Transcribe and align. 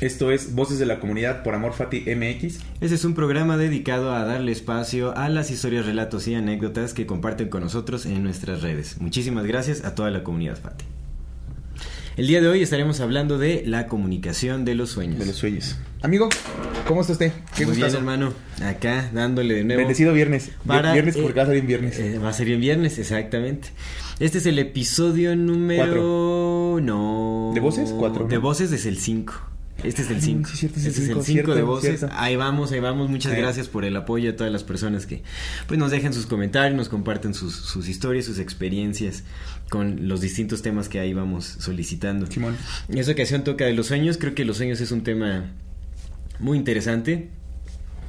Esto 0.00 0.30
es 0.30 0.54
Voces 0.54 0.78
de 0.78 0.86
la 0.86 0.98
Comunidad 0.98 1.42
por 1.42 1.54
Amor 1.54 1.74
Fati 1.74 2.06
MX. 2.06 2.60
Este 2.80 2.94
es 2.94 3.04
un 3.04 3.12
programa 3.12 3.58
dedicado 3.58 4.14
a 4.14 4.24
darle 4.24 4.50
espacio 4.50 5.14
a 5.14 5.28
las 5.28 5.50
historias, 5.50 5.84
relatos 5.84 6.26
y 6.26 6.34
anécdotas 6.34 6.94
que 6.94 7.04
comparten 7.04 7.50
con 7.50 7.62
nosotros 7.62 8.06
en 8.06 8.22
nuestras 8.22 8.62
redes. 8.62 8.98
Muchísimas 8.98 9.44
gracias 9.44 9.84
a 9.84 9.94
toda 9.94 10.10
la 10.10 10.24
comunidad 10.24 10.56
Fati. 10.56 10.86
El 12.16 12.28
día 12.28 12.40
de 12.40 12.48
hoy 12.48 12.62
estaremos 12.62 13.00
hablando 13.00 13.36
de 13.36 13.62
la 13.66 13.88
comunicación 13.88 14.64
de 14.64 14.74
los 14.74 14.88
sueños. 14.88 15.18
De 15.18 15.26
los 15.26 15.36
sueños. 15.36 15.76
Amigo, 16.00 16.30
¿cómo 16.88 17.02
está 17.02 17.12
usted? 17.12 17.32
Qué 17.54 17.66
Muy 17.66 17.76
bien, 17.76 17.94
hermano. 17.94 18.32
Acá, 18.64 19.10
dándole 19.12 19.52
de 19.52 19.64
nuevo. 19.64 19.80
Bendecido 19.80 20.14
viernes. 20.14 20.50
viernes 20.64 21.14
porque 21.18 21.34
va 21.34 21.42
a 21.42 21.46
salir 21.46 21.60
en 21.60 21.66
viernes. 21.66 21.98
Eh, 21.98 22.18
va 22.18 22.30
a 22.30 22.32
salir 22.32 22.54
en 22.54 22.60
viernes, 22.62 22.98
exactamente. 22.98 23.68
Este 24.18 24.38
es 24.38 24.46
el 24.46 24.58
episodio 24.58 25.36
número... 25.36 26.78
No. 26.80 27.50
¿De 27.52 27.60
voces? 27.60 27.90
Cuatro. 27.98 28.26
De 28.26 28.38
voces 28.38 28.72
es 28.72 28.86
el 28.86 28.96
5. 28.96 29.50
Este 29.84 30.02
es 30.02 30.10
el 30.10 30.20
5. 30.20 30.50
Sí, 30.54 30.66
este 30.66 30.80
es 30.80 31.08
el 31.08 31.22
5 31.22 31.54
de 31.54 31.62
voces. 31.62 32.04
Ahí 32.12 32.36
vamos, 32.36 32.72
ahí 32.72 32.80
vamos. 32.80 33.10
Muchas 33.10 33.36
gracias 33.36 33.68
por 33.68 33.84
el 33.84 33.96
apoyo 33.96 34.30
a 34.30 34.36
todas 34.36 34.52
las 34.52 34.64
personas 34.64 35.06
que 35.06 35.22
pues 35.66 35.78
nos 35.78 35.90
dejan 35.90 36.12
sus 36.12 36.26
comentarios, 36.26 36.76
nos 36.76 36.88
comparten 36.88 37.34
sus, 37.34 37.54
sus 37.54 37.88
historias, 37.88 38.24
sus 38.24 38.38
experiencias 38.38 39.24
con 39.68 40.08
los 40.08 40.20
distintos 40.20 40.62
temas 40.62 40.88
que 40.88 41.00
ahí 41.00 41.14
vamos 41.14 41.44
solicitando. 41.44 42.26
Simón. 42.26 42.56
En 42.88 42.98
esta 42.98 43.12
ocasión 43.12 43.44
toca 43.44 43.64
de 43.64 43.72
los 43.72 43.86
sueños. 43.86 44.18
Creo 44.18 44.34
que 44.34 44.44
los 44.44 44.56
sueños 44.56 44.80
es 44.80 44.92
un 44.92 45.02
tema 45.02 45.52
muy 46.38 46.58
interesante. 46.58 47.28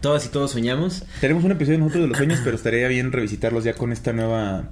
Todas 0.02 0.25
y 0.25 0.30
todos 0.30 0.52
soñamos. 0.52 1.03
Tenemos 1.22 1.44
un 1.44 1.52
episodio 1.52 1.78
nosotros 1.78 2.03
de 2.03 2.08
los 2.08 2.17
sueños, 2.17 2.41
pero 2.44 2.56
estaría 2.56 2.88
bien 2.88 3.11
revisitarlos 3.11 3.63
ya 3.63 3.73
con 3.73 3.91
esta 3.91 4.13
nueva 4.13 4.67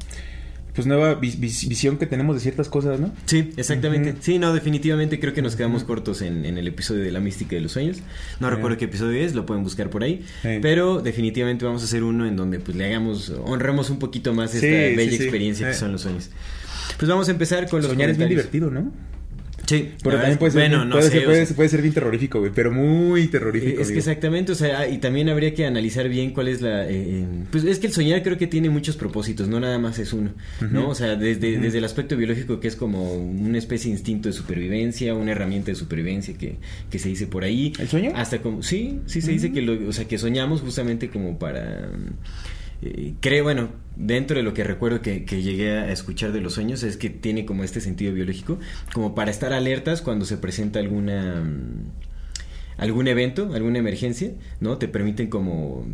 pues 0.80 0.88
nueva 0.88 1.16
visión 1.16 1.98
que 1.98 2.06
tenemos 2.06 2.38
de 2.38 2.40
ciertas 2.40 2.70
cosas, 2.70 3.02
¿no? 3.02 3.12
Sí, 3.26 3.52
exactamente. 3.58 4.16
Sí, 4.22 4.40
no, 4.40 4.54
definitivamente 4.54 5.20
creo 5.20 5.34
que 5.34 5.42
nos 5.42 5.58
quedamos 5.58 5.84
cortos 5.84 6.22
en, 6.22 6.46
el 6.46 6.66
episodio 6.70 7.04
de 7.04 7.12
la 7.12 7.20
mística 7.20 7.54
de 7.58 7.62
los 7.62 7.74
sueños. 7.74 7.98
No 8.40 8.50
recuerdo 8.50 8.78
qué 8.78 8.86
episodio 8.86 9.22
es, 9.22 9.36
lo 9.36 9.46
pueden 9.46 9.62
buscar 9.66 9.90
por 9.90 10.04
ahí. 10.04 10.24
Pero 10.42 11.02
definitivamente 11.02 11.66
vamos 11.66 11.82
a 11.82 11.86
hacer 11.86 12.04
uno 12.04 12.26
en 12.26 12.38
donde 12.38 12.62
pues 12.62 12.78
le 12.78 12.86
hagamos, 12.86 13.30
honremos 13.44 13.90
un 13.90 14.00
poquito 14.00 14.34
más 14.34 14.56
esta 14.56 14.68
bella 14.68 15.16
experiencia 15.16 15.68
que 15.68 15.74
son 15.74 15.92
los 15.92 16.02
sueños. 16.02 16.30
Pues 16.98 17.10
vamos 17.10 17.28
a 17.28 17.32
empezar 17.32 17.68
con 17.68 17.82
los 17.82 17.92
Soñar 17.92 18.10
es 18.10 18.18
bien 18.18 18.30
divertido, 18.30 18.72
¿no? 18.72 18.94
Sí, 19.70 19.92
pero 20.02 20.18
también 20.18 20.40
puede 20.40 20.52
ser, 20.52 20.62
bueno, 20.62 20.84
no 20.84 20.96
puede, 20.96 21.12
sé, 21.46 21.54
puede, 21.54 21.70
ser 21.70 21.84
bien 21.84 21.94
terrorífico, 21.94 22.40
güey, 22.40 22.52
pero 22.52 22.72
muy 22.72 23.28
terrorífico. 23.28 23.80
Es 23.80 23.92
que 23.92 24.00
exactamente, 24.00 24.52
o 24.52 24.56
sea, 24.56 24.88
y 24.88 24.98
también 24.98 25.30
habría 25.30 25.54
que 25.54 25.68
analizar 25.68 26.10
bien 26.10 26.32
cuál 26.32 26.48
es 26.48 26.60
la... 26.62 26.90
Eh, 26.90 27.24
pues 27.52 27.66
es 27.66 27.78
que 27.78 27.86
el 27.86 27.94
soñar 27.94 28.24
creo 28.24 28.36
que 28.36 28.48
tiene 28.48 28.72
muchos 28.72 28.98
propósitos, 28.98 29.48
no 29.48 29.60
nada 29.60 29.78
más 29.78 30.00
es 30.00 30.12
uno, 30.12 30.32
¿no? 30.72 30.90
O 30.90 30.96
sea, 30.96 31.16
desde, 31.16 31.60
desde 31.60 31.78
el 31.78 31.86
aspecto 31.86 32.18
biológico 32.18 32.60
que 32.60 32.68
es 32.68 32.76
como 32.76 33.14
una 33.14 33.60
especie 33.60 33.92
de 33.92 33.98
instinto 33.98 34.28
de 34.30 34.34
supervivencia, 34.34 35.14
una 35.14 35.34
herramienta 35.34 35.70
de 35.70 35.76
supervivencia 35.76 36.36
que, 36.36 36.56
que 36.90 36.98
se 36.98 37.10
dice 37.10 37.28
por 37.28 37.44
ahí. 37.44 37.72
¿El 37.78 37.88
sueño? 37.88 38.12
Hasta 38.16 38.40
como, 38.40 38.64
sí, 38.64 39.02
sí 39.06 39.22
se 39.22 39.32
dice 39.32 39.52
que, 39.54 39.62
lo, 39.62 39.88
o 39.88 39.94
sea, 39.94 40.06
que 40.06 40.18
soñamos 40.18 40.62
justamente 40.62 41.10
como 41.10 41.38
para... 41.38 41.92
Eh, 42.82 43.14
creo, 43.20 43.44
bueno, 43.44 43.70
dentro 43.96 44.38
de 44.38 44.44
lo 44.44 44.54
que 44.54 44.64
recuerdo 44.64 45.02
que, 45.02 45.20
llegué 45.22 45.72
a 45.72 45.92
escuchar 45.92 46.32
de 46.32 46.42
los 46.42 46.54
sueños 46.54 46.84
es 46.84 46.98
que 46.98 47.10
tiene 47.10 47.46
como 47.46 47.64
este 47.64 47.82
sentido 47.82 48.14
biológico, 48.14 48.60
como 48.94 49.16
para 49.16 49.32
estar 49.32 49.54
alertas 49.54 50.02
cuando 50.02 50.26
se 50.26 50.38
presenta 50.38 50.80
alguna 50.80 51.42
mm, 51.44 51.84
algún 52.78 53.08
evento, 53.08 53.54
alguna 53.54 53.80
emergencia, 53.80 54.32
¿no? 54.62 54.78
Te 54.78 54.88
permiten 54.88 55.28
como 55.28 55.86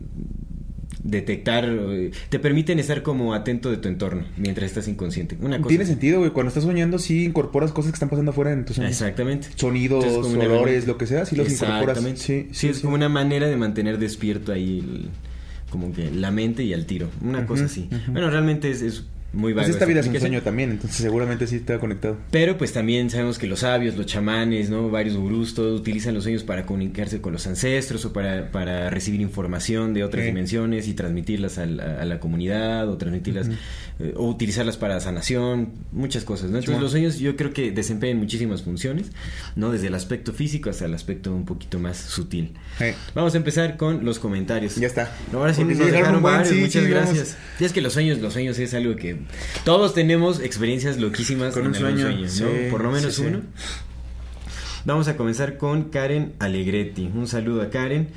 detectar, 1.03 1.65
eh, 1.67 2.11
te 2.29 2.39
permiten 2.39 2.79
estar 2.79 3.03
como 3.03 3.33
atento 3.33 3.69
de 3.69 3.77
tu 3.77 3.87
entorno 3.87 4.25
mientras 4.37 4.67
estás 4.67 4.87
inconsciente. 4.87 5.37
Una 5.41 5.57
cosa 5.57 5.69
Tiene 5.69 5.85
sentido, 5.85 6.19
güey. 6.19 6.31
Cuando 6.31 6.49
estás 6.49 6.63
soñando, 6.63 6.99
sí 6.99 7.25
incorporas 7.25 7.71
cosas 7.71 7.91
que 7.91 7.95
están 7.95 8.09
pasando 8.09 8.31
afuera 8.31 8.51
en 8.51 8.65
tu 8.65 8.73
sueño. 8.73 8.89
Exactamente. 8.89 9.47
Sonidos, 9.55 10.05
olores, 10.05 10.85
lo 10.87 10.97
que 10.97 11.07
sea, 11.07 11.25
sí 11.25 11.35
los 11.35 11.51
incorporas. 11.51 12.03
Sí, 12.15 12.49
sí, 12.51 12.67
es 12.67 12.79
como 12.79 12.95
una 12.95 13.09
manera 13.09 13.47
de 13.47 13.55
mantener 13.55 13.97
despierto 13.97 14.51
ahí 14.51 14.79
el 14.79 15.09
como 15.75 15.91
que 15.91 16.09
la 16.09 16.31
mente 16.31 16.63
y 16.63 16.73
al 16.73 16.85
tiro, 16.85 17.09
una 17.21 17.45
cosa 17.45 17.65
así. 17.65 17.89
Bueno, 18.07 18.29
realmente 18.29 18.71
es, 18.71 18.81
es 18.81 19.03
muy 19.35 19.53
pues 19.53 19.69
esta 19.69 19.85
vida 19.85 19.99
es 19.99 20.07
un 20.07 20.19
sueño 20.19 20.41
también, 20.41 20.71
entonces 20.71 20.97
seguramente 20.97 21.45
sí 21.47 21.57
está 21.57 21.79
conectado. 21.79 22.17
Pero 22.31 22.57
pues 22.57 22.73
también 22.73 23.09
sabemos 23.09 23.37
que 23.37 23.47
los 23.47 23.59
sabios, 23.59 23.95
los 23.97 24.05
chamanes, 24.05 24.69
¿no? 24.69 24.89
Varios 24.89 25.17
gurús, 25.17 25.53
todos 25.53 25.79
utilizan 25.79 26.13
los 26.13 26.23
sueños 26.23 26.43
para 26.43 26.65
comunicarse 26.65 27.21
con 27.21 27.33
los 27.33 27.45
ancestros 27.45 28.05
o 28.05 28.13
para, 28.13 28.51
para 28.51 28.89
recibir 28.89 29.21
información 29.21 29.93
de 29.93 30.03
otras 30.03 30.25
dimensiones 30.25 30.87
y 30.87 30.93
transmitirlas 30.93 31.57
a 31.57 31.65
la, 31.65 32.19
comunidad 32.19 32.89
o 32.89 32.97
transmitirlas 32.97 33.49
eh, 33.99 34.13
o 34.15 34.29
utilizarlas 34.29 34.77
para 34.77 34.99
sanación, 35.01 35.73
muchas 35.91 36.23
cosas, 36.23 36.49
¿no? 36.49 36.57
Entonces 36.57 36.81
los 36.81 36.91
sueños 36.91 37.19
yo 37.19 37.35
creo 37.35 37.51
que 37.51 37.71
desempeñan 37.71 38.17
muchísimas 38.17 38.63
funciones, 38.63 39.11
¿no? 39.55 39.71
Desde 39.71 39.87
el 39.87 39.95
aspecto 39.95 40.31
físico 40.31 40.69
hasta 40.69 40.85
el 40.85 40.93
aspecto 40.93 41.33
un 41.33 41.45
poquito 41.45 41.77
más 41.77 41.97
sutil. 41.97 42.53
Vamos 43.13 43.33
a 43.33 43.37
empezar 43.37 43.75
con 43.75 44.05
los 44.05 44.19
comentarios. 44.19 44.75
Ya 44.75 44.87
está. 44.87 45.11
Ahora 45.33 45.53
sí 45.53 45.63
nos 45.63 45.77
dejaron 45.77 46.23
varios, 46.23 46.55
muchas 46.55 46.85
gracias. 46.87 47.37
Y 47.59 47.65
es 47.65 47.73
que 47.73 47.81
los 47.81 47.93
sueños, 47.93 48.19
los 48.19 48.33
sueños 48.33 48.57
es 48.59 48.73
algo 48.73 48.95
que 48.95 49.24
todos 49.63 49.93
tenemos 49.93 50.39
experiencias 50.39 50.97
loquísimas 50.97 51.53
con 51.53 51.67
un 51.67 51.75
sueño, 51.75 52.07
Por 52.69 52.83
lo 52.83 52.91
menos 52.91 53.19
uno. 53.19 53.41
Vamos 54.85 55.07
a 55.07 55.17
comenzar 55.17 55.57
con 55.57 55.85
Karen 55.85 56.33
Alegretti. 56.39 57.09
Un 57.13 57.27
saludo 57.27 57.63
a 57.63 57.69
Karen. 57.69 58.09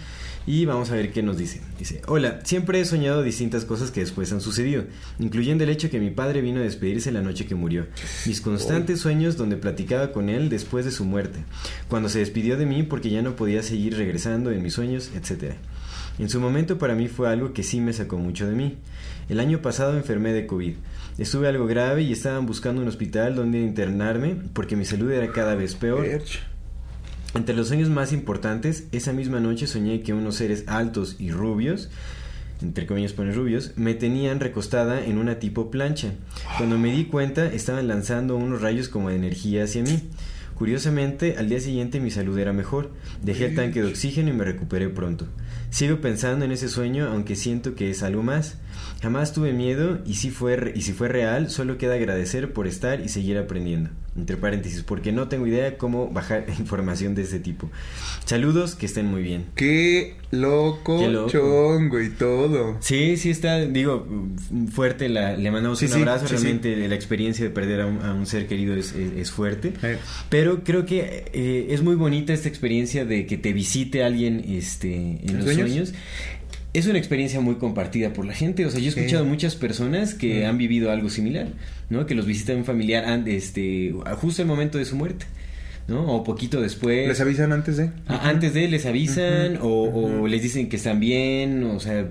Y 0.48 0.64
vamos 0.64 0.90
a 0.90 0.94
ver 0.94 1.12
qué 1.12 1.22
nos 1.22 1.36
dice. 1.36 1.60
Dice, 1.78 2.00
hola, 2.06 2.40
siempre 2.42 2.80
he 2.80 2.84
soñado 2.86 3.22
distintas 3.22 3.66
cosas 3.66 3.90
que 3.90 4.00
después 4.00 4.32
han 4.32 4.40
sucedido, 4.40 4.84
incluyendo 5.18 5.62
el 5.62 5.68
hecho 5.68 5.90
que 5.90 6.00
mi 6.00 6.10
padre 6.10 6.40
vino 6.40 6.60
a 6.60 6.62
despedirse 6.62 7.12
la 7.12 7.20
noche 7.20 7.44
que 7.44 7.54
murió. 7.54 7.86
Mis 8.24 8.40
constantes 8.40 9.00
sueños 9.00 9.36
donde 9.36 9.58
platicaba 9.58 10.10
con 10.10 10.30
él 10.30 10.48
después 10.48 10.86
de 10.86 10.90
su 10.90 11.04
muerte, 11.04 11.40
cuando 11.88 12.08
se 12.08 12.20
despidió 12.20 12.56
de 12.56 12.64
mí 12.64 12.82
porque 12.82 13.10
ya 13.10 13.20
no 13.20 13.36
podía 13.36 13.62
seguir 13.62 13.98
regresando 13.98 14.50
en 14.50 14.62
mis 14.62 14.72
sueños, 14.72 15.10
etc. 15.14 15.52
En 16.18 16.28
su 16.28 16.40
momento 16.40 16.78
para 16.78 16.94
mí 16.94 17.08
fue 17.08 17.28
algo 17.28 17.52
que 17.52 17.62
sí 17.62 17.80
me 17.80 17.92
sacó 17.92 18.18
mucho 18.18 18.46
de 18.46 18.54
mí. 18.54 18.76
El 19.28 19.40
año 19.40 19.62
pasado 19.62 19.96
enfermé 19.96 20.32
de 20.32 20.46
COVID. 20.46 20.74
Estuve 21.18 21.48
algo 21.48 21.66
grave 21.66 22.02
y 22.02 22.12
estaban 22.12 22.46
buscando 22.46 22.82
un 22.82 22.88
hospital 22.88 23.36
donde 23.36 23.60
internarme 23.60 24.36
porque 24.52 24.76
mi 24.76 24.84
salud 24.84 25.10
era 25.10 25.30
cada 25.32 25.54
vez 25.54 25.74
peor. 25.74 26.06
Entre 27.34 27.54
los 27.54 27.68
sueños 27.68 27.90
más 27.90 28.12
importantes, 28.12 28.88
esa 28.90 29.12
misma 29.12 29.38
noche 29.38 29.66
soñé 29.66 30.00
que 30.00 30.14
unos 30.14 30.36
seres 30.36 30.64
altos 30.66 31.16
y 31.18 31.30
rubios, 31.30 31.90
entre 32.62 32.86
comillas 32.86 33.12
pone 33.12 33.32
rubios, 33.32 33.72
me 33.76 33.94
tenían 33.94 34.40
recostada 34.40 35.04
en 35.04 35.18
una 35.18 35.38
tipo 35.38 35.70
plancha. 35.70 36.14
Cuando 36.56 36.78
me 36.78 36.90
di 36.90 37.04
cuenta, 37.04 37.46
estaban 37.52 37.86
lanzando 37.86 38.36
unos 38.36 38.62
rayos 38.62 38.88
como 38.88 39.10
de 39.10 39.16
energía 39.16 39.64
hacia 39.64 39.82
mí. 39.82 40.02
Curiosamente, 40.54 41.36
al 41.38 41.48
día 41.48 41.60
siguiente 41.60 42.00
mi 42.00 42.10
salud 42.10 42.36
era 42.36 42.52
mejor. 42.52 42.90
Dejé 43.22 43.46
el 43.46 43.54
tanque 43.54 43.82
de 43.82 43.88
oxígeno 43.88 44.30
y 44.30 44.32
me 44.32 44.44
recuperé 44.44 44.88
pronto. 44.88 45.28
Sigo 45.70 46.00
pensando 46.00 46.44
en 46.44 46.52
ese 46.52 46.68
sueño, 46.68 47.08
aunque 47.08 47.36
siento 47.36 47.74
que 47.74 47.90
es 47.90 48.02
algo 48.02 48.22
más. 48.22 48.56
Jamás 49.00 49.32
tuve 49.32 49.52
miedo 49.52 50.00
y 50.04 50.14
si 50.14 50.30
fue, 50.30 50.72
y 50.74 50.82
si 50.82 50.92
fue 50.92 51.08
real, 51.08 51.50
solo 51.50 51.78
queda 51.78 51.94
agradecer 51.94 52.52
por 52.52 52.66
estar 52.66 53.00
y 53.00 53.08
seguir 53.08 53.38
aprendiendo. 53.38 53.90
Entre 54.16 54.36
paréntesis, 54.36 54.82
porque 54.82 55.12
no 55.12 55.28
tengo 55.28 55.46
idea 55.46 55.78
cómo 55.78 56.08
bajar 56.08 56.46
información 56.58 57.14
de 57.14 57.22
ese 57.22 57.38
tipo. 57.38 57.70
Saludos, 58.24 58.74
que 58.74 58.86
estén 58.86 59.06
muy 59.06 59.22
bien. 59.22 59.46
Qué 59.54 60.16
loco, 60.32 61.00
chongo 61.28 62.00
y 62.00 62.10
todo. 62.10 62.76
Sí, 62.80 63.16
sí 63.16 63.30
está, 63.30 63.60
digo, 63.60 64.08
fuerte. 64.72 65.08
La, 65.08 65.36
le 65.36 65.50
mandamos 65.52 65.80
un 65.82 65.92
abrazo. 65.92 66.26
Realmente 66.26 66.88
la 66.88 66.94
experiencia 66.96 67.44
de 67.44 67.50
perder 67.50 67.82
a 67.82 67.86
un, 67.86 68.26
ser 68.26 68.48
querido 68.48 68.74
es, 68.74 69.30
fuerte. 69.30 69.74
Pero 70.28 70.64
creo 70.64 70.84
que 70.84 71.30
eh, 71.32 71.68
es 71.70 71.82
muy 71.82 71.94
bonita 71.94 72.32
esta 72.32 72.48
experiencia 72.48 73.04
de 73.04 73.26
que 73.26 73.38
te 73.38 73.52
visite 73.52 74.02
alguien 74.02 74.44
este, 74.48 75.20
en 75.22 75.36
los 75.44 75.54
sueños 75.54 75.94
es 76.72 76.86
una 76.86 76.98
experiencia 76.98 77.40
muy 77.40 77.56
compartida 77.56 78.12
por 78.12 78.24
la 78.24 78.34
gente. 78.34 78.66
O 78.66 78.70
sea, 78.70 78.80
yo 78.80 78.86
he 78.86 78.88
escuchado 78.88 79.24
muchas 79.24 79.56
personas 79.56 80.14
que 80.14 80.46
han 80.46 80.58
vivido 80.58 80.90
algo 80.90 81.08
similar, 81.10 81.48
¿no? 81.90 82.06
Que 82.06 82.14
los 82.14 82.26
visita 82.26 82.54
un 82.54 82.64
familiar 82.64 83.04
este, 83.26 83.94
justo 84.16 84.42
el 84.42 84.48
momento 84.48 84.78
de 84.78 84.84
su 84.84 84.96
muerte. 84.96 85.26
¿no? 85.88 86.06
O 86.06 86.22
poquito 86.22 86.60
después. 86.60 87.08
¿Les 87.08 87.20
avisan 87.20 87.52
antes 87.52 87.78
de? 87.78 87.90
Antes 88.06 88.52
de, 88.52 88.68
les 88.68 88.84
avisan 88.86 89.58
o, 89.62 90.28
les 90.28 90.42
dicen 90.42 90.68
que 90.68 90.76
están 90.76 91.00
bien, 91.00 91.64
o 91.64 91.80
sea, 91.80 92.06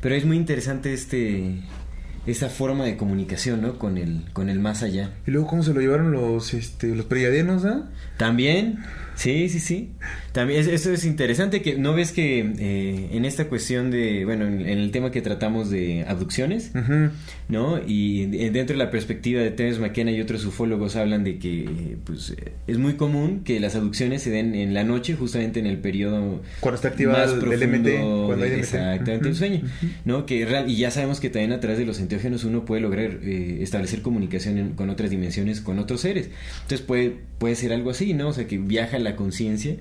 pero 0.00 0.14
es 0.14 0.24
muy 0.24 0.36
interesante 0.36 0.94
este 0.94 1.56
esa 2.26 2.48
forma 2.48 2.84
de 2.84 2.96
comunicación, 2.96 3.62
¿no? 3.62 3.78
Con 3.78 3.98
el, 3.98 4.24
con 4.32 4.48
el 4.48 4.58
más 4.58 4.82
allá. 4.82 5.10
Y 5.26 5.30
luego 5.30 5.46
cómo 5.46 5.62
se 5.62 5.72
lo 5.72 5.80
llevaron 5.80 6.10
los, 6.10 6.54
este, 6.54 6.94
los 6.94 7.06
¿ah? 7.64 7.82
También, 8.16 8.80
sí, 9.16 9.48
sí, 9.48 9.58
sí. 9.60 9.90
También 10.32 10.60
es- 10.60 10.68
eso 10.68 10.92
es 10.92 11.04
interesante 11.04 11.62
que 11.62 11.76
no 11.78 11.92
ves 11.94 12.12
que 12.12 12.38
eh, 12.58 13.08
en 13.12 13.24
esta 13.24 13.46
cuestión 13.48 13.90
de, 13.90 14.24
bueno, 14.24 14.46
en, 14.46 14.60
en 14.60 14.78
el 14.78 14.90
tema 14.92 15.10
que 15.10 15.20
tratamos 15.22 15.70
de 15.70 16.04
abducciones. 16.06 16.70
¿no? 17.48 17.80
Y 17.86 18.26
de- 18.26 18.50
dentro 18.50 18.76
de 18.76 18.84
la 18.84 18.90
perspectiva 18.90 19.40
de 19.40 19.50
Terence 19.50 19.80
McKenna 19.80 20.10
y 20.12 20.20
otros 20.20 20.44
ufólogos 20.44 20.96
hablan 20.96 21.24
de 21.24 21.38
que, 21.38 21.96
pues, 22.04 22.34
es 22.66 22.78
muy 22.78 22.94
común 22.94 23.42
que 23.44 23.58
las 23.60 23.74
abducciones 23.76 24.22
se 24.22 24.30
den 24.30 24.54
en 24.54 24.74
la 24.74 24.84
noche, 24.84 25.14
justamente 25.14 25.60
en 25.60 25.66
el 25.66 25.78
periodo 25.78 26.42
Cuando 26.60 26.76
está 26.76 26.88
activado 26.88 27.18
más 27.18 27.32
el 27.32 27.38
profundo 27.40 28.26
cuando 28.26 28.44
hay 28.44 28.52
exactamente 28.52 29.26
el 29.28 29.32
Ujú, 29.32 29.38
sueño. 29.38 29.60
¿no? 30.04 30.26
Que 30.26 30.44
real- 30.44 30.68
y 30.70 30.76
ya 30.76 30.90
sabemos 30.90 31.20
que 31.20 31.30
también 31.30 31.52
a 31.52 31.60
través 31.60 31.78
de 31.78 31.86
los 31.86 32.00
enteógenos 32.00 32.44
uno 32.44 32.64
puede 32.64 32.80
lograr 32.82 33.18
eh, 33.22 33.58
establecer 33.62 34.02
comunicación 34.02 34.58
en- 34.58 34.70
con 34.74 34.90
otras 34.90 35.10
dimensiones, 35.10 35.60
con 35.60 35.78
otros 35.78 36.00
seres. 36.02 36.28
Entonces 36.62 36.82
puede 36.86 37.26
puede 37.38 37.54
ser 37.54 37.72
algo 37.74 37.90
así, 37.90 38.14
¿no? 38.14 38.28
O 38.28 38.32
sea, 38.32 38.46
que 38.46 38.56
viaja 38.56 38.98
la 39.10 39.16
conciencia, 39.16 39.76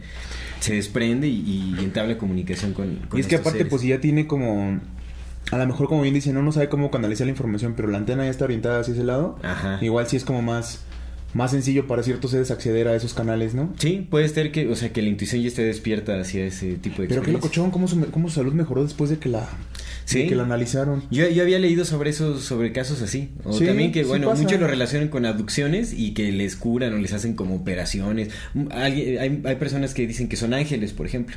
se 0.60 0.76
desprende 0.76 1.28
y, 1.28 1.76
y 1.78 1.84
entabla 1.84 2.18
comunicación 2.18 2.74
con, 2.74 2.96
con 3.10 3.18
Y 3.18 3.22
es 3.22 3.28
que 3.28 3.36
aparte, 3.36 3.60
seres. 3.60 3.72
pues 3.72 3.82
ya 3.82 4.00
tiene 4.00 4.28
como. 4.28 4.80
A 5.52 5.58
lo 5.58 5.68
mejor, 5.68 5.88
como 5.88 6.02
bien 6.02 6.14
dice, 6.14 6.34
no, 6.34 6.42
no 6.42 6.52
sabe 6.52 6.70
cómo 6.70 6.90
canalizar 6.90 7.28
la 7.28 7.32
información, 7.32 7.74
pero 7.76 7.88
la 7.88 8.00
antena 8.00 8.24
ya 8.24 8.32
está 8.32 8.46
orientada 8.46 8.80
hacia 8.80 8.94
ese 8.96 9.04
lado. 9.04 9.38
Ajá. 9.44 9.78
Igual 9.82 10.08
sí 10.08 10.18
es 10.18 10.26
como 10.26 10.42
más, 10.42 10.84
más 11.36 11.52
sencillo 11.52 11.86
para 11.86 12.02
ciertos 12.02 12.32
seres 12.32 12.50
acceder 12.50 12.88
a 12.88 12.96
esos 12.96 13.14
canales, 13.14 13.54
¿no? 13.54 13.74
Sí, 13.78 14.08
puede 14.10 14.28
ser 14.30 14.52
que, 14.52 14.68
o 14.70 14.76
sea, 14.76 14.92
que 14.94 15.02
la 15.02 15.10
intuición 15.10 15.42
ya 15.42 15.50
esté 15.50 15.64
despierta 15.64 16.20
hacia 16.20 16.46
ese 16.46 16.76
tipo 16.76 17.02
de 17.02 17.10
Pero 17.10 17.22
qué 17.22 17.32
locochón, 17.34 17.72
cómo 17.72 17.88
su, 17.90 18.00
cómo 18.10 18.30
su 18.30 18.36
salud 18.36 18.54
mejoró 18.54 18.84
después 18.84 19.10
de 19.10 19.18
que 19.20 19.28
la, 19.30 19.48
Sí. 20.06 20.20
de 20.24 20.28
que 20.28 20.36
la 20.36 20.44
analizaron. 20.44 21.04
Yo, 21.12 21.28
yo 21.30 21.44
había 21.44 21.60
leído 21.60 21.84
sobre 21.84 22.10
esos, 22.12 22.44
sobre 22.44 22.72
casos 22.72 23.02
así. 23.02 23.32
O 23.44 23.52
Sí, 23.54 23.66
también 23.66 23.92
que, 23.92 24.04
bueno, 24.06 24.34
muchos 24.34 24.60
lo 24.60 24.66
relacionan 24.68 25.10
con 25.10 25.26
abducciones 25.26 25.94
y 25.94 26.14
que 26.14 26.32
les 26.32 26.56
curan 26.56 26.94
o 26.94 26.98
les 27.00 27.12
hacen 27.12 27.34
como 27.36 27.56
operaciones. 27.56 28.30
Mm, 28.54 28.68
alguien- 28.72 29.18
hay, 29.20 29.42
hay 29.44 29.56
personas 29.58 29.94
que 29.94 30.08
dicen 30.08 30.30
que 30.30 30.38
son 30.38 30.54
ángeles, 30.54 30.94
por 30.94 31.06
ejemplo. 31.06 31.36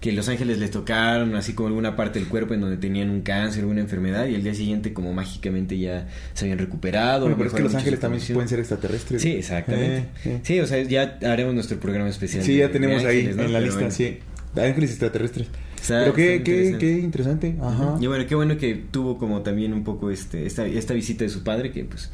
Que 0.00 0.12
los 0.12 0.30
ángeles 0.30 0.58
les 0.58 0.70
tocaron 0.70 1.34
así 1.36 1.52
como 1.52 1.68
alguna 1.68 1.94
parte 1.94 2.18
del 2.18 2.28
cuerpo 2.28 2.54
en 2.54 2.60
donde 2.62 2.78
tenían 2.78 3.10
un 3.10 3.20
cáncer, 3.20 3.60
alguna 3.60 3.80
enfermedad 3.80 4.26
y 4.28 4.34
el 4.34 4.42
día 4.42 4.54
siguiente 4.54 4.94
como 4.94 5.12
mágicamente 5.12 5.78
ya 5.78 6.08
se 6.32 6.46
habían 6.46 6.58
recuperado. 6.58 7.22
Bueno, 7.26 7.36
pero 7.36 7.50
es 7.50 7.54
que 7.54 7.62
los 7.62 7.74
ángeles 7.74 8.00
también 8.00 8.22
pueden 8.32 8.48
ser 8.48 8.60
extraterrestres. 8.60 9.20
Sí, 9.20 9.32
exactamente. 9.32 9.98
Eh, 9.98 10.06
eh. 10.24 10.40
Sí, 10.42 10.58
o 10.60 10.66
sea, 10.66 10.82
ya 10.82 11.18
haremos 11.22 11.52
nuestro 11.54 11.78
programa 11.78 12.08
especial. 12.08 12.42
Sí, 12.42 12.52
de- 12.52 12.58
ya 12.60 12.70
tenemos 12.72 13.04
ahí 13.04 13.26
en 13.26 13.36
la 13.36 13.44
Pero 13.44 13.60
lista, 13.60 13.74
bueno. 13.80 13.90
sí. 13.90 14.18
Ángeles 14.56 14.90
extraterrestres. 14.90 15.48
Está- 15.80 16.00
Pero 16.00 16.14
qué, 16.14 16.42
qué, 16.42 16.50
interesante. 16.52 16.78
qué 16.78 16.98
interesante. 16.98 17.56
Ajá. 17.60 17.96
Y 18.00 18.06
bueno, 18.06 18.26
qué 18.26 18.34
bueno 18.34 18.56
que 18.56 18.74
tuvo 18.90 19.18
como 19.18 19.42
también 19.42 19.72
un 19.74 19.84
poco 19.84 20.10
este 20.10 20.46
esta, 20.46 20.66
esta 20.66 20.94
visita 20.94 21.24
de 21.24 21.30
su 21.30 21.42
padre 21.44 21.72
que 21.72 21.84
pues 21.84 22.10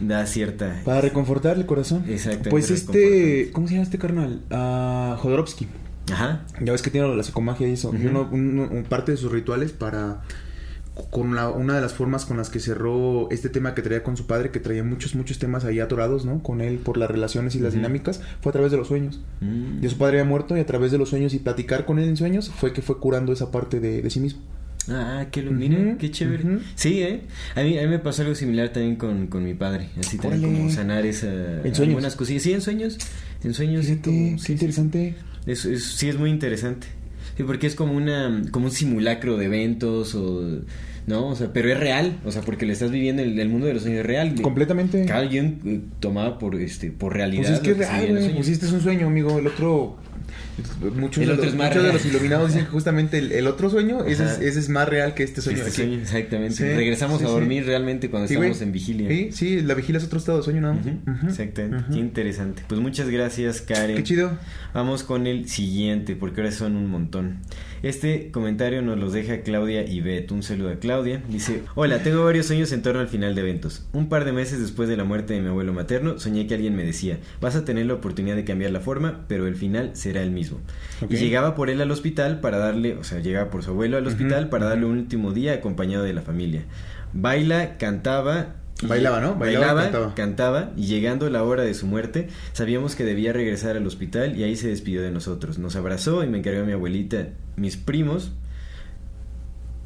da 0.00 0.24
cierta... 0.26 0.80
Para 0.86 1.02
reconfortar 1.02 1.58
el 1.58 1.66
corazón. 1.66 2.04
Exactamente, 2.08 2.48
Pues 2.50 2.70
este. 2.70 3.50
¿cómo 3.52 3.68
se 3.68 3.74
llama 3.74 3.84
este 3.84 3.98
carnal? 3.98 4.40
Ah, 4.50 5.16
Jodorowsky. 5.20 5.66
Ajá. 6.12 6.44
Ya 6.62 6.72
ves 6.72 6.82
que 6.82 6.90
tiene 6.90 7.14
la 7.14 7.22
psicomagia 7.22 7.68
y 7.68 7.72
eso. 7.72 7.92
Y 7.94 7.98
Ujú. 7.98 8.08
uno- 8.08 8.28
un- 8.32 8.58
un- 8.60 8.84
parte 8.84 9.12
de 9.12 9.18
sus 9.18 9.30
rituales 9.32 9.72
para 9.72 10.22
con 11.10 11.34
la- 11.34 11.48
una 11.48 11.76
de 11.76 11.80
las 11.80 11.94
formas 11.94 12.26
con 12.26 12.36
las 12.36 12.50
que 12.50 12.60
cerró 12.60 13.30
este 13.30 13.48
tema 13.48 13.74
que 13.74 13.80
traía 13.80 14.02
con 14.02 14.16
su 14.18 14.26
padre, 14.26 14.50
que 14.50 14.60
traía 14.60 14.84
muchos, 14.84 15.14
muchos 15.14 15.38
temas 15.38 15.64
ahí 15.64 15.80
atorados, 15.80 16.26
¿no? 16.26 16.42
Con 16.42 16.60
él 16.60 16.76
por 16.78 16.98
las 16.98 17.10
relaciones 17.10 17.54
y 17.54 17.58
las 17.60 17.70
Ujú. 17.70 17.78
dinámicas, 17.78 18.20
fue 18.42 18.50
a 18.50 18.52
través 18.52 18.70
de 18.70 18.76
los 18.76 18.88
sueños. 18.88 19.20
Mm. 19.40 19.80
Ya 19.80 19.88
su 19.88 19.96
padre 19.96 20.18
había 20.20 20.28
muerto 20.28 20.56
y 20.56 20.60
a 20.60 20.66
través 20.66 20.92
de 20.92 20.98
los 20.98 21.08
sueños 21.08 21.32
y 21.32 21.38
platicar 21.38 21.86
con 21.86 21.98
él 21.98 22.08
en 22.08 22.16
sueños 22.18 22.50
fue 22.54 22.72
que 22.74 22.82
fue 22.82 22.98
curando 22.98 23.32
esa 23.32 23.50
parte 23.50 23.80
de, 23.80 24.02
de 24.02 24.10
sí 24.10 24.20
mismo. 24.20 24.42
Ah, 24.88 25.26
qué 25.30 25.42
lo 25.42 25.52
Ujú, 25.52 25.60
mira, 25.60 25.96
qué 25.98 26.10
chévere. 26.10 26.42
ujú. 26.44 26.58
Sí, 26.74 27.00
¿eh? 27.02 27.22
A 27.54 27.62
mí, 27.62 27.78
a 27.78 27.82
mí 27.82 27.88
me 27.88 27.98
pasó 27.98 28.22
algo 28.22 28.34
similar 28.34 28.70
también 28.70 28.96
con, 28.96 29.26
con 29.28 29.44
mi 29.44 29.54
padre. 29.54 29.90
Así 29.98 30.18
también 30.18 30.42
como 30.42 30.70
sanar 30.70 31.06
esa... 31.06 31.28
¿En 31.28 31.74
sueños? 31.74 31.80
Algunas 31.94 32.16
cosillas. 32.16 32.42
Sí, 32.42 32.52
en 32.52 32.60
sueños. 32.60 32.98
En 33.44 33.54
sueños. 33.54 33.84
sí, 33.86 33.92
Fíjate, 33.92 34.10
como- 34.10 34.32
qué 34.32 34.38
sí, 34.38 34.46
sí, 34.46 34.52
interesante. 34.52 35.14
Es, 35.46 35.64
es- 35.64 35.84
sí, 35.84 36.08
es 36.08 36.18
muy 36.18 36.30
interesante. 36.30 36.86
Sí, 37.36 37.42
porque 37.44 37.66
es 37.66 37.74
como 37.74 37.92
una 37.94 38.42
como 38.50 38.66
un 38.66 38.70
simulacro 38.72 39.36
de 39.38 39.46
eventos 39.46 40.14
o 40.14 40.60
no, 41.06 41.28
o 41.28 41.34
sea, 41.36 41.52
pero 41.52 41.72
es 41.72 41.80
real, 41.80 42.18
o 42.24 42.30
sea, 42.30 42.42
porque 42.42 42.66
le 42.66 42.72
estás 42.74 42.90
viviendo 42.90 43.22
el, 43.22 43.38
el 43.38 43.48
mundo 43.48 43.66
de 43.66 43.72
los 43.74 43.82
sueños 43.82 44.00
es 44.00 44.06
real. 44.06 44.34
Completamente. 44.42 45.04
Cada 45.06 45.28
quien 45.28 45.58
eh, 45.64 45.80
tomaba 46.00 46.38
por 46.38 46.54
este 46.56 46.90
por 46.90 47.14
realidad. 47.14 47.42
Pues 47.44 47.54
es 47.54 47.60
que 47.60 47.70
es 47.70 47.78
real. 47.78 48.30
Pues 48.34 48.48
este 48.48 48.66
es 48.66 48.72
un 48.72 48.80
sueño, 48.82 49.06
amigo. 49.06 49.38
El 49.38 49.46
otro. 49.46 49.96
Muchos, 50.94 51.26
de, 51.26 51.26
los, 51.26 51.54
muchos 51.54 51.82
de 51.82 51.92
los 51.92 52.04
iluminados 52.04 52.48
dicen 52.48 52.66
que 52.66 52.70
justamente 52.70 53.18
el, 53.18 53.32
el 53.32 53.46
otro 53.46 53.70
sueño, 53.70 54.04
ese 54.04 54.24
es, 54.24 54.40
ese 54.40 54.58
es 54.58 54.68
más 54.68 54.88
real 54.88 55.14
que 55.14 55.22
este 55.22 55.40
sueño. 55.40 55.58
Este 55.58 55.70
aquí. 55.70 55.76
sueño, 55.76 55.98
exactamente. 56.02 56.54
Sí, 56.54 56.64
Regresamos 56.64 57.18
sí, 57.18 57.24
a 57.24 57.28
sí. 57.28 57.32
dormir 57.32 57.64
realmente 57.64 58.10
cuando 58.10 58.28
estamos 58.28 58.60
en 58.60 58.72
vigilia. 58.72 59.08
Sí, 59.08 59.30
sí, 59.32 59.60
la 59.62 59.74
vigilia 59.74 59.98
es 59.98 60.04
otro 60.04 60.18
estado 60.18 60.38
de 60.38 60.44
sueño 60.44 60.60
nada 60.60 60.74
más. 60.74 60.86
Exactamente. 61.24 61.84
Qué 61.90 61.98
interesante. 61.98 62.62
Pues 62.68 62.80
muchas 62.80 63.08
gracias, 63.08 63.60
Karen. 63.62 63.96
Qué 63.96 64.02
chido. 64.02 64.38
Vamos 64.74 65.02
con 65.02 65.26
el 65.26 65.48
siguiente, 65.48 66.16
porque 66.16 66.40
ahora 66.42 66.52
son 66.52 66.76
un 66.76 66.88
montón. 66.88 67.38
Este 67.82 68.30
comentario 68.30 68.82
nos 68.82 68.98
los 68.98 69.12
deja 69.12 69.40
Claudia 69.40 69.86
Ibet. 69.86 70.30
Un 70.32 70.42
saludo 70.42 70.70
a 70.70 70.76
Claudia. 70.76 71.22
Dice: 71.28 71.62
Hola, 71.74 72.02
tengo 72.02 72.24
varios 72.24 72.46
sueños 72.46 72.72
en 72.72 72.82
torno 72.82 73.00
al 73.00 73.08
final 73.08 73.34
de 73.34 73.40
eventos. 73.40 73.86
Un 73.92 74.08
par 74.08 74.26
de 74.26 74.32
meses 74.32 74.60
después 74.60 74.88
de 74.88 74.98
la 74.98 75.04
muerte 75.04 75.32
de 75.32 75.40
mi 75.40 75.48
abuelo 75.48 75.72
materno, 75.72 76.18
soñé 76.18 76.46
que 76.46 76.54
alguien 76.54 76.76
me 76.76 76.84
decía: 76.84 77.18
Vas 77.40 77.56
a 77.56 77.64
tener 77.64 77.86
la 77.86 77.94
oportunidad 77.94 78.36
de 78.36 78.44
cambiar 78.44 78.70
la 78.70 78.80
forma, 78.80 79.24
pero 79.28 79.46
el 79.46 79.56
final 79.56 79.92
será 79.94 80.22
el 80.22 80.30
mismo. 80.30 80.58
Y 81.08 81.16
llegaba 81.16 81.54
por 81.54 81.70
él 81.70 81.80
al 81.80 81.90
hospital 81.90 82.40
para 82.40 82.58
darle, 82.58 82.96
o 82.96 83.04
sea, 83.04 83.20
llegaba 83.20 83.50
por 83.50 83.62
su 83.62 83.70
abuelo 83.70 83.96
al 83.96 84.06
hospital 84.06 84.50
para 84.50 84.66
darle 84.66 84.84
un 84.84 84.98
último 84.98 85.32
día 85.32 85.54
acompañado 85.54 86.04
de 86.04 86.12
la 86.12 86.22
familia. 86.22 86.64
Baila, 87.12 87.78
cantaba. 87.78 88.56
Bailaba, 88.82 89.20
¿no? 89.20 89.34
Bailaba 89.34 89.82
cantaba. 89.82 90.14
cantaba 90.14 90.72
y 90.76 90.86
llegando 90.86 91.28
la 91.28 91.42
hora 91.44 91.62
de 91.62 91.74
su 91.74 91.86
muerte, 91.86 92.28
sabíamos 92.52 92.96
que 92.96 93.04
debía 93.04 93.32
regresar 93.32 93.76
al 93.76 93.86
hospital 93.86 94.38
y 94.38 94.44
ahí 94.44 94.56
se 94.56 94.68
despidió 94.68 95.02
de 95.02 95.10
nosotros. 95.10 95.58
Nos 95.58 95.76
abrazó 95.76 96.24
y 96.24 96.28
me 96.28 96.38
encargó 96.38 96.62
a 96.62 96.64
mi 96.64 96.72
abuelita, 96.72 97.28
mis 97.56 97.76
primos. 97.76 98.32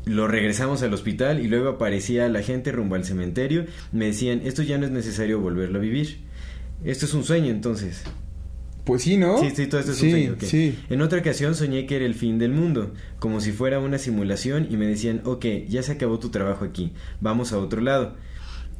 Lo 0.05 0.29
regresamos 0.29 0.83
al 0.83 0.93
hospital 0.93 1.41
y 1.41 1.49
luego 1.49 1.71
aparecía 1.71 2.29
la 2.29 2.43
gente 2.43 2.73
rumbo 2.73 2.95
al 2.95 3.05
cementerio. 3.05 3.65
Me 3.91 4.07
decían, 4.07 4.43
esto 4.45 4.63
ya 4.63 4.79
no 4.79 4.87
es 4.87 4.93
necesario 4.93 5.41
volverlo 5.41 5.79
a 5.79 5.83
vivir. 5.83 6.19
Esto 6.85 7.07
es 7.07 7.15
un 7.15 7.25
sueño 7.25 7.51
entonces. 7.51 8.03
Pues 8.85 9.03
sí, 9.03 9.17
¿no? 9.17 9.39
Sí, 9.39 9.51
sí, 9.55 9.67
todo 9.67 9.81
esto 9.81 9.93
es 9.93 9.99
sí, 9.99 10.07
un 10.07 10.11
sueño. 10.11 10.37
Sí. 10.41 10.79
En 10.91 11.01
otra 11.01 11.19
ocasión 11.19 11.55
soñé 11.55 11.87
que 11.87 11.97
era 11.97 12.05
el 12.05 12.15
fin 12.15 12.39
del 12.39 12.53
mundo, 12.53 12.93
como 13.19 13.41
si 13.41 13.51
fuera 13.51 13.79
una 13.79 13.97
simulación 13.97 14.67
y 14.71 14.77
me 14.77 14.87
decían, 14.87 15.23
ok, 15.25 15.47
ya 15.67 15.83
se 15.83 15.93
acabó 15.93 16.19
tu 16.19 16.29
trabajo 16.29 16.67
aquí, 16.67 16.93
vamos 17.21 17.53
a 17.53 17.59
otro 17.59 17.81
lado. 17.81 18.15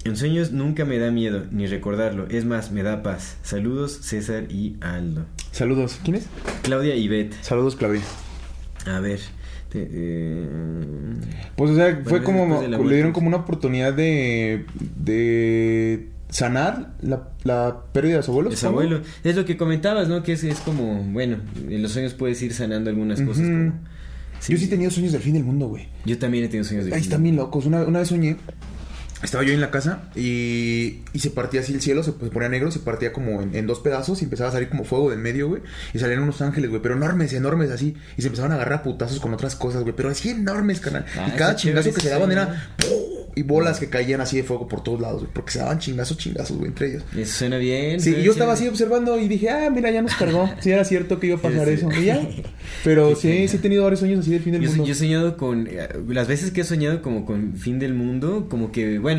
En 0.05 0.17
sueños 0.17 0.53
nunca 0.53 0.85
me 0.85 0.99
da 0.99 1.11
miedo, 1.11 1.45
ni 1.51 1.67
recordarlo, 1.67 2.27
es 2.29 2.45
más, 2.45 2.71
me 2.73 2.83
da 2.83 3.03
paz. 3.03 3.37
Saludos, 3.43 3.99
César 4.03 4.45
y 4.51 4.77
Aldo. 4.83 5.25
Saludos. 5.51 5.99
¿Quién 6.05 6.17
es? 6.17 6.27
Claudia 6.63 6.95
y 6.95 7.09
Bet, 7.09 7.33
Saludos, 7.41 7.75
Claudia. 7.77 8.03
a 8.87 9.01
ver. 9.01 9.21
te- 9.71 9.89
eh, 9.91 10.47
Pues, 11.57 11.71
o 11.71 11.75
sea, 11.75 12.01
fue 12.05 12.23
como. 12.23 12.61
de 12.61 12.69
Le 12.69 12.95
dieron 12.95 13.13
como 13.13 13.29
una 13.29 13.39
oportunidad 13.39 13.95
de. 13.95 14.67
de 14.97 16.09
sanar 16.29 16.93
la, 17.01 17.29
la 17.45 17.85
pérdida 17.93 18.17
de 18.19 18.23
su 18.25 18.31
abuelo. 18.33 18.51
Es 18.51 18.59
supongo. 18.59 18.81
abuelo. 18.81 19.01
Es 19.25 19.37
lo 19.37 19.45
que 19.47 19.57
comentabas, 19.57 20.09
¿no? 20.09 20.23
Que 20.23 20.33
es, 20.33 20.45
es 20.45 20.59
como, 20.61 21.03
bueno, 21.13 21.39
en 21.69 21.81
los 21.83 21.93
sueños 21.93 22.13
puedes 22.15 22.43
ir 22.43 22.53
sanando 22.53 22.91
algunas 22.91 23.23
cosas. 23.23 23.45
Como- 23.47 23.73
Yo 24.49 24.59
sí 24.59 24.65
he 24.65 24.69
tenido 24.69 24.91
sueños 24.91 25.13
del 25.13 25.23
fin 25.23 25.33
del 25.33 25.45
mundo, 25.45 25.69
güey. 25.69 25.89
Yo 26.05 26.19
también 26.19 26.45
he 26.45 26.49
tenido 26.49 26.65
sueños 26.65 26.85
de 26.87 26.93
Ahí 26.93 27.01
fin 27.01 27.05
están 27.11 27.23
bien 27.23 27.37
locos. 27.37 27.65
Una, 27.67 27.85
una 27.85 28.01
vez 28.01 28.09
soñé. 28.09 28.37
Estaba 29.25 29.43
yo 29.43 29.53
en 29.53 29.61
la 29.61 29.71
casa 29.71 30.03
y, 30.15 31.01
y 31.13 31.19
se 31.19 31.31
partía 31.31 31.61
así 31.63 31.73
el 31.73 31.81
cielo, 31.81 32.03
se, 32.03 32.13
se 32.13 32.31
ponía 32.31 32.49
negro, 32.49 32.71
se 32.71 32.79
partía 32.79 33.13
como 33.13 33.43
en, 33.43 33.55
en 33.57 33.67
dos 33.67 33.81
pedazos 33.81 34.21
y 34.21 34.25
empezaba 34.25 34.51
a 34.51 34.53
salir 34.53 34.69
como 34.69 34.85
fuego 34.85 35.11
del 35.11 35.19
medio, 35.19 35.49
güey. 35.49 35.63
Y 35.95 35.99
salían 35.99 36.21
unos 36.21 36.41
ángeles, 36.43 36.71
güey, 36.71 36.83
pero 36.83 36.95
enormes, 36.97 37.33
enormes 37.33 37.71
así. 37.71 37.95
Y 38.17 38.23
se 38.23 38.29
empezaban 38.29 38.53
a 38.53 38.57
agarrar 38.57 38.81
a 38.81 38.83
putazos 38.83 39.19
con 39.21 39.33
otras 39.35 39.57
cosas, 39.57 39.83
güey, 39.83 39.95
pero 39.97 40.11
así 40.11 40.31
enormes, 40.31 40.81
canal. 40.81 41.05
Ah, 41.19 41.31
y 41.35 41.39
cada 41.39 41.57
chingazo 41.57 41.93
que 41.93 42.01
se 42.01 42.11
daban 42.11 42.31
era... 42.31 42.69
¡pum! 42.79 43.15
Y 43.37 43.43
bolas 43.43 43.81
que 43.81 43.89
caían 43.89 44.21
así 44.21 44.37
de 44.37 44.45
fuego 44.45 44.69
por 44.69 44.85
todos 44.85 45.01
lados, 45.01 45.23
güey, 45.23 45.33
porque 45.35 45.51
se 45.51 45.59
daban 45.59 45.81
chingazos, 45.81 46.17
chingazos, 46.17 46.57
güey, 46.57 46.69
entre 46.69 46.91
ellos. 46.91 47.03
Eso 47.17 47.39
suena 47.39 47.57
bien. 47.57 48.01
Sí, 48.01 48.15
y 48.17 48.23
yo 48.23 48.31
estaba 48.31 48.53
así 48.53 48.69
observando 48.69 49.19
y 49.19 49.27
dije, 49.27 49.51
ah, 49.51 49.69
mira, 49.75 49.91
ya 49.91 50.03
nos 50.03 50.15
cargó. 50.15 50.49
Sí, 50.61 50.71
era 50.71 50.85
cierto 50.85 51.19
que 51.19 51.27
iba 51.27 51.37
a 51.39 51.43
pasar 51.43 51.67
Sí. 51.67 51.73
eso. 51.73 51.89
Y 52.01 52.05
ya. 52.05 52.21
Pero 52.85 53.17
sí, 53.17 53.49
sí 53.49 53.57
he 53.57 53.59
tenido 53.59 53.83
varios 53.83 53.99
sueños 53.99 54.21
así 54.21 54.31
del 54.31 54.41
fin 54.41 54.53
del 54.53 54.63
Yo, 54.63 54.69
mundo. 54.69 54.85
yo 54.87 54.93
he 54.93 54.95
soñado 54.95 55.37
con. 55.37 55.67
eh, 55.69 55.89
Las 56.09 56.29
veces 56.29 56.53
que 56.53 56.61
he 56.61 56.65
soñado 56.65 57.03
como 57.03 57.27
con 57.27 57.55
fin 57.57 57.81
del 57.81 57.95
mundo, 57.95 58.47
como 58.49 58.71
que, 58.71 59.01
bueno, 59.01 59.14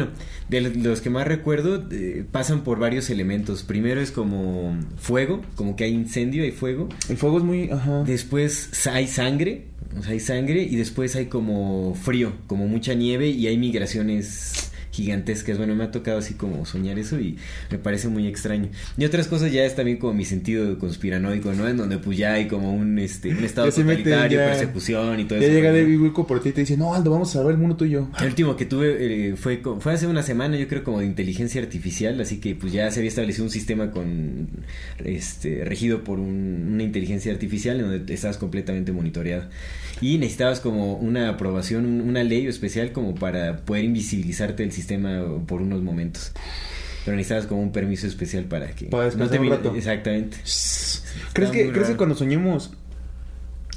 de 0.50 0.62
los 0.62 1.02
que 1.02 1.10
más 1.10 1.28
recuerdo, 1.28 1.84
eh, 1.92 2.26
pasan 2.32 2.64
por 2.64 2.80
varios 2.80 3.10
elementos. 3.10 3.64
Primero 3.64 4.02
es 4.02 4.12
como 4.12 4.78
fuego, 4.98 5.42
como 5.56 5.76
que 5.76 5.86
hay 5.86 5.94
incendio, 5.94 6.44
hay 6.44 6.52
fuego. 6.52 6.90
El 7.10 7.18
fuego 7.18 7.38
es 7.38 7.44
muy. 7.44 7.70
Ajá. 7.70 8.04
Después 8.04 8.88
hay 8.88 9.08
sangre, 9.08 9.66
o 9.98 10.04
sea, 10.04 10.12
hay 10.12 10.20
sangre. 10.20 10.64
Y 10.64 10.76
después 10.76 11.16
hay 11.16 11.28
como 11.28 11.96
frío, 11.96 12.34
como 12.48 12.68
mucha 12.68 12.94
nieve 12.94 13.28
y 13.30 13.48
hay 13.48 13.58
migraciones 13.58 14.72
gigantescas. 14.96 15.58
Bueno, 15.58 15.76
me 15.76 15.84
ha 15.84 15.92
tocado 15.92 16.20
así 16.20 16.36
como 16.36 16.66
soñar 16.66 16.98
eso 16.98 17.20
y 17.20 17.38
me 17.70 17.78
parece 17.78 18.08
muy 18.08 18.28
extraño. 18.28 18.70
Y 18.98 19.06
otras 19.06 19.28
cosas 19.28 19.52
ya 19.52 19.64
es 19.66 19.76
también 19.76 19.98
como 19.98 20.14
mi 20.14 20.26
sentido 20.26 20.80
conspiranoico, 20.80 21.54
¿no? 21.54 21.68
En 21.68 21.78
donde 21.78 21.98
pues 21.98 22.18
ya 22.18 22.34
hay 22.34 22.48
como 22.48 22.74
un, 22.74 22.98
este, 23.00 23.30
un 23.30 23.44
estado 23.44 23.70
totalitario, 23.72 24.40
persecución 24.40 25.20
y 25.20 25.26
todo 25.26 25.40
ya 25.40 25.46
eso. 25.46 25.54
Ya 25.54 25.60
llega 25.60 25.72
David 25.74 26.00
Wilco 26.00 26.26
por 26.26 26.42
ti 26.42 26.50
y 26.50 26.52
te 26.54 26.62
dice, 26.62 26.78
no, 26.78 26.94
Aldo, 26.94 27.12
vamos 27.12 27.30
a 27.30 27.34
salvar 27.34 27.54
el 27.54 27.60
mundo 27.60 27.76
tú 27.76 27.86
y 27.86 27.92
yo. 27.92 28.10
El 28.20 28.28
último 28.28 28.56
que 28.56 28.66
tuve 28.66 29.30
eh, 29.30 29.36
fue, 29.36 29.62
fue 29.80 29.94
hace 29.94 30.08
una 30.08 30.24
semana, 30.24 30.58
yo 30.58 30.68
creo, 30.68 30.84
como 30.84 31.00
de 31.00 31.06
inteligencia 31.06 31.62
artificial, 31.62 32.20
así 32.22 32.40
que 32.40 32.56
pues 32.56 32.72
ya 32.72 32.90
se 32.92 33.00
había 33.00 33.10
establecido 33.10 33.46
un 33.46 33.52
sistema 33.52 33.92
con 33.92 34.48
este 35.04 35.64
regido 35.66 36.04
por 36.04 36.20
una 36.20 36.84
inteligencia 36.84 37.32
artificial 37.32 37.80
en 37.80 37.90
donde 37.90 38.14
estabas 38.14 38.38
completamente 38.38 38.92
monitoreado. 38.92 39.50
Y 40.02 40.18
necesitabas 40.18 40.60
como 40.60 40.96
una 40.96 41.30
aprobación, 41.30 42.02
una 42.02 42.24
ley 42.24 42.48
especial 42.48 42.92
como 42.92 43.16
para 43.16 43.58
poder 43.58 43.86
invisibilizarte 43.86 44.64
el 44.64 44.72
sistema 44.72 44.85
por 45.48 45.62
unos 45.62 45.82
momentos. 45.82 46.32
Pero 47.04 47.18
necesitabas 47.18 47.46
como 47.46 47.62
un 47.62 47.72
permiso 47.72 48.08
especial 48.08 48.46
para 48.46 48.68
que... 48.70 48.88
Para 48.88 49.12
no 49.12 49.30
te 49.30 49.40
un 49.40 49.50
rato. 49.50 49.76
Exactamente. 49.76 50.38
¿Crees 51.34 51.52
que, 51.52 51.72
¿Crees 51.72 51.90
que 51.90 51.98
cuando 51.98 52.16
soñemos 52.16 52.74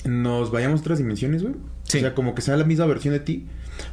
nos 0.04 0.50
vayamos 0.50 0.80
a 0.80 0.82
otras 0.82 0.98
dimensiones, 0.98 1.42
güey? 1.42 1.54
Sí. 1.84 1.98
O 1.98 2.00
sea, 2.00 2.14
como 2.14 2.34
que 2.34 2.42
sea 2.42 2.56
la 2.56 2.64
misma 2.64 2.86
versión 2.86 3.12
de 3.12 3.20
ti. 3.20 3.46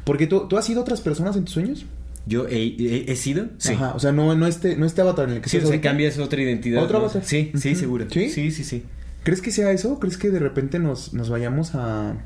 Porque 0.04 0.26
tú, 0.26 0.48
tú 0.48 0.56
has 0.56 0.64
sido 0.64 0.80
otras 0.80 1.00
personas 1.00 1.36
en 1.36 1.44
tus 1.44 1.54
sueños. 1.54 1.86
Yo 2.26 2.46
he, 2.48 3.14
sido, 3.14 3.46
sí. 3.58 3.74
Ajá, 3.74 3.94
o 3.94 4.00
sea, 4.00 4.10
no, 4.10 4.34
no, 4.34 4.48
este, 4.48 4.74
no 4.74 4.84
este 4.84 5.00
avatar 5.00 5.28
en 5.28 5.36
el 5.36 5.40
que 5.40 5.48
sí, 5.48 5.58
o 5.58 5.66
sea, 5.66 5.80
cambias 5.80 6.18
otra 6.18 6.42
identidad. 6.42 6.82
¿Otro 6.82 6.98
avatar? 6.98 7.22
Sí, 7.24 7.52
sí, 7.54 7.76
seguro. 7.76 8.06
¿Sí? 8.10 8.30
Sí, 8.30 8.50
sí, 8.50 8.64
sí. 8.64 8.82
¿Crees 9.22 9.40
que 9.40 9.52
sea 9.52 9.70
eso? 9.70 10.00
¿Crees 10.00 10.18
que 10.18 10.30
de 10.30 10.40
repente 10.40 10.80
nos, 10.80 11.14
nos 11.14 11.30
vayamos 11.30 11.76
a, 11.76 12.16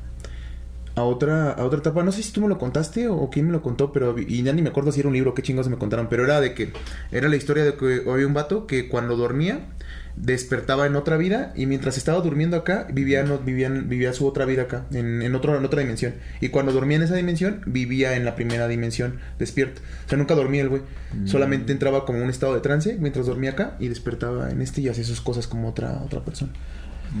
a 0.95 1.03
otra 1.03 1.51
a 1.51 1.63
otra 1.63 1.79
etapa? 1.79 2.03
No 2.03 2.11
sé 2.11 2.23
si 2.23 2.31
tú 2.31 2.41
me 2.41 2.47
lo 2.47 2.57
contaste 2.57 3.07
o, 3.07 3.29
quién 3.29 3.47
me 3.47 3.51
lo 3.51 3.61
contó, 3.61 3.91
pero 3.91 4.15
y 4.17 4.43
ya 4.43 4.53
ni 4.53 4.61
me 4.61 4.69
acuerdo 4.69 4.91
si 4.91 4.99
era 4.99 5.09
un 5.09 5.15
libro, 5.15 5.33
qué 5.33 5.41
chingos 5.41 5.67
me 5.69 5.77
contaron, 5.77 6.07
pero 6.09 6.23
era 6.23 6.41
de 6.41 6.53
que 6.53 6.73
era 7.11 7.29
la 7.29 7.35
historia 7.35 7.63
de 7.63 7.75
que 7.75 8.03
había 8.09 8.27
un 8.27 8.33
vato 8.33 8.67
que 8.67 8.87
cuando 8.89 9.15
dormía 9.15 9.67
despertaba 10.15 10.85
en 10.85 10.95
otra 10.95 11.17
vida 11.17 11.53
y 11.55 11.65
mientras 11.65 11.97
estaba 11.97 12.19
durmiendo 12.19 12.57
acá 12.57 12.87
vivía 12.91 13.23
no, 13.23 13.39
vivía 13.39 14.13
su 14.13 14.27
otra 14.27 14.45
vida 14.45 14.63
acá 14.63 14.85
en, 14.91 15.21
en, 15.21 15.35
otro, 15.35 15.55
en 15.57 15.63
otra 15.63 15.81
dimensión 15.81 16.15
y 16.41 16.49
cuando 16.49 16.71
dormía 16.71 16.97
en 16.97 17.03
esa 17.03 17.15
dimensión 17.15 17.61
vivía 17.65 18.15
en 18.15 18.25
la 18.25 18.35
primera 18.35 18.67
dimensión 18.67 19.19
despierto 19.39 19.81
o 20.05 20.09
sea 20.09 20.17
nunca 20.17 20.35
dormía 20.35 20.61
el 20.61 20.69
güey 20.69 20.81
mm. 21.13 21.27
solamente 21.27 21.71
entraba 21.71 22.05
como 22.05 22.19
en 22.19 22.25
un 22.25 22.29
estado 22.29 22.53
de 22.53 22.61
trance 22.61 22.97
mientras 22.99 23.25
dormía 23.25 23.51
acá 23.51 23.77
y 23.79 23.87
despertaba 23.87 24.51
en 24.51 24.61
este 24.61 24.81
y 24.81 24.89
hacía 24.89 25.03
sus 25.03 25.21
cosas 25.21 25.47
como 25.47 25.69
otra 25.69 26.01
otra 26.03 26.23
persona 26.23 26.51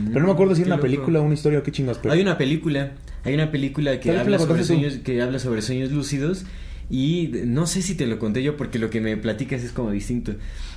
pero 0.07 0.21
no 0.21 0.27
me 0.27 0.33
acuerdo 0.33 0.55
si 0.55 0.61
era 0.61 0.73
una 0.73 0.81
película 0.81 1.19
o 1.19 1.23
una 1.23 1.33
historia 1.33 1.59
o 1.59 1.63
qué 1.63 1.71
chingas. 1.71 1.97
Pero... 1.97 2.13
Hay 2.13 2.21
una 2.21 2.37
película, 2.37 2.93
hay 3.23 3.33
una 3.33 3.51
película 3.51 3.99
que 3.99 4.17
habla 4.17 4.39
sobre 4.39 4.63
sueños, 4.63 4.95
que 5.03 5.21
habla 5.21 5.39
sobre 5.39 5.61
sueños 5.61 5.91
lúcidos 5.91 6.45
y 6.91 7.31
no 7.45 7.67
sé 7.67 7.81
si 7.81 7.95
te 7.95 8.05
lo 8.05 8.19
conté 8.19 8.43
yo 8.43 8.57
porque 8.57 8.77
lo 8.77 8.89
que 8.89 8.99
me 8.99 9.15
platicas 9.15 9.63
es 9.63 9.71
como 9.71 9.91
distinto. 9.91 10.33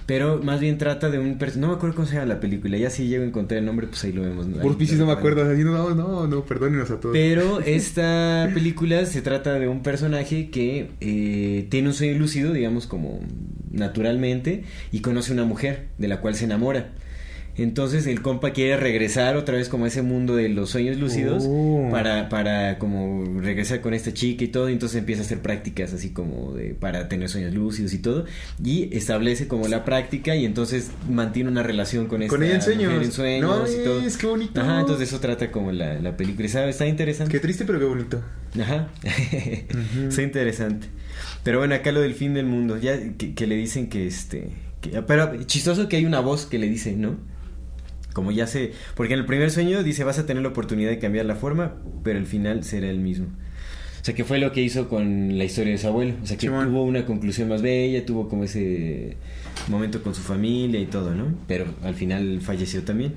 Pero 0.07 0.41
más 0.43 0.61
bien 0.61 0.79
trata 0.79 1.11
de 1.11 1.19
un 1.19 1.39
No 1.57 1.69
me 1.69 1.75
acuerdo 1.75 1.97
cómo 1.97 2.07
se 2.07 2.15
llama 2.15 2.27
la 2.27 2.41
película. 2.41 2.79
Ya 2.79 2.89
si 2.89 3.09
llego 3.09 3.25
a 3.25 3.27
encontrar 3.27 3.59
el 3.59 3.67
nombre, 3.67 3.89
pues 3.89 4.05
ahí 4.05 4.13
lo 4.13 4.23
vemos. 4.23 4.47
Por 4.47 4.87
si 4.87 4.95
no 4.95 5.07
me 5.07 5.13
acuerdo. 5.13 5.45
No, 5.45 5.95
no, 5.95 6.29
no, 6.29 6.45
perdónenos 6.45 6.91
a 6.93 7.01
todos. 7.01 7.13
Pero 7.13 7.61
esta 7.67 8.49
película 8.55 9.07
se 9.07 9.23
trata 9.23 9.59
de 9.59 9.67
un 9.67 9.83
personaje 9.83 10.51
que 10.51 10.91
eh, 11.01 11.67
tiene 11.71 11.89
un 11.89 11.95
sueño 11.95 12.17
lúcido, 12.17 12.53
digamos, 12.53 12.87
como 12.87 13.21
naturalmente, 13.73 14.63
y 14.93 15.01
conoce 15.01 15.33
una 15.33 15.45
mujer 15.45 15.89
de 15.99 16.07
la 16.07 16.21
cual 16.21 16.37
se 16.37 16.45
enamora. 16.45 16.93
Entonces 17.57 18.07
el 18.07 18.21
compa 18.21 18.51
quiere 18.51 18.77
regresar 18.77 19.37
otra 19.37 19.57
vez 19.57 19.69
como 19.69 19.85
a 19.85 19.89
ese 19.89 20.03
mundo 20.03 20.35
de 20.35 20.49
los 20.49 20.71
sueños 20.71 20.97
lúcidos 20.97 21.45
oh. 21.47 21.89
para, 21.93 22.29
para 22.29 22.79
como 22.79 23.41
regresar 23.41 23.81
con 23.81 23.95
esta 23.95 24.13
chica 24.13 24.43
y 24.45 24.49
todo. 24.49 24.69
Y 24.69 24.73
entonces 24.73 24.99
empieza 24.99 25.23
a 25.23 25.25
hacer 25.25 25.41
prácticas 25.41 25.93
así 25.93 26.11
como 26.11 26.53
de 26.53 26.75
para 26.75 27.09
tener 27.09 27.29
sueños 27.29 27.55
lúcidos 27.55 27.93
y 27.93 27.99
todo. 27.99 28.25
Y 28.63 28.95
establece 28.97 29.47
como 29.47 29.69
la 29.69 29.85
práctica 29.85 30.35
y 30.35 30.45
entonces 30.45 30.91
mantiene 31.09 31.51
una 31.51 31.63
relación 31.63 32.07
con 32.07 32.23
esta 32.23 32.35
con 32.35 32.43
ella 32.43 32.57
en 32.57 32.63
sueños. 32.63 32.93
en 32.93 33.13
sueños 33.13 33.71
y 33.71 33.85
todo. 33.85 34.01
Es 34.01 34.17
que 34.17 34.27
bonito. 34.27 34.61
Ajá, 34.61 34.81
entonces 34.81 35.09
eso 35.09 35.21
trata 35.21 35.53
como 35.53 35.71
la, 35.71 36.01
la 36.01 36.17
película. 36.17 36.49
¿Sabes? 36.49 36.71
Está 36.71 36.87
interesante. 36.87 37.31
Qué 37.31 37.39
triste 37.39 37.65
pero 37.65 37.79
qué 37.79 37.85
bonito. 37.85 38.21
Ajá. 38.61 38.89
Está 40.09 40.23
interesante. 40.23 40.89
Pero 41.45 41.59
bueno, 41.59 41.77
acá 41.77 41.93
lo 41.93 42.01
del 42.01 42.15
fin 42.15 42.35
del 42.35 42.47
mundo. 42.47 42.79
Ya 42.79 42.99
que, 43.17 43.35
que 43.35 43.47
le 43.47 43.55
dicen 43.55 43.89
que 43.89 44.07
este... 44.09 44.49
Que, 44.81 45.03
pero 45.03 45.45
chistoso 45.45 45.89
que 45.89 45.97
hay 45.97 46.05
una 46.05 46.21
voz 46.21 46.47
que 46.47 46.59
le 46.59 46.69
dice, 46.69 46.93
¿no? 46.97 47.17
Como 48.15 48.31
ya 48.31 48.47
sé, 48.47 48.73
porque 48.95 49.13
en 49.13 49.21
el 49.21 49.27
primer 49.27 49.51
sueño 49.51 49.83
dice 49.83 50.05
vas 50.05 50.19
a 50.19 50.25
tener 50.25 50.43
la 50.43 50.49
oportunidad 50.49 50.89
de 50.89 50.99
cambiar 50.99 51.27
la 51.27 51.35
forma, 51.35 51.75
pero 52.03 52.19
el 52.19 52.27
final 52.27 52.65
será 52.65 52.89
el 52.89 53.01
mismo. 53.01 53.27
O 53.27 54.05
sea, 54.05 54.15
que 54.15 54.25
fue 54.25 54.39
lo 54.39 54.53
que 54.53 54.63
hizo 54.63 54.89
con 54.89 55.37
la 55.37 55.45
historia 55.45 55.73
de 55.73 55.79
su 55.79 55.89
abuelo. 55.89 56.15
O 56.23 56.27
sea, 56.27 56.37
que 56.37 56.47
tuvo 56.47 56.85
una 56.85 57.07
conclusión 57.07 57.49
más 57.49 57.61
bella, 57.61 58.05
tuvo 58.07 58.29
como 58.29 58.45
ese 58.45 59.17
momento 59.69 60.03
con 60.03 60.15
su 60.15 60.21
familia 60.21 60.79
y 60.79 60.87
todo, 60.87 61.15
¿no? 61.15 61.35
Pero 61.49 61.67
al 61.83 61.95
final 61.95 62.41
falleció 62.41 62.83
también. 62.83 63.15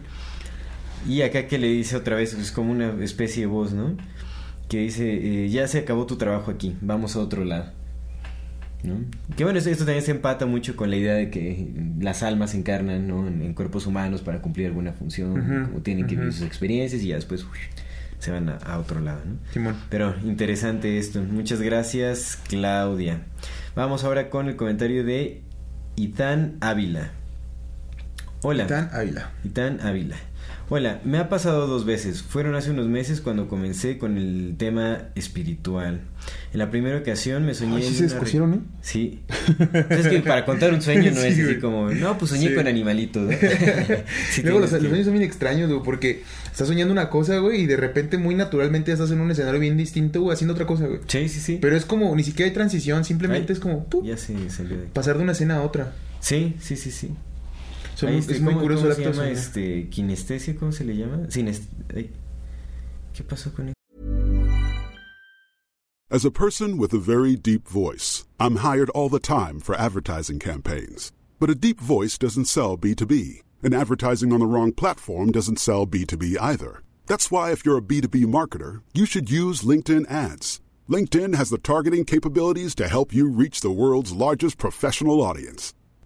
Y 1.08 1.22
acá 1.22 1.48
que 1.48 1.58
le 1.58 1.68
dice 1.68 1.96
otra 1.96 2.16
vez, 2.16 2.34
es 2.34 2.52
como 2.52 2.72
una 2.72 3.04
especie 3.04 3.42
de 3.42 3.48
voz, 3.48 3.74
¿no? 3.74 3.98
Que 4.70 4.80
dice, 4.80 5.46
eh, 5.46 5.50
ya 5.50 5.68
se 5.68 5.80
acabó 5.80 6.06
tu 6.06 6.16
trabajo 6.16 6.52
aquí, 6.52 6.76
vamos 6.82 7.16
a 7.16 7.20
otro 7.20 7.46
lado. 7.46 7.77
Que 9.36 9.44
bueno, 9.44 9.60
esto, 9.60 9.86
también 9.86 10.02
se 10.02 10.12
empata 10.12 10.46
mucho 10.46 10.76
con 10.76 10.90
la 10.90 10.96
idea 10.96 11.14
de 11.14 11.30
que 11.30 11.68
las 12.00 12.24
almas 12.24 12.52
se 12.52 12.58
encarnan 12.58 13.10
en, 13.10 13.54
cuerpos 13.54 13.88
humanos 13.88 14.22
para 14.22 14.42
cumplir 14.42 14.68
alguna 14.68 14.94
función, 14.94 15.66
como 15.68 15.82
tienen 15.82 16.08
que 16.08 16.16
vivir 16.16 16.34
sus 16.34 16.46
experiencias 16.46 17.02
y 17.02 17.08
ya 17.08 17.16
después 17.16 17.46
se 18.20 18.32
van 18.32 18.50
a, 18.50 18.78
otro 18.78 19.00
lado. 19.00 19.22
Pero 19.90 20.16
interesante 20.24 20.98
esto. 20.98 21.22
Muchas 21.22 21.62
gracias, 21.62 22.40
Claudia. 22.48 23.22
Vamos 23.76 24.04
ahora 24.04 24.30
con 24.30 24.48
el 24.48 24.56
comentario 24.56 25.04
de 25.04 25.42
Itán 25.96 26.58
Ávila. 26.62 27.12
Hola. 28.42 28.66
Itán 28.66 28.90
Ávila. 28.94 29.32
Itán 29.44 29.82
Ávila. 29.82 30.16
Hola, 30.70 31.00
me 31.06 31.18
ha 31.18 31.30
pasado 31.30 31.66
dos 31.66 31.86
veces. 31.86 32.22
Fueron 32.22 32.54
hace 32.56 32.72
unos 32.72 32.88
meses 32.88 33.22
cuando 33.22 33.48
comencé 33.48 33.98
con 33.98 34.18
el 34.18 34.56
tema 34.58 35.04
espiritual. 35.16 36.02
En 36.52 36.60
la 36.60 36.70
primera 36.70 36.98
ocasión 36.98 37.46
me 37.46 37.54
soñé. 37.54 37.82
¿Sí 37.82 37.96
se 37.96 38.08
escogieron, 38.08 38.54
eh? 38.54 38.60
Sí. 38.82 39.22
es 39.90 40.10
que 40.10 40.20
para 40.20 40.44
contar 40.44 40.74
un 40.74 40.82
sueño 40.82 41.10
no 41.12 41.22
es 41.22 41.40
así 41.40 41.60
como, 41.60 41.90
no, 41.92 42.18
pues 42.18 42.32
soñé 42.32 42.54
con 42.54 42.68
animalitos. 42.68 43.34
Luego 44.44 44.60
los, 44.60 44.72
sueños 44.72 45.06
son 45.06 45.14
bien 45.14 45.24
extraños, 45.24 45.70
güey, 45.70 45.82
porque 45.86 46.24
estás 46.52 46.68
soñando 46.68 46.92
una 46.92 47.10
cosa, 47.10 47.38
güey, 47.38 47.62
y 47.62 47.66
de 47.66 47.78
repente 47.78 48.18
muy 48.18 48.36
naturalmente 48.36 48.92
estás 48.92 49.10
en 49.12 49.22
un 49.22 49.32
escenario 49.32 49.62
bien 49.62 49.78
distinto, 49.78 50.20
güey, 50.20 50.34
haciendo 50.34 50.54
otra 50.54 50.68
cosa, 50.68 50.86
güey. 50.88 51.00
Sí, 51.08 51.30
sí, 51.30 51.40
sí. 51.40 51.60
Pero 51.62 51.78
es 51.78 51.86
como, 51.86 52.14
ni 52.14 52.26
siquiera 52.26 52.50
hay 52.50 52.54
transición, 52.54 53.06
simplemente 53.06 53.54
es 53.54 53.62
como, 53.62 53.88
Ya 54.04 54.18
sí, 54.18 54.36
salió 54.50 54.76
de 54.76 54.88
Pasar 54.88 55.16
de 55.16 55.24
una 55.24 55.32
escena 55.32 55.60
a 55.60 55.62
otra. 55.62 55.94
Sí, 56.20 56.56
sí, 56.60 56.76
sí, 56.76 56.92
sí 56.92 57.12
es 58.04 58.42
muy 58.42 58.54
curioso 58.54 58.84
¿cómo 58.84 58.96
se 58.96 59.04
llama 59.04 59.30
este 59.30 59.90
kinestesia? 59.90 60.56
¿Cómo 60.56 60.72
se 60.72 60.84
le 60.84 60.96
llama? 60.96 61.30
Sinest 61.30 61.64
¿Qué 63.14 63.24
pasó 63.24 63.52
con 63.54 63.70
eso? 63.70 63.74
As 66.10 66.24
a 66.24 66.32
person 66.32 66.78
with 66.78 66.94
a 66.94 67.00
very 67.00 67.36
deep 67.36 67.68
voice, 67.68 68.26
I'm 68.40 68.58
hired 68.58 68.90
all 68.92 69.10
the 69.10 69.20
time 69.20 69.60
for 69.60 69.76
advertising 69.76 70.40
campaigns. 70.40 71.12
But 71.40 71.50
a 71.50 71.56
deep 71.56 71.82
voice 71.82 72.18
doesn't 72.18 72.46
sell 72.46 72.78
B2B, 72.78 73.42
and 73.62 73.74
advertising 73.74 74.32
on 74.32 74.40
the 74.40 74.46
wrong 74.46 74.72
platform 74.72 75.32
doesn't 75.32 75.60
sell 75.60 75.86
B2B 75.86 76.38
either. 76.40 76.82
That's 77.08 77.30
why 77.30 77.52
if 77.52 77.66
you're 77.66 77.78
a 77.78 77.82
B2B 77.82 78.26
marketer, 78.26 78.84
you 78.94 79.06
should 79.06 79.30
use 79.30 79.64
LinkedIn 79.64 80.10
ads. 80.10 80.62
LinkedIn 80.90 81.36
has 81.36 81.50
the 81.50 81.58
targeting 81.58 82.06
capabilities 82.06 82.74
to 82.76 82.88
help 82.88 83.14
you 83.14 83.30
reach 83.30 83.60
the 83.60 83.72
world's 83.72 84.14
largest 84.14 84.58
professional 84.58 85.22
audience. 85.22 85.74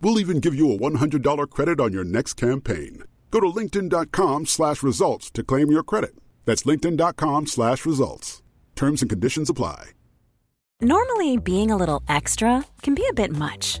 We'll 0.00 0.20
even 0.20 0.40
give 0.40 0.54
you 0.54 0.72
a 0.72 0.78
$100 0.78 1.50
credit 1.50 1.80
on 1.80 1.92
your 1.92 2.04
next 2.04 2.34
campaign. 2.34 3.04
Go 3.30 3.40
to 3.40 3.46
linkedin.com 3.46 4.46
slash 4.46 4.82
results 4.82 5.30
to 5.32 5.42
claim 5.42 5.70
your 5.70 5.82
credit. 5.82 6.14
That's 6.44 6.62
linkedin.com 6.62 7.46
slash 7.46 7.84
results. 7.84 8.42
Terms 8.74 9.02
and 9.02 9.10
conditions 9.10 9.50
apply. 9.50 9.90
Normally, 10.80 11.36
being 11.36 11.72
a 11.72 11.76
little 11.76 12.02
extra 12.08 12.64
can 12.82 12.94
be 12.94 13.04
a 13.10 13.12
bit 13.12 13.32
much. 13.32 13.80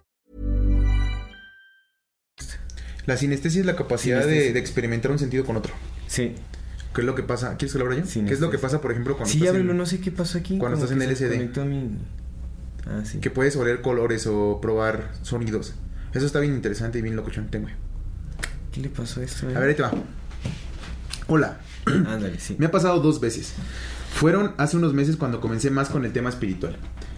La 3.05 3.17
sinestesia 3.17 3.61
es 3.61 3.65
la 3.65 3.75
capacidad 3.75 4.25
de, 4.25 4.57
experimentar 4.59 5.11
un 5.11 5.19
sentido 5.19 5.43
con 5.45 5.57
otro. 5.57 5.73
Sí. 6.07 6.35
¿Qué 6.93 7.01
es 7.01 7.07
lo 7.07 7.15
que 7.15 7.23
pasa? 7.23 7.55
¿Quieres 7.57 7.71
que 7.73 7.79
lo 7.79 7.85
abra 7.85 7.97
yo? 7.97 8.03
¿Qué 8.25 8.33
es 8.33 8.39
lo 8.41 8.49
que 8.51 8.57
pasa, 8.57 8.81
por 8.81 8.91
ejemplo, 8.91 9.15
cuando 9.15 9.31
Sí, 9.31 9.39
estás 9.39 9.55
en- 9.55 9.77
no 9.77 9.85
sé 9.85 9.99
qué 10.01 10.11
pasó 10.11 10.37
aquí. 10.37 10.57
cuando 10.57 10.77
estás 10.77 10.91
en 10.91 11.01
LSD. 11.01 11.65
mi- 11.65 11.97
Ah, 12.85 13.01
sí. 13.05 13.19
que 13.19 13.29
puedes 13.29 13.55
oler 13.55 13.81
colores 13.81 14.27
o 14.27 14.59
probar 14.61 15.11
sonidos? 15.21 15.73
Eso 16.13 16.25
está 16.25 16.39
bien 16.39 16.53
interesante 16.53 16.99
y 16.99 17.01
bien 17.01 17.15
locochón. 17.15 17.47
Tengo. 17.49 17.67
¿Qué 18.73 18.81
le 18.81 18.89
pasó 18.89 19.21
a 19.21 19.23
esto? 19.23 19.49
eh? 19.49 19.55
A 19.55 19.59
ver, 19.59 19.69
ahí 19.69 19.75
te 19.75 19.81
va. 19.83 19.91
Hola. 21.27 21.59
Ándale, 21.85 22.39
sí. 22.39 22.55
Me 22.59 22.65
ha 22.65 22.71
pasado 22.71 22.99
dos 22.99 23.19
veces. 23.21 23.53
Fueron 24.13 24.53
hace 24.57 24.75
unos 24.77 24.93
meses 24.93 25.15
cuando 25.15 25.39
comencé 25.39 25.69
más 25.71 25.89
con 25.89 26.03
el 26.05 26.11
tema 26.11 26.29
espiritual. 26.29 26.75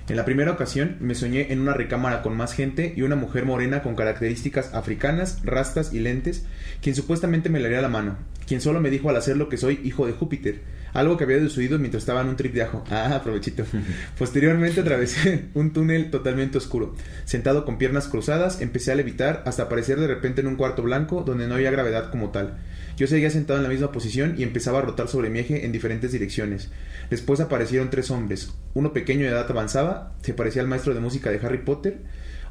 En 0.09 0.17
la 0.17 0.25
primera 0.25 0.51
ocasión 0.51 0.97
me 0.99 1.15
soñé 1.15 1.53
en 1.53 1.61
una 1.61 1.73
recámara 1.73 2.21
con 2.21 2.35
más 2.35 2.53
gente 2.53 2.93
y 2.97 3.03
una 3.03 3.15
mujer 3.15 3.45
morena 3.45 3.81
con 3.81 3.95
características 3.95 4.73
africanas, 4.73 5.39
rastas 5.45 5.93
y 5.93 5.99
lentes, 5.99 6.45
quien 6.81 6.93
supuestamente 6.93 7.49
me 7.49 7.61
le 7.61 7.67
haría 7.67 7.81
la 7.81 7.87
mano, 7.87 8.17
quien 8.45 8.59
solo 8.59 8.81
me 8.81 8.89
dijo 8.89 9.09
al 9.09 9.15
hacerlo 9.15 9.47
que 9.47 9.55
soy 9.55 9.79
hijo 9.81 10.05
de 10.05 10.11
Júpiter, 10.11 10.61
algo 10.93 11.17
que 11.17 11.23
había 11.23 11.37
deducido 11.37 11.79
mientras 11.79 12.03
estaba 12.03 12.21
en 12.21 12.29
un 12.29 12.35
trip 12.35 12.53
de 12.53 12.63
ajo. 12.63 12.83
Ah, 12.93 13.15
aprovechito. 13.15 13.65
Posteriormente 14.19 14.81
atravesé 14.81 15.45
un 15.55 15.73
túnel 15.73 16.11
totalmente 16.11 16.59
oscuro. 16.59 16.95
Sentado 17.25 17.65
con 17.65 17.77
piernas 17.77 18.07
cruzadas, 18.07 18.61
empecé 18.61 18.91
a 18.91 18.95
levitar 18.95 19.41
hasta 19.45 19.63
aparecer 19.63 19.99
de 19.99 20.07
repente 20.07 20.41
en 20.41 20.47
un 20.47 20.55
cuarto 20.55 20.83
blanco 20.83 21.23
donde 21.25 21.47
no 21.47 21.55
había 21.55 21.71
gravedad 21.71 22.11
como 22.11 22.29
tal. 22.29 22.59
Yo 22.95 23.07
seguía 23.07 23.31
sentado 23.31 23.57
en 23.57 23.63
la 23.63 23.69
misma 23.69 23.91
posición 23.91 24.35
y 24.37 24.43
empezaba 24.43 24.79
a 24.79 24.83
rotar 24.83 25.07
sobre 25.07 25.31
mi 25.31 25.39
eje 25.39 25.65
en 25.65 25.71
diferentes 25.71 26.11
direcciones. 26.11 26.69
Después 27.09 27.39
aparecieron 27.39 27.89
tres 27.89 28.11
hombres. 28.11 28.53
Uno 28.75 28.93
pequeño 28.93 29.21
de 29.21 29.31
edad 29.31 29.49
avanzada, 29.49 30.13
se 30.21 30.35
parecía 30.35 30.61
al 30.61 30.67
maestro 30.67 30.93
de 30.93 30.99
música 30.99 31.31
de 31.31 31.39
Harry 31.43 31.59
Potter. 31.59 32.01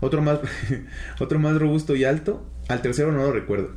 Otro 0.01 0.21
más, 0.21 0.41
otro 1.21 1.39
más 1.39 1.57
robusto 1.57 1.95
y 1.95 2.03
alto. 2.03 2.45
Al 2.69 2.83
tercero 2.83 3.13
no 3.13 3.19
lo 3.19 3.33
recuerdo. 3.33 3.71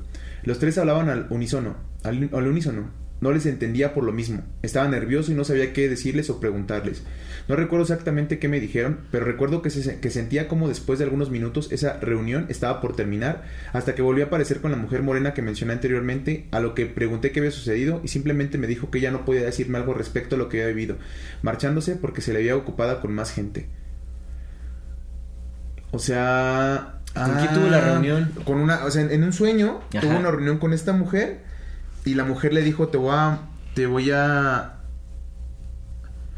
Los 0.44 0.58
tres 0.58 0.78
hablaban 0.80 1.10
al 1.10 1.28
unísono. 1.30 1.76
Al, 2.04 2.30
al 2.34 2.48
unísono. 2.48 3.05
No 3.22 3.32
les 3.32 3.46
entendía 3.46 3.94
por 3.94 4.04
lo 4.04 4.12
mismo. 4.12 4.44
Estaba 4.62 4.88
nervioso 4.90 5.32
y 5.32 5.36
no 5.36 5.46
sabía 5.46 5.72
qué 5.74 5.88
decirles 5.90 6.30
o 6.30 6.40
preguntarles. 6.40 7.02
No 7.48 7.56
recuerdo 7.56 7.84
exactamente 7.84 8.40
qué 8.40 8.48
me 8.50 8.60
dijeron, 8.60 9.00
pero 9.12 9.24
recuerdo 9.26 9.62
que, 9.62 9.70
se- 9.70 10.00
que 10.00 10.10
sentía 10.10 10.48
como 10.48 10.68
después 10.68 11.00
de 11.00 11.06
algunos 11.06 11.30
minutos 11.30 11.72
esa 11.72 11.98
reunión 12.00 12.46
estaba 12.50 12.82
por 12.82 12.96
terminar, 12.96 13.44
hasta 13.72 13.96
que 13.96 14.02
volvió 14.02 14.26
a 14.26 14.28
aparecer 14.28 14.60
con 14.62 14.72
la 14.72 14.78
mujer 14.78 15.02
morena 15.02 15.34
que 15.34 15.42
mencioné 15.42 15.74
anteriormente, 15.74 16.48
a 16.52 16.60
lo 16.60 16.76
que 16.76 16.88
pregunté 16.88 17.32
qué 17.32 17.40
había 17.40 17.52
sucedido 17.52 18.02
y 18.04 18.10
simplemente 18.10 18.58
me 18.58 18.68
dijo 18.68 18.92
que 18.92 19.00
ya 19.00 19.12
no 19.12 19.24
podía 19.26 19.44
decirme 19.44 19.78
algo 19.78 19.94
respecto 19.94 20.36
a 20.36 20.38
lo 20.40 20.50
que 20.50 20.62
había 20.64 20.76
vivido, 20.76 20.98
marchándose 21.42 21.96
porque 21.96 22.22
se 22.22 22.34
le 22.34 22.40
había 22.40 22.56
ocupada 22.58 23.00
con 23.00 23.14
más 23.14 23.32
gente. 23.32 23.68
O 25.92 26.00
sea... 26.00 27.00
¿Con 27.14 27.36
quién 27.38 27.54
tuvo 27.54 27.70
la 27.70 27.80
reunión? 27.80 28.32
Con 28.44 28.58
una, 28.58 28.84
o 28.84 28.92
sea, 28.92 29.04
en, 29.04 29.12
en 29.12 29.24
un 29.24 29.32
sueño 29.32 29.80
Ajá. 29.92 30.02
tuvo 30.02 30.18
una 30.20 30.32
reunión 30.32 30.58
con 30.58 30.74
esta 30.74 30.92
mujer 30.92 31.40
y 32.06 32.14
la 32.14 32.24
mujer 32.24 32.54
le 32.54 32.62
dijo, 32.62 32.88
te 32.88 32.98
voy 32.98 33.14
a, 33.16 33.40
te 33.74 33.86
voy 33.88 34.12
a... 34.12 34.72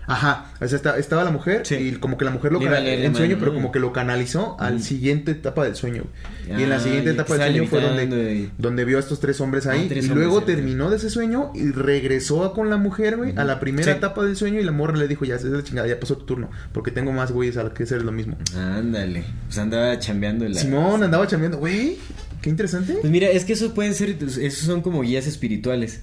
Ajá, 0.09 0.53
o 0.61 0.65
sea, 0.69 0.77
esta- 0.77 0.97
estaba 0.97 1.25
la 1.25 1.31
mujer 1.31 1.63
Sí. 1.65 1.75
y 1.75 1.91
como 1.95 2.17
que 2.17 2.23
la 2.23 2.31
mujer 2.31 2.53
lo 2.53 2.59
Le 2.59 2.65
iba 2.65 2.75
a 2.75 2.77
cana- 2.77 2.85
leer 2.87 2.99
de 3.01 3.05
en 3.07 3.15
sueño, 3.15 3.35
pero 3.41 3.53
como 3.53 3.73
que 3.73 3.79
lo 3.79 3.91
canalizó 3.91 4.55
al 4.57 4.75
Mm. 4.75 4.79
siguiente 4.79 5.31
etapa 5.31 5.65
del 5.65 5.75
sueño. 5.75 6.03
y 6.47 6.63
en 6.63 6.69
la 6.69 6.77
Ah, 6.77 6.79
siguiente 6.79 7.09
etapa 7.09 7.33
del 7.37 7.51
sueño 7.51 7.67
fue 7.69 7.81
donde, 7.81 8.33
y- 8.35 8.51
donde 8.57 8.85
vio 8.85 8.95
a 8.95 8.99
estos 9.01 9.19
tres 9.19 9.41
hombres 9.41 9.67
ahí. 9.67 9.81
Ah, 9.83 9.89
tres 9.89 10.05
y 10.05 10.09
hombres, 10.09 10.27
luego 10.29 10.43
terminó 10.45 10.89
de 10.89 10.95
ese 10.95 11.09
sueño 11.09 11.51
y 11.53 11.71
regresó 11.71 12.53
con 12.53 12.69
la 12.69 12.77
mujer, 12.77 13.17
güey, 13.17 13.33
a 13.37 13.43
la 13.43 13.59
primera 13.59 13.91
Sí. 13.91 13.97
etapa 13.97 14.23
del 14.23 14.37
sueño 14.37 14.61
y 14.61 14.63
la 14.63 14.71
morra 14.71 14.95
le 14.95 15.09
dijo, 15.09 15.25
ya, 15.25 15.35
es 15.35 15.43
la 15.43 15.61
chingada, 15.61 15.89
ya 15.89 15.99
pasó 15.99 16.15
tu 16.17 16.23
turno, 16.25 16.49
porque 16.71 16.91
tengo 16.91 17.11
más 17.11 17.33
güeyes 17.33 17.57
a 17.57 17.69
que 17.73 17.83
hacer 17.83 18.01
lo 18.03 18.13
mismo. 18.13 18.37
Ándale. 18.57 19.25
Pues 19.47 19.57
andaba 19.57 19.99
chambeando 19.99 20.47
la. 20.47 20.55
Simón 20.57 21.03
andaba 21.03 21.27
chambeando, 21.27 21.57
güey, 21.57 21.97
qué 22.41 22.49
interesante. 22.49 22.93
Pues 23.01 23.11
mira, 23.11 23.29
es 23.29 23.45
que 23.45 23.53
eso 23.53 23.73
pueden 23.73 23.93
ser, 23.93 24.17
esos 24.21 24.59
son 24.65 24.81
como 24.81 25.01
guías 25.01 25.27
espirituales, 25.27 26.01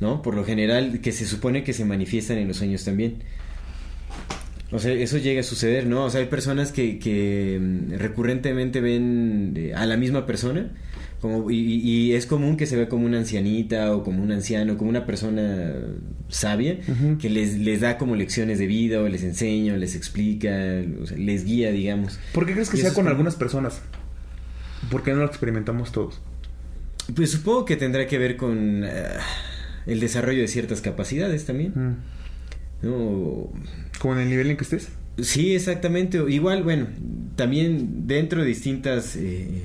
¿no? 0.00 0.22
Por 0.22 0.34
lo 0.34 0.44
general, 0.44 1.00
que 1.00 1.12
se 1.12 1.26
supone 1.26 1.64
que 1.64 1.72
se 1.72 1.84
manifiestan 1.84 2.38
en 2.38 2.48
los 2.48 2.56
sueños 2.58 2.84
también. 2.84 3.16
O 4.70 4.78
sea, 4.78 4.92
eso 4.92 5.18
llega 5.18 5.40
a 5.40 5.44
suceder, 5.44 5.86
¿no? 5.86 6.04
O 6.04 6.10
sea, 6.10 6.20
hay 6.20 6.26
personas 6.28 6.72
que, 6.72 6.98
que 6.98 7.58
mm, 7.60 7.92
recurrentemente 7.98 8.80
ven 8.80 9.52
eh, 9.54 9.74
a 9.74 9.84
la 9.84 9.98
misma 9.98 10.24
persona, 10.24 10.70
como, 11.20 11.50
y, 11.50 11.56
y- 11.58 12.14
es 12.14 12.24
común 12.24 12.56
que 12.56 12.64
se 12.64 12.76
vea 12.76 12.88
como 12.88 13.04
una 13.04 13.18
ancianita 13.18 13.94
o 13.94 14.02
como 14.02 14.22
un 14.22 14.32
anciano, 14.32 14.78
como 14.78 14.88
una 14.88 15.04
persona 15.04 15.74
sabia, 16.28 16.78
Ujú. 16.88 17.18
que 17.18 17.28
les, 17.28 17.58
les 17.58 17.82
da 17.82 17.98
como 17.98 18.16
lecciones 18.16 18.58
de 18.58 18.66
vida 18.66 19.00
o 19.02 19.08
les 19.08 19.22
enseña 19.22 19.74
o 19.74 19.76
les 19.76 19.94
explica, 19.94 20.50
o 21.02 21.06
sea, 21.06 21.18
les 21.18 21.44
guía, 21.44 21.70
digamos. 21.70 22.18
¿Por 22.32 22.46
qué 22.46 22.54
crees 22.54 22.70
que 22.70 22.78
sea 22.78 22.88
con 22.94 23.04
como- 23.04 23.10
algunas 23.10 23.36
personas? 23.36 23.82
¿Por 24.90 25.02
qué 25.02 25.12
no 25.12 25.18
lo 25.18 25.26
experimentamos 25.26 25.92
todos? 25.92 26.20
Pues 27.14 27.30
supongo 27.30 27.64
que 27.64 27.76
tendrá 27.76 28.06
que 28.06 28.18
ver 28.18 28.36
con 28.36 28.84
eh, 28.84 29.04
el 29.86 30.00
desarrollo 30.00 30.40
de 30.40 30.48
ciertas 30.48 30.80
capacidades 30.80 31.44
también. 31.44 31.72
Mm. 31.74 32.86
¿no? 32.86 33.52
Como 33.98 34.14
en 34.14 34.20
el 34.20 34.28
nivel 34.28 34.50
en 34.50 34.56
que 34.56 34.64
estés. 34.64 34.88
Sí, 35.20 35.54
exactamente. 35.54 36.22
Igual, 36.28 36.62
bueno, 36.62 36.86
también 37.36 38.06
dentro 38.06 38.42
de 38.42 38.48
distintas... 38.48 39.16
eh, 39.16 39.62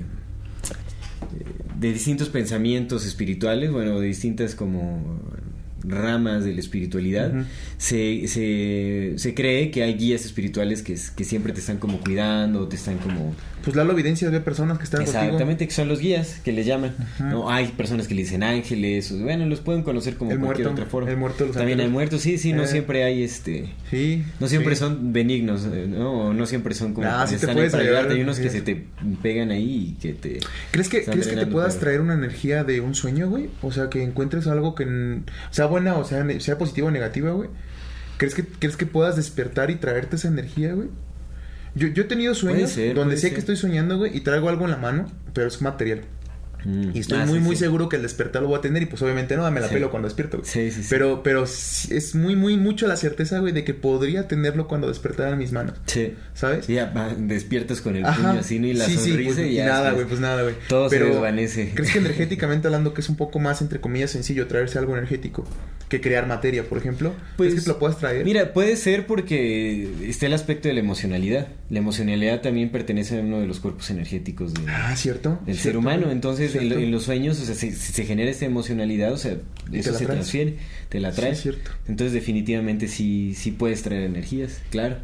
de 1.80 1.94
distintos 1.94 2.30
pensamientos 2.30 3.06
espirituales, 3.06 3.72
bueno, 3.72 4.00
de 4.00 4.08
distintas 4.08 4.56
como 4.56 5.20
ramas 5.84 6.44
de 6.44 6.54
la 6.54 6.60
espiritualidad, 6.60 7.46
se, 7.78 8.28
se, 8.28 9.14
se 9.18 9.34
cree 9.34 9.72
que 9.72 9.84
hay 9.84 9.94
guías 9.94 10.26
espirituales 10.26 10.82
que, 10.82 10.98
que 11.16 11.24
siempre 11.24 11.54
te 11.54 11.60
están 11.60 11.78
como 11.78 12.00
cuidando, 12.00 12.68
te 12.68 12.76
están 12.76 12.98
como... 12.98 13.36
Pues 13.68 13.76
Lalo 13.76 13.92
Evidencias 13.94 14.32
ve 14.32 14.40
personas 14.40 14.78
que 14.78 14.86
están 14.86 15.02
Exactamente, 15.02 15.68
que 15.68 15.74
son 15.74 15.88
los 15.90 16.00
guías 16.00 16.40
que 16.44 16.52
les 16.54 16.66
llaman. 16.66 16.96
Ajá. 17.00 17.26
¿no? 17.26 17.50
Hay 17.50 17.68
personas 17.68 18.08
que 18.08 18.16
le 18.16 18.22
dicen 18.22 18.44
ángeles, 18.44 19.12
o- 19.12 19.18
bueno, 19.20 19.46
los 19.46 19.60
pueden 19.60 19.84
conocer 19.84 20.16
como 20.16 20.32
El 20.32 20.40
cualquier 20.40 20.68
muerto, 20.68 20.82
otra 20.82 20.90
forma. 20.92 21.10
el 21.12 21.18
muerto 21.18 21.46
los 21.46 21.56
También 21.56 21.80
hay 21.82 21.90
muertos, 21.90 22.22
sí, 22.22 22.38
sí, 22.38 22.54
no 22.54 22.64
Eh. 22.64 22.68
siempre 22.68 23.04
hay 23.04 23.24
este... 23.24 23.74
Sí. 23.92 24.24
No 24.40 24.48
siempre 24.48 24.76
sí. 24.76 24.80
son 24.80 25.12
benignos, 25.12 25.66
eh, 25.66 25.86
¿no? 25.90 26.34
No 26.34 26.46
siempre 26.46 26.74
son 26.74 26.94
como 26.94 27.08
Ah, 27.08 27.26
que 27.30 27.38
sí 27.38 27.46
te 27.46 27.52
puedes 27.54 27.72
para 27.72 27.84
ayudarte. 27.84 28.14
Hay 28.14 28.22
unos 28.22 28.40
que 28.40 28.50
sí. 28.50 28.58
se 28.60 28.62
te 28.64 28.86
pegan 29.22 29.52
ahí 29.52 29.90
y 29.98 30.02
que 30.02 30.14
te... 30.14 30.40
¿Crees 30.72 30.88
que, 30.88 31.04
¿crees 31.04 31.28
que 31.28 31.36
te 31.36 31.46
puedas 31.48 31.74
pero- 31.76 31.82
traer 31.86 32.02
una 32.02 32.14
energía 32.14 32.64
de 32.64 32.80
un 32.82 32.96
sueño, 32.96 33.30
güey? 33.30 33.50
O 33.62 33.72
sea, 33.74 33.90
que 33.90 34.02
encuentres 34.02 34.48
algo 34.48 34.76
que 34.76 35.20
sea 35.52 35.66
buena 35.66 35.96
o 35.96 36.06
sea, 36.06 36.26
sea 36.40 36.58
positiva 36.58 36.88
o 36.88 36.92
negativa, 36.92 37.32
güey. 37.32 37.50
¿Crees 38.18 38.34
que, 38.34 38.44
¿Crees 38.46 38.78
que 38.78 38.86
puedas 38.86 39.16
despertar 39.16 39.70
y 39.72 39.76
traerte 39.76 40.16
esa 40.16 40.30
energía, 40.30 40.74
güey? 40.74 40.88
Yo, 41.78 41.88
yo 41.88 42.04
he 42.04 42.06
tenido 42.06 42.34
sueños 42.34 42.72
ser, 42.72 42.96
donde 42.96 43.18
sé 43.18 43.32
que 43.32 43.40
estoy 43.40 43.56
soñando, 43.56 43.98
güey, 43.98 44.16
y 44.16 44.22
traigo 44.22 44.50
algo 44.50 44.66
en 44.66 44.72
la 44.72 44.78
mano, 44.78 45.12
pero 45.34 45.48
es 45.48 45.62
material. 45.62 46.02
Mm. 46.68 46.92
Y 46.94 47.00
estoy 47.00 47.20
Ah, 47.20 47.26
muy, 47.26 47.40
sí, 47.40 47.46
muy 47.46 47.56
sí. 47.56 47.62
seguro 47.64 47.88
que 47.88 47.96
el 47.96 48.02
despertar 48.02 48.42
lo 48.42 48.50
voy 48.50 48.58
a 48.58 48.62
tener 48.62 48.84
y 48.84 48.88
pues 48.88 49.02
obviamente 49.02 49.38
no, 49.38 49.44
dame 49.44 49.62
la 49.62 49.68
Sí. 49.70 49.74
pelo 49.76 49.90
cuando 49.90 50.08
despierto, 50.10 50.38
güey. 50.40 50.50
Sí, 50.50 50.70
sí, 50.72 50.82
sí. 50.84 50.88
Pero, 50.90 51.24
pero 51.24 51.44
es 51.46 52.14
muy, 52.16 52.36
muy 52.36 52.58
mucho 52.58 52.88
la 52.88 52.98
certeza, 52.98 53.40
güey, 53.40 53.54
de 53.54 53.64
que 53.64 53.74
podría 53.74 54.28
tenerlo 54.28 54.68
cuando 54.68 54.88
despertara 54.90 55.32
en 55.32 55.38
mis 55.38 55.52
manos. 55.54 55.76
Sí. 55.86 56.14
¿Sabes? 56.34 56.68
Ya 56.68 56.92
despiertas 57.18 57.80
con 57.82 57.96
el 57.96 58.06
Ajá. 58.06 58.30
puño 58.32 58.40
así 58.42 58.60
¿no? 58.60 58.68
y 58.68 58.74
la 58.74 58.86
sí, 58.86 58.96
sonrisa 58.98 59.36
pues, 59.36 59.48
y 59.48 59.54
ya 59.54 59.66
nada, 59.68 59.92
güey, 59.92 60.06
pues 60.06 60.20
nada, 60.20 60.44
güey. 60.44 60.56
Todo 60.68 60.90
se 60.90 61.00
desvanece. 61.00 61.72
¿Crees 61.74 61.92
que 61.94 62.00
energéticamente 62.00 62.68
hablando 62.68 62.94
que 62.94 63.02
es 63.02 63.10
un 63.10 63.16
poco 63.16 63.40
más, 63.40 63.62
entre 63.62 63.80
comillas, 63.80 64.12
sencillo 64.12 64.48
traerse 64.48 64.78
algo 64.78 64.94
energético 64.98 65.46
que 65.90 66.02
crear 66.02 66.28
materia, 66.28 66.64
por 66.68 66.78
ejemplo? 66.78 67.14
Pues, 67.38 67.52
¿Crees 67.52 67.62
que 67.64 67.68
te 67.68 67.74
lo 67.74 67.80
puedas 67.80 67.98
traer? 67.98 68.26
Mira, 68.26 68.52
puede 68.52 68.76
ser 68.76 69.08
porque 69.08 69.88
está 70.10 70.26
el 70.26 70.34
aspecto 70.34 70.68
de 70.68 70.74
la 70.74 70.82
emocionalidad. 70.82 71.48
La 71.70 71.80
emocionalidad 71.80 72.42
también 72.42 72.70
pertenece 72.72 73.18
a 73.18 73.22
uno 73.22 73.40
de 73.40 73.48
los 73.48 73.60
cuerpos 73.62 73.90
energéticos 73.90 74.54
de, 74.54 74.62
Ah, 74.70 74.94
¿cierto? 74.98 75.40
del 75.46 75.56
ser 75.56 75.62
¿Cierto, 75.64 75.80
humano. 75.80 76.02
güey? 76.04 76.12
Entonces, 76.12 76.56
en, 76.62 76.72
en 76.84 76.92
los 76.92 77.04
sueños, 77.04 77.40
o 77.42 77.46
sea, 77.46 77.56
se, 77.56 77.72
se 77.72 78.06
genera 78.06 78.30
esta 78.30 78.46
emocionalidad, 78.46 79.14
o 79.14 79.18
sea, 79.18 79.38
Y 79.72 79.80
eso 79.80 79.94
se 79.94 80.06
traes. 80.06 80.12
transfiere, 80.12 80.56
te 80.90 81.00
la 81.00 81.12
Sí, 81.14 81.22
es 81.26 81.42
cierto. 81.42 81.72
Entonces, 81.88 82.14
definitivamente 82.14 82.88
sí, 82.88 83.34
sí 83.36 83.52
puedes 83.52 83.82
traer 83.84 84.04
energías, 84.04 84.62
claro. 84.70 84.98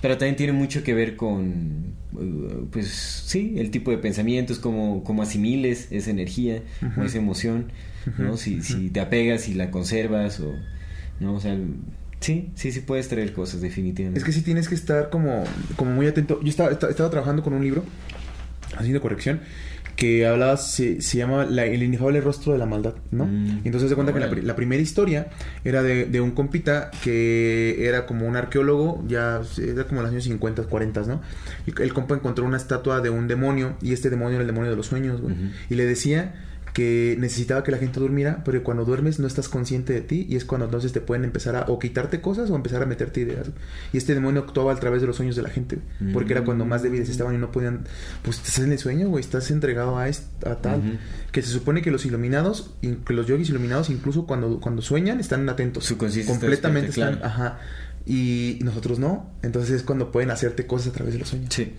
Pero 0.00 0.16
también 0.16 0.36
tiene 0.36 0.52
mucho 0.52 0.84
que 0.84 0.94
ver 0.94 1.16
con, 1.16 1.94
uh, 2.12 2.66
pues 2.70 2.86
sí, 2.88 3.54
el 3.58 3.70
tipo 3.72 3.90
de 3.90 3.98
pensamientos, 3.98 4.60
cómo, 4.60 5.02
cómo 5.02 5.22
asimiles 5.22 5.88
esa 5.90 6.10
energía 6.10 6.62
o 6.82 6.86
Ujú. 6.86 7.02
esa 7.02 7.18
emoción, 7.18 7.72
¿no? 8.16 8.28
Ujú, 8.28 8.36
Si, 8.38 8.62
si 8.62 8.74
ujú. 8.74 8.92
te 8.92 9.00
apegas 9.00 9.48
y 9.48 9.54
la 9.54 9.72
conservas 9.72 10.38
o, 10.38 10.54
¿no? 11.18 11.34
O 11.34 11.40
sea, 11.40 11.58
sí, 12.20 12.50
sí, 12.54 12.70
sí 12.70 12.78
puedes 12.80 13.08
traer 13.08 13.32
cosas, 13.32 13.60
definitivamente. 13.60 14.20
Es 14.20 14.24
que 14.24 14.30
sí 14.30 14.42
tienes 14.42 14.68
que 14.68 14.76
estar 14.76 15.10
como, 15.10 15.42
como 15.74 15.90
muy 15.90 16.06
atento. 16.06 16.40
Yo 16.44 16.48
estaba, 16.48 16.70
estaba, 16.70 16.90
estaba 16.92 17.10
trabajando 17.10 17.42
con 17.42 17.52
un 17.52 17.64
libro, 17.64 17.84
haciendo 18.76 19.00
corrección, 19.00 19.40
que 19.98 20.24
hablaba, 20.28 20.56
se, 20.56 21.02
se 21.02 21.18
llama 21.18 21.44
la- 21.44 21.66
El 21.66 21.82
inefable 21.82 22.20
rostro 22.20 22.52
de 22.52 22.58
la 22.58 22.66
maldad, 22.66 22.94
¿no? 23.10 23.26
Mm. 23.26 23.62
Y 23.64 23.66
entonces 23.66 23.90
se 23.90 23.96
cuenta 23.96 24.14
que 24.14 24.20
la, 24.42 24.54
primera 24.54 24.80
historia 24.80 25.26
era 25.64 25.82
de, 25.82 26.06
de 26.06 26.20
un 26.20 26.30
compita 26.30 26.92
que 27.02 27.84
era 27.84 28.06
como 28.06 28.24
un 28.28 28.36
arqueólogo, 28.36 29.04
ya 29.08 29.40
era 29.60 29.84
como 29.88 30.00
en 30.00 30.04
los 30.04 30.12
años 30.12 30.22
50, 30.22 30.62
40, 30.62 31.00
¿no? 31.02 31.20
Y 31.66 31.82
el 31.82 31.92
compa 31.92 32.14
encontró 32.14 32.44
una 32.46 32.58
estatua 32.58 33.00
de 33.00 33.10
un 33.10 33.26
demonio 33.26 33.76
y 33.82 33.92
este 33.92 34.08
demonio 34.08 34.34
era 34.36 34.42
el 34.42 34.46
demonio 34.46 34.70
de 34.70 34.76
los 34.76 34.86
sueños, 34.86 35.20
güey. 35.20 35.34
Y 35.68 35.74
le 35.74 35.84
decía 35.84 36.32
que 36.78 37.16
necesitaba 37.18 37.64
que 37.64 37.72
la 37.72 37.78
gente 37.78 37.98
durmiera, 37.98 38.44
pero 38.44 38.62
cuando 38.62 38.84
duermes 38.84 39.18
no 39.18 39.26
estás 39.26 39.48
consciente 39.48 39.92
de 39.92 40.00
ti 40.00 40.26
y 40.28 40.36
es 40.36 40.44
cuando 40.44 40.66
entonces 40.66 40.92
te 40.92 41.00
pueden 41.00 41.24
empezar 41.24 41.56
a 41.56 41.62
o 41.66 41.80
quitarte 41.80 42.20
cosas 42.20 42.50
o 42.50 42.54
empezar 42.54 42.80
a 42.84 42.86
meterte 42.86 43.18
ideas. 43.20 43.48
Y 43.92 43.96
este 43.96 44.14
demonio 44.14 44.42
actuaba 44.42 44.72
a 44.72 44.76
través 44.78 45.00
de 45.00 45.08
los 45.08 45.16
sueños 45.16 45.34
de 45.34 45.42
la 45.42 45.48
gente, 45.48 45.80
güey, 45.98 46.12
porque 46.12 46.34
era 46.34 46.44
cuando 46.44 46.64
más 46.64 46.84
débiles 46.84 47.08
estaban 47.08 47.34
y 47.34 47.38
no 47.38 47.50
podían, 47.50 47.80
pues 48.22 48.36
estás 48.36 48.60
en 48.60 48.70
el 48.70 48.78
sueño, 48.78 49.08
güey, 49.08 49.24
estás 49.24 49.50
entregado 49.50 49.98
a, 49.98 50.04
a 50.04 50.54
tal. 50.62 51.00
Que 51.32 51.42
se 51.42 51.48
supone 51.50 51.82
que 51.82 51.90
los 51.90 52.06
iluminados, 52.06 52.70
in- 52.80 53.02
que 53.04 53.12
los 53.12 53.26
yogis 53.26 53.48
iluminados 53.48 53.90
incluso 53.90 54.24
cuando, 54.24 54.60
cuando 54.60 54.80
sueñan 54.80 55.18
están 55.18 55.48
atentos. 55.48 55.84
Su 55.84 55.98
conciencia 55.98 56.32
está 56.32 56.40
completamente 56.46 56.90
están, 56.90 57.16
claro. 57.16 57.26
ajá. 57.26 57.58
Y 58.06 58.60
nosotros 58.62 59.00
no, 59.00 59.28
entonces 59.42 59.72
es 59.72 59.82
cuando 59.82 60.12
pueden 60.12 60.30
hacerte 60.30 60.64
cosas 60.64 60.88
a 60.88 60.92
través 60.92 61.14
de 61.14 61.18
los 61.18 61.28
sueños. 61.28 61.52
Sí. 61.52 61.72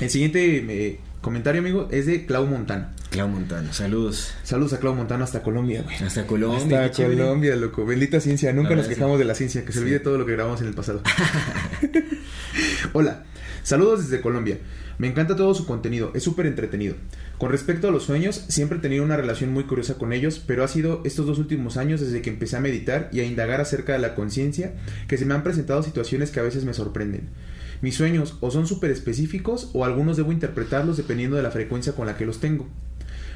El 0.00 0.10
siguiente 0.10 0.56
eh, 0.86 1.00
comentario, 1.24 1.60
amigo, 1.60 1.88
es 1.90 2.06
de 2.06 2.26
Clau 2.26 2.46
Montano. 2.46 2.86
Clau 3.10 3.28
Montano, 3.28 3.72
saludos. 3.72 4.32
Saludos 4.44 4.74
a 4.74 4.78
Clau 4.78 4.94
Montano 4.94 5.24
hasta 5.24 5.42
Colombia, 5.42 5.82
güey. 5.82 5.96
Hasta 5.96 6.26
Colombia. 6.26 6.84
Hasta 6.84 6.90
chévere. 6.92 7.16
Colombia, 7.22 7.56
loco. 7.56 7.84
Bendita 7.86 8.20
ciencia. 8.20 8.52
Nunca 8.52 8.76
nos 8.76 8.86
quejamos 8.86 9.16
sí. 9.16 9.18
de 9.20 9.24
la 9.24 9.34
ciencia. 9.34 9.64
Que 9.64 9.72
se 9.72 9.78
Sí. 9.78 9.84
olvide 9.84 10.00
todo 10.00 10.18
lo 10.18 10.26
que 10.26 10.32
grabamos 10.32 10.60
en 10.60 10.68
el 10.68 10.74
pasado. 10.74 11.02
Hola. 12.92 13.24
Saludos 13.62 14.08
desde 14.08 14.20
Colombia. 14.20 14.58
Me 14.98 15.08
encanta 15.08 15.34
todo 15.34 15.54
su 15.54 15.66
contenido. 15.66 16.12
Es 16.14 16.22
súper 16.22 16.46
entretenido. 16.46 16.94
Con 17.38 17.50
respecto 17.50 17.88
a 17.88 17.90
los 17.90 18.04
sueños, 18.04 18.44
siempre 18.48 18.78
he 18.78 18.80
tenido 18.80 19.02
una 19.02 19.16
relación 19.16 19.52
muy 19.52 19.64
curiosa 19.64 19.94
con 19.94 20.12
ellos, 20.12 20.40
pero 20.46 20.62
ha 20.62 20.68
sido 20.68 21.00
estos 21.04 21.26
dos 21.26 21.38
últimos 21.38 21.76
años 21.76 22.00
desde 22.00 22.20
que 22.22 22.30
empecé 22.30 22.56
a 22.56 22.60
meditar 22.60 23.08
y 23.12 23.20
a 23.20 23.24
indagar 23.24 23.60
acerca 23.60 23.94
de 23.94 23.98
la 23.98 24.14
conciencia 24.14 24.74
que 25.08 25.16
se 25.18 25.24
me 25.24 25.34
han 25.34 25.42
presentado 25.42 25.82
situaciones 25.82 26.30
que 26.30 26.40
a 26.40 26.44
veces 26.44 26.64
me 26.64 26.74
sorprenden. 26.74 27.30
Mis 27.84 27.96
sueños 27.96 28.38
o 28.40 28.50
son 28.50 28.66
súper 28.66 28.90
específicos 28.90 29.68
o 29.74 29.84
algunos 29.84 30.16
debo 30.16 30.32
interpretarlos 30.32 30.96
dependiendo 30.96 31.36
de 31.36 31.42
la 31.42 31.50
frecuencia 31.50 31.92
con 31.92 32.06
la 32.06 32.16
que 32.16 32.24
los 32.24 32.40
tengo. 32.40 32.66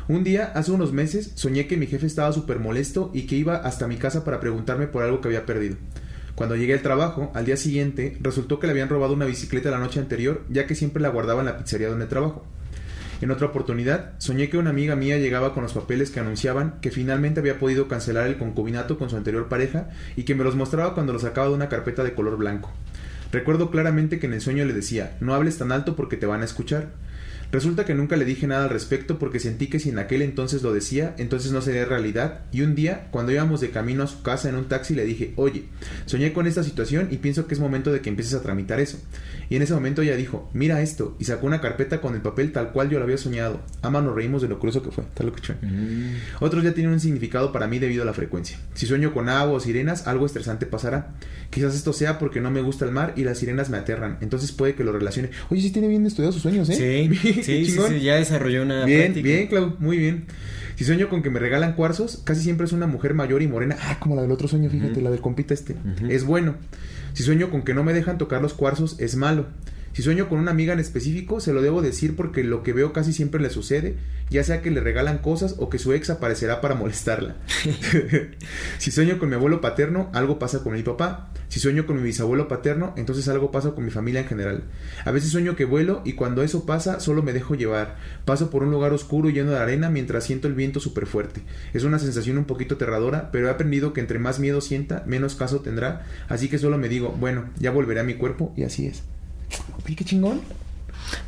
Un 0.09 0.25
día, 0.25 0.53
hace 0.55 0.73
unos 0.73 0.91
meses, 0.91 1.33
soñé 1.35 1.67
que 1.67 1.77
mi 1.77 1.87
jefe 1.87 2.07
estaba 2.07 2.33
súper 2.33 2.59
molesto 2.59 3.11
y 3.13 3.27
que 3.27 3.37
iba 3.37 3.57
hasta 3.57 3.87
mi 3.87 3.97
casa 3.97 4.25
para 4.25 4.41
preguntarme 4.41 4.87
por 4.87 5.03
algo 5.03 5.21
que 5.21 5.29
había 5.29 5.45
perdido. 5.45 5.77
Cuando 6.35 6.57
llegué 6.57 6.73
al 6.73 6.81
trabajo, 6.81 7.31
al 7.35 7.45
día 7.45 7.59
siguiente, 7.59 8.17
resultó 8.23 8.59
que 8.59 8.67
le 8.67 8.71
habían 8.71 8.89
robado 8.89 9.13
una 9.13 9.27
bicicleta 9.27 9.71
la 9.71 9.81
noche 9.81 10.01
anterior, 10.01 10.43
ya 10.49 10.67
que 10.67 10.75
siempre 10.75 11.03
la 11.03 11.11
guardaba 11.11 11.41
en 11.41 11.47
la 11.49 11.59
pizzería 11.59 11.91
donde 11.91 12.07
trabajo. 12.07 12.47
En 13.21 13.31
otra 13.31 13.49
oportunidad, 13.49 14.15
soñé 14.17 14.49
que 14.49 14.57
una 14.57 14.71
amiga 14.71 14.97
mía 14.97 15.19
llegaba 15.19 15.53
con 15.53 15.63
los 15.63 15.75
papeles 15.75 16.11
que 16.11 16.21
anunciaban 16.21 16.81
que 16.81 16.91
finalmente 16.91 17.41
había 17.41 17.59
podido 17.59 17.87
cancelar 17.87 18.27
el 18.27 18.39
concubinato 18.39 18.97
con 18.97 19.11
su 19.11 19.17
anterior 19.19 19.51
pareja 19.51 19.91
y 20.17 20.23
que 20.23 20.35
me 20.35 20.45
los 20.45 20.57
mostraba 20.57 20.95
cuando 20.95 21.13
los 21.13 21.21
sacaba 21.21 21.49
de 21.49 21.55
una 21.55 21.69
carpeta 21.69 22.03
de 22.03 22.15
color 22.15 22.39
blanco. 22.39 22.73
Recuerdo 23.31 23.71
claramente 23.71 24.19
que 24.19 24.27
en 24.27 24.33
el 24.33 24.41
sueño 24.41 24.65
le 24.65 24.73
decía, 24.73 25.17
no 25.21 25.35
hables 25.35 25.59
tan 25.59 25.73
alto 25.73 25.97
porque 25.97 26.17
te 26.17 26.27
van 26.27 26.43
a 26.43 26.47
escuchar. 26.47 26.89
Resulta 27.51 27.85
que 27.85 27.95
nunca 27.95 28.17
le 28.17 28.25
dije 28.25 28.47
nada 28.47 28.65
al 28.65 28.71
respecto 28.71 29.19
porque 29.19 29.41
sentí 29.41 29.69
que 29.69 29.81
si 29.81 29.89
en 29.89 29.99
aquel 29.99 30.23
entonces 30.23 30.63
lo 30.63 30.73
decía, 30.73 31.15
entonces 31.19 31.51
no 31.51 31.63
sería 31.63 31.85
realidad. 31.87 32.41
Y 32.53 32.61
un 32.61 32.75
día, 32.75 33.09
cuando 33.11 33.33
íbamos 33.33 33.61
de 33.61 33.71
camino 33.71 34.03
a 34.03 34.07
su 34.07 34.23
casa 34.23 34.49
en 34.49 34.57
un 34.57 34.67
taxi, 34.67 34.95
le 34.95 35.05
dije, 35.05 35.33
oye, 35.37 35.65
soñé 36.07 36.33
con 36.33 36.47
esta 36.47 36.63
situación 36.63 37.09
y 37.11 37.17
pienso 37.17 37.47
que 37.47 37.55
es 37.55 37.61
momento 37.61 37.93
de 37.93 38.01
que 38.01 38.11
empieces 38.11 38.35
a 38.35 38.43
tramitar 38.43 38.81
eso. 38.81 38.99
Y 39.51 39.57
en 39.57 39.63
ese 39.63 39.73
momento 39.73 40.03
ella 40.03 40.17
dijo, 40.17 40.51
mira 40.53 40.83
esto, 40.83 41.17
y 41.19 41.25
sacó 41.25 41.47
una 41.47 41.61
carpeta 41.61 42.01
con 42.01 42.15
el 42.15 42.21
papel 42.21 42.53
tal 42.53 42.73
cual 42.73 42.91
yo 42.91 42.99
lo 42.99 43.05
había 43.05 43.17
soñado. 43.17 43.61
Ama, 43.81 44.03
nos 44.03 44.15
reímos 44.15 44.43
de 44.43 44.49
lo 44.49 44.59
curioso 44.59 44.83
que 44.83 44.91
fue. 44.91 45.05
Tal 45.15 45.27
lo 45.27 45.33
que 45.33 45.43
fue. 45.43 45.55
Mm. 45.63 46.17
Otros 46.41 46.63
ya 46.65 46.75
tienen 46.75 46.93
un 46.93 47.01
significado 47.01 47.51
para 47.51 47.67
mí 47.67 47.79
debido 47.79 48.03
a 48.03 48.07
la 48.07 48.13
frecuencia. 48.13 48.59
Si 48.75 48.87
sueño 48.87 49.15
con 49.15 49.29
agua 49.29 49.57
o 49.57 49.61
sirenas, 49.61 50.07
algo 50.07 50.27
estresante 50.27 50.67
pasará. 50.67 51.15
Quizás 51.51 51.75
esto 51.75 51.95
sea 51.95 52.19
porque 52.19 52.41
no 52.41 52.51
me 52.51 52.61
gusta 52.61 52.85
el 52.85 52.93
mar 52.93 53.15
y 53.17 53.25
las 53.25 53.39
sirenas 53.39 53.71
me 53.71 53.79
aterran. 53.79 54.19
Entonces 54.21 54.53
puede 54.53 54.75
que 54.75 54.85
lo 54.85 54.93
relacione. 54.93 55.31
Oye, 55.49 55.63
sí 55.63 55.71
tiene 55.71 55.89
bien 55.89 56.05
estudiados 56.05 56.35
sus 56.35 56.43
sueños, 56.43 56.69
¿eh? 56.69 56.75
Sí, 56.75 57.38
sí, 57.43 57.65
sí, 57.65 57.73
chingón. 57.73 57.91
sí, 57.91 58.01
ya 58.01 58.17
desarrolló 58.17 58.63
una 58.63 58.85
Bien, 58.85 59.01
práctica. 59.13 59.25
bien, 59.29 59.47
Clau, 59.49 59.77
muy 59.79 59.99
bien. 59.99 60.25
Si 60.77 60.85
sueño 60.85 61.09
con 61.09 61.23
que 61.23 61.31
me 61.31 61.41
regalan 61.41 61.75
cuarzos, 61.75 62.21
casi 62.25 62.41
siempre 62.43 62.65
es 62.67 62.73
una 62.73 62.87
mujer 62.87 63.13
mayor 63.15 63.43
y 63.43 63.49
morena. 63.49 63.77
Ah, 63.81 63.97
como 63.99 64.15
la 64.15 64.23
del 64.23 64.31
otro 64.31 64.47
sueño, 64.47 64.71
fíjate, 64.71 65.01
la 65.03 65.11
del 65.11 65.21
compita 65.21 65.53
este. 65.53 65.75
Es 66.09 66.23
bueno. 66.25 66.55
Si 67.15 67.25
sueño 67.25 67.51
con 67.51 67.63
que 67.63 67.75
no 67.75 67.83
me 67.83 67.93
dejan 67.93 68.17
tocar 68.17 68.41
los 68.41 68.55
cuarzos, 68.55 68.95
es 69.01 69.17
malo. 69.17 69.47
Si 69.99 70.05
sueño 70.05 70.29
con 70.29 70.39
una 70.39 70.53
amiga 70.53 70.73
en 70.75 70.79
específico, 70.79 71.41
se 71.41 71.53
lo 71.53 71.61
debo 71.61 71.83
decir 71.83 72.15
porque 72.15 72.45
lo 72.45 72.63
que 72.63 72.73
veo 72.73 72.93
casi 72.93 73.13
siempre 73.13 73.41
le 73.41 73.51
sucede, 73.51 73.97
ya 74.31 74.45
sea 74.45 74.63
que 74.63 74.71
le 74.71 74.81
regalan 74.81 75.19
cosas 75.19 75.57
o 75.59 75.69
que 75.71 75.81
su 75.81 75.93
ex 75.93 76.09
aparecerá 76.09 76.61
para 76.61 76.77
molestarla. 76.77 77.35
si 78.79 78.93
sueño 78.93 79.19
con 79.19 79.29
mi 79.29 79.35
abuelo 79.35 79.61
paterno, 79.61 80.09
algo 80.15 80.39
pasa 80.39 80.63
con 80.63 80.75
mi 80.75 80.85
papá. 80.85 81.33
Si 81.49 81.59
sueño 81.59 81.85
con 81.85 81.97
mi 81.97 82.05
bisabuelo 82.05 82.47
paterno, 82.47 82.95
entonces 82.97 83.27
algo 83.27 83.51
pasa 83.51 83.73
con 83.73 83.85
mi 83.85 83.91
familia 83.91 84.21
en 84.21 84.29
general. 84.29 84.63
A 85.05 85.11
veces 85.11 85.31
sueño 85.31 85.57
que 85.57 85.65
vuelo 85.65 86.01
y 86.05 86.13
cuando 86.13 86.45
eso 86.45 86.65
pasa, 86.65 87.01
solo 87.01 87.25
me 87.25 87.33
dejo 87.33 87.57
llevar. 87.57 87.97
Paso 88.25 88.51
por 88.51 88.63
un 88.63 88.71
lugar 88.71 88.93
oscuro 88.93 89.31
lleno 89.31 89.51
de 89.51 89.59
arena 89.59 89.91
mientras 89.91 90.23
siento 90.23 90.47
el 90.47 90.55
viento 90.55 90.79
súper 90.79 91.07
fuerte. 91.07 91.43
Es 91.75 91.83
una 91.83 91.99
sensación 91.99 92.39
un 92.39 92.45
poquito 92.45 92.77
aterradora, 92.77 93.33
pero 93.33 93.49
he 93.49 93.51
aprendido 93.51 93.93
que 93.93 94.01
entre 94.01 94.21
más 94.21 94.39
miedo 94.39 94.61
sienta, 94.61 95.03
menos 95.09 95.35
caso 95.35 95.59
tendrá. 95.59 96.07
Así 96.29 96.49
que 96.49 96.59
solo 96.59 96.79
me 96.79 96.89
digo, 96.89 97.17
bueno, 97.19 97.51
ya 97.59 97.73
volveré 97.73 97.99
a 97.99 98.05
mi 98.05 98.15
cuerpo 98.15 98.55
y 98.57 98.63
así 98.63 98.87
es. 98.87 99.03
Oye, 99.87 99.97
qué 99.97 100.05
chingón. 100.05 100.41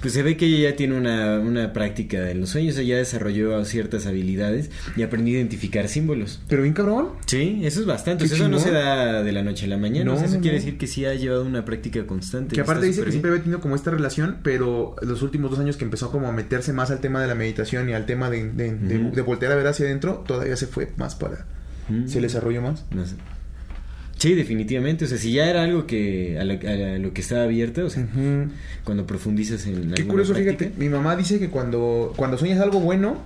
Pues 0.02 0.12
se 0.12 0.22
ve 0.22 0.37
que 0.37 0.44
ella 0.44 0.70
ya 0.70 0.76
tiene 0.76 0.94
una, 0.94 1.38
una 1.38 1.72
práctica 1.72 2.20
de 2.20 2.35
los 2.35 2.50
sueños, 2.50 2.76
ella 2.76 2.98
desarrolló 2.98 3.64
ciertas 3.64 4.04
habilidades 4.04 4.70
y 4.94 5.02
aprendió 5.02 5.35
a 5.35 5.38
identificar 5.38 5.88
símbolos. 5.88 6.42
Pero 6.48 6.61
bien 6.62 6.74
cabrón. 6.74 7.11
Sí, 7.24 7.61
eso 7.62 7.80
es 7.80 7.87
bastante. 7.87 8.24
Qué 8.24 8.26
O 8.26 8.37
sea, 8.37 8.37
eso 8.44 8.48
no 8.50 8.59
se 8.59 8.72
da 8.72 9.22
de 9.22 9.33
la 9.33 9.42
noche 9.42 9.64
a 9.64 9.68
la 9.68 9.78
mañana. 9.78 10.04
No, 10.04 10.14
o 10.14 10.16
sea, 10.18 10.26
eso 10.26 10.35
no, 10.35 10.40
quiere 10.42 10.59
no. 10.59 10.62
decir 10.64 10.76
que 10.78 10.87
sí 10.87 11.06
ha 11.06 11.14
llevado 11.14 11.46
una 11.46 11.64
práctica 11.64 12.06
constante. 12.06 12.54
Que 12.54 12.61
aparte 12.61 12.85
dice 12.85 13.02
que 13.04 13.11
siempre 13.11 13.30
había 13.30 13.42
tenido 13.42 13.61
como 13.62 13.74
esta 13.74 13.90
relación, 13.90 14.38
pero 14.42 14.96
los 15.00 15.22
últimos 15.22 15.50
dos 15.50 15.61
años 15.61 15.78
que 15.78 15.85
empezó 15.85 16.11
como 16.11 16.26
a 16.28 16.33
meterse 16.33 16.74
más 16.74 16.90
al 16.90 17.00
tema 17.00 17.22
de 17.22 17.28
la 17.28 17.35
meditación 17.35 17.88
y 17.88 17.94
al 17.94 18.04
tema 18.04 18.28
de, 18.28 18.52
de, 18.52 18.74
de- 18.76 18.98
Ujú. 18.98 19.14
de 19.16 19.22
voltear 19.22 19.52
a 19.52 19.56
ver 19.56 19.66
hacia 19.66 19.87
adentro, 19.87 20.24
todavía 20.26 20.56
se 20.56 20.66
fue 20.66 20.92
más 20.98 21.14
para... 21.14 21.46
Mm. 21.88 22.06
Se 22.06 22.16
le 22.20 22.26
desarrolló 22.26 22.61
más. 22.61 22.85
No 22.90 23.06
sé. 23.06 23.14
Sí, 24.20 24.35
definitivamente. 24.35 25.06
O 25.06 25.09
sea, 25.09 25.16
si 25.18 25.33
ya 25.33 25.48
era 25.50 25.62
algo 25.64 25.87
que 25.87 26.38
a 26.38 26.44
lo, 26.44 26.52
a 26.52 26.98
lo 26.98 27.12
que 27.12 27.20
estaba 27.22 27.42
abierto, 27.44 27.87
o 27.87 27.90
sea, 27.90 28.06
cuando 28.85 29.06
profundizas 29.06 29.66
en 29.66 29.72
Qué 29.74 30.02
alguna 30.02 30.06
curioso, 30.09 30.35
práctica- 30.35 30.59
fíjate. 30.59 30.78
Mi 30.78 30.88
mamá 30.90 31.16
dice 31.16 31.38
que 31.38 31.48
cuando, 31.48 32.12
cuando 32.16 32.37
sueñas 32.37 32.61
algo 32.61 32.80
bueno, 32.80 33.22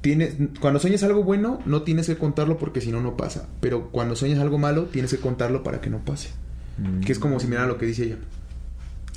tienes, 0.00 0.34
cuando 0.60 0.80
sueñas 0.80 1.02
algo 1.02 1.22
bueno, 1.22 1.60
no 1.66 1.82
tienes 1.82 2.06
que 2.06 2.16
contarlo 2.16 2.58
porque 2.58 2.80
si 2.80 2.90
no, 2.92 3.00
no 3.02 3.16
pasa. 3.16 3.48
Pero 3.60 3.90
cuando 3.90 4.16
sueñas 4.16 4.38
algo 4.40 4.58
malo, 4.58 4.84
tienes 4.86 5.10
que 5.10 5.18
contarlo 5.18 5.62
para 5.62 5.80
que 5.80 5.90
no 5.90 6.04
pase. 6.04 6.30
Mm. 6.78 7.00
Que 7.00 7.12
es 7.12 7.18
como 7.18 7.40
similar 7.40 7.64
a 7.64 7.66
lo 7.68 7.78
que 7.78 7.86
dice 7.86 8.04
ella. 8.04 8.16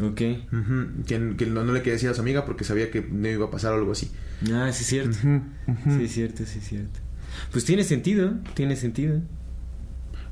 Ok. 0.01 0.15
Que, 0.15 1.33
que 1.37 1.45
no, 1.45 1.63
no 1.63 1.73
le 1.73 1.79
quería 1.79 1.93
decir 1.93 2.09
a 2.09 2.13
su 2.13 2.21
amiga 2.21 2.45
porque 2.45 2.63
sabía 2.63 2.89
que 2.89 3.01
no 3.01 3.27
iba 3.27 3.45
a 3.47 3.51
pasar 3.51 3.73
algo 3.73 3.91
así. 3.91 4.09
Ah, 4.51 4.69
sí 4.71 4.83
es 4.83 4.87
cierto. 4.87 5.17
Sí 5.97 6.03
es 6.03 6.11
cierto, 6.11 6.45
sí 6.45 6.59
es 6.59 6.67
cierto. 6.67 6.99
Pues 7.51 7.65
tiene 7.65 7.83
sentido, 7.83 8.33
tiene 8.53 8.75
sentido. 8.75 9.21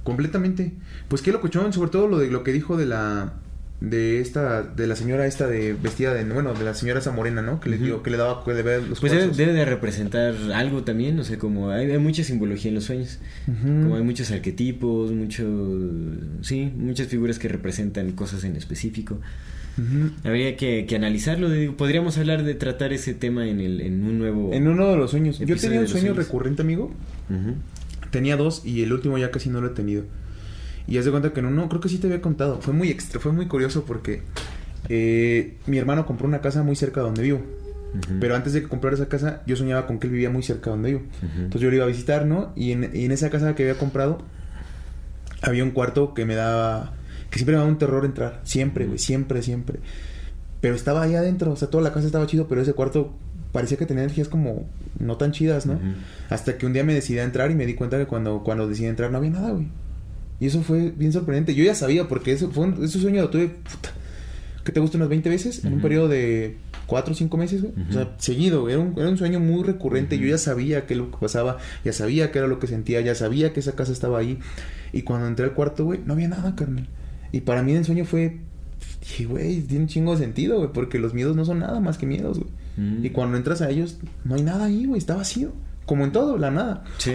Completamente. 0.08 0.72
Pues 1.10 1.22
qué 1.22 1.34
locochón, 1.34 1.74
sobre 1.74 1.92
todo 1.92 2.08
lo 2.08 2.18
de 2.18 2.32
lo 2.32 2.42
que 2.42 2.54
dijo 2.54 2.78
de 2.78 2.86
la 2.86 3.34
de 3.82 4.22
esta 4.22 4.64
de 4.64 4.88
la 4.88 4.96
señora 4.96 5.28
esta 5.28 5.48
de 5.48 5.74
vestida 5.74 6.14
de 6.14 6.24
bueno, 6.24 6.54
de 6.54 6.64
la 6.64 6.74
señora 6.74 7.00
esa 7.00 7.12
morena, 7.12 7.42
¿no? 7.42 7.60
Que 7.60 7.70
le 7.70 7.78
dio 7.78 8.04
que 8.04 8.10
le 8.10 8.16
daba 8.16 8.42
que 8.46 8.54
le 8.54 8.62
veía 8.64 8.88
los 8.88 9.02
Pues 9.02 9.12
debe, 9.12 9.52
de 9.52 9.66
representar 9.66 10.34
algo 10.56 10.86
también, 10.86 11.20
o 11.20 11.26
sea, 11.26 11.38
como 11.38 11.72
hay, 11.72 11.92
hay 11.92 11.98
mucha 11.98 12.24
simbología 12.24 12.70
en 12.70 12.76
los 12.76 12.86
sueños. 12.86 13.20
Como 13.46 13.98
hay 13.98 14.02
muchos 14.02 14.32
arquetipos, 14.32 15.12
mucho... 15.12 15.46
Sí, 16.42 16.72
muchas 16.78 17.08
figuras 17.08 17.38
que 17.38 17.50
representan 17.50 18.14
cosas 18.14 18.46
en 18.46 18.56
específico. 18.56 19.20
Habría 20.24 20.56
que, 20.56 20.86
que 20.86 20.96
analizarlo. 20.96 21.50
digo, 21.50 21.76
Podríamos 21.76 22.18
hablar 22.18 22.44
de 22.44 22.56
tratar 22.56 22.94
ese 22.94 23.14
tema 23.14 23.46
en, 23.46 23.60
el, 23.60 23.82
en 23.82 24.06
un 24.06 24.20
nuevo... 24.20 24.54
En 24.54 24.70
uno 24.70 24.90
de 24.90 24.96
los 24.96 25.12
sueños. 25.12 25.40
Yo 25.40 25.58
tenía 25.58 25.82
un 25.82 25.90
sueño 25.90 26.14
recurrente, 26.14 26.62
amigo. 26.62 26.94
Tenía 28.18 28.36
dos 28.36 28.64
y 28.66 28.82
el 28.82 28.92
último 28.94 29.20
ya 29.20 29.30
casi 29.30 29.48
no 29.48 29.62
lo 29.62 29.68
he 29.68 29.70
tenido. 29.70 30.02
Y 30.88 30.98
haz 30.98 31.06
de 31.06 31.12
cuenta 31.12 31.34
que 31.34 31.40
en 31.40 31.46
uno, 31.46 31.70
creo 31.70 31.80
que 31.80 31.88
sí 31.88 32.00
te 32.00 32.08
había 32.08 32.20
contado. 32.20 32.60
Fue 32.62 32.74
muy 32.74 32.90
extra, 32.90 33.20
fue 33.20 33.32
muy 33.32 33.48
curioso 33.48 33.84
porque 33.86 34.24
eh, 34.90 35.58
mi 35.68 35.78
hermano 35.78 36.08
compró 36.08 36.28
una 36.28 36.42
casa 36.42 36.64
muy 36.64 36.76
cerca 36.76 37.02
de 37.02 37.06
donde 37.06 37.22
vivo. 37.22 37.42
Ujú. 37.94 38.20
Pero 38.20 38.36
antes 38.36 38.54
de 38.54 38.64
que 38.64 38.70
comprara 38.70 38.96
esa 38.96 39.08
casa, 39.08 39.44
yo 39.46 39.56
soñaba 39.56 39.86
con 39.86 40.00
que 40.00 40.08
él 40.08 40.14
vivía 40.14 40.32
muy 40.32 40.42
cerca 40.42 40.72
de 40.72 40.78
donde 40.78 40.90
vivo. 40.94 41.04
Entonces 41.22 41.62
yo 41.62 41.70
lo 41.70 41.76
iba 41.76 41.86
a 41.86 41.90
visitar, 41.90 42.26
¿no? 42.26 42.54
Y 42.56 42.72
en, 42.72 42.90
y 42.92 43.06
en 43.06 43.12
esa 43.12 43.30
casa 43.30 43.54
que 43.54 43.62
había 43.62 43.78
comprado, 43.78 44.18
había 45.44 45.64
un 45.64 45.70
cuarto 45.70 46.16
que 46.16 46.26
me 46.26 46.34
daba. 46.34 46.94
que 47.30 47.38
siempre 47.38 47.54
me 47.54 47.60
daba 47.60 47.70
un 47.70 47.78
terror 47.78 48.04
entrar. 48.04 48.42
Siempre, 48.46 48.88
güey, 48.88 48.98
siempre, 48.98 49.44
siempre. 49.44 49.78
Pero 50.60 50.74
estaba 50.74 51.04
ahí 51.04 51.14
adentro, 51.14 51.52
o 51.52 51.56
sea, 51.56 51.70
toda 51.70 51.84
la 51.84 51.94
casa 51.94 52.08
estaba 52.08 52.26
chido, 52.26 52.48
pero 52.48 52.62
ese 52.64 52.74
cuarto 52.74 53.14
parecía 53.58 53.78
que 53.78 53.88
tenía 53.88 54.04
energías 54.04 54.28
como 54.28 54.70
no 55.00 55.18
tan 55.18 55.32
chidas, 55.32 55.66
¿no? 55.66 55.80
Hasta 56.30 56.58
que 56.60 56.68
un 56.68 56.74
día 56.74 56.84
me 56.84 56.94
decidí 56.94 57.18
a 57.18 57.24
entrar 57.24 57.50
y 57.50 57.56
me 57.56 57.66
di 57.66 57.74
cuenta 57.74 57.98
que 57.98 58.06
cuando, 58.06 58.44
cuando 58.44 58.68
decidí 58.68 58.86
entrar 58.88 59.12
no 59.12 59.18
había 59.18 59.32
nada, 59.32 59.50
güey. 59.52 59.68
Y 60.40 60.46
eso 60.46 60.62
fue 60.62 60.92
bien 60.92 61.12
sorprendente. 61.12 61.56
Yo 61.56 61.64
ya 61.64 61.74
sabía, 61.74 62.08
porque 62.08 62.32
eso 62.34 62.52
fue 62.52 62.66
un- 62.66 62.84
ese 62.84 63.00
sueño 63.00 63.24
lo 63.24 63.30
tuve 63.32 63.48
puta, 63.48 63.90
¿qué 64.64 64.72
te 64.72 64.80
gusta? 64.80 64.98
Unas 64.98 65.10
20 65.10 65.30
veces 65.30 65.66
en 65.66 65.74
un 65.74 65.82
periodo 65.82 66.08
de 66.08 66.58
4 66.86 67.14
o 67.14 67.16
5 67.16 67.38
meses, 67.38 67.62
güey. 67.64 67.74
O 67.90 67.94
sea, 67.94 68.14
seguido, 68.20 68.62
güey. 68.62 68.76
Era 68.76 68.84
un, 68.84 68.94
era 68.98 69.10
un 69.10 69.18
sueño 69.18 69.40
muy 69.40 69.64
recurrente. 69.64 70.18
Yo 70.20 70.28
ya 70.28 70.38
sabía 70.38 70.86
qué 70.86 70.94
es 70.94 71.00
lo 71.00 71.10
que 71.10 71.18
pasaba, 71.18 71.58
ya 71.84 71.92
sabía 71.94 72.32
qué 72.32 72.38
era 72.40 72.48
lo 72.48 72.60
que 72.60 72.68
sentía, 72.68 73.02
ya 73.02 73.16
sabía 73.16 73.52
que 73.54 73.60
esa 73.62 73.72
casa 73.74 73.92
estaba 73.92 74.20
ahí. 74.20 74.38
Y 74.94 75.02
cuando 75.02 75.28
entré 75.28 75.46
al 75.46 75.54
cuarto, 75.54 75.84
güey, 75.86 76.00
no 76.06 76.14
había 76.14 76.28
nada, 76.28 76.56
carnal. 76.56 76.88
Y 77.32 77.42
para 77.42 77.62
mí 77.64 77.74
el 77.74 77.84
sueño 77.84 78.06
fue, 78.06 78.38
dije, 79.08 79.26
güey, 79.26 79.62
tiene 79.62 79.84
un 79.84 79.88
chingo 79.90 80.12
de 80.14 80.18
sentido, 80.20 80.58
güey, 80.58 80.70
porque 80.74 81.00
los 81.00 81.14
miedos 81.14 81.36
no 81.36 81.46
son 81.46 81.60
nada 81.60 81.80
más 81.80 81.98
que 81.98 82.06
miedos, 82.06 82.40
güey. 82.40 82.50
Mm. 82.78 83.06
Y 83.06 83.10
cuando 83.12 83.38
entras 83.38 83.62
a 83.62 83.70
ellos, 83.70 83.98
no 84.24 84.36
hay 84.36 84.44
nada 84.44 84.66
ahí, 84.66 84.86
güey, 84.86 85.00
está 85.00 85.16
vacío. 85.16 85.54
Como 85.86 86.04
en 86.04 86.12
todo, 86.12 86.38
la 86.38 86.52
nada. 86.52 86.84
Sí. 86.98 87.14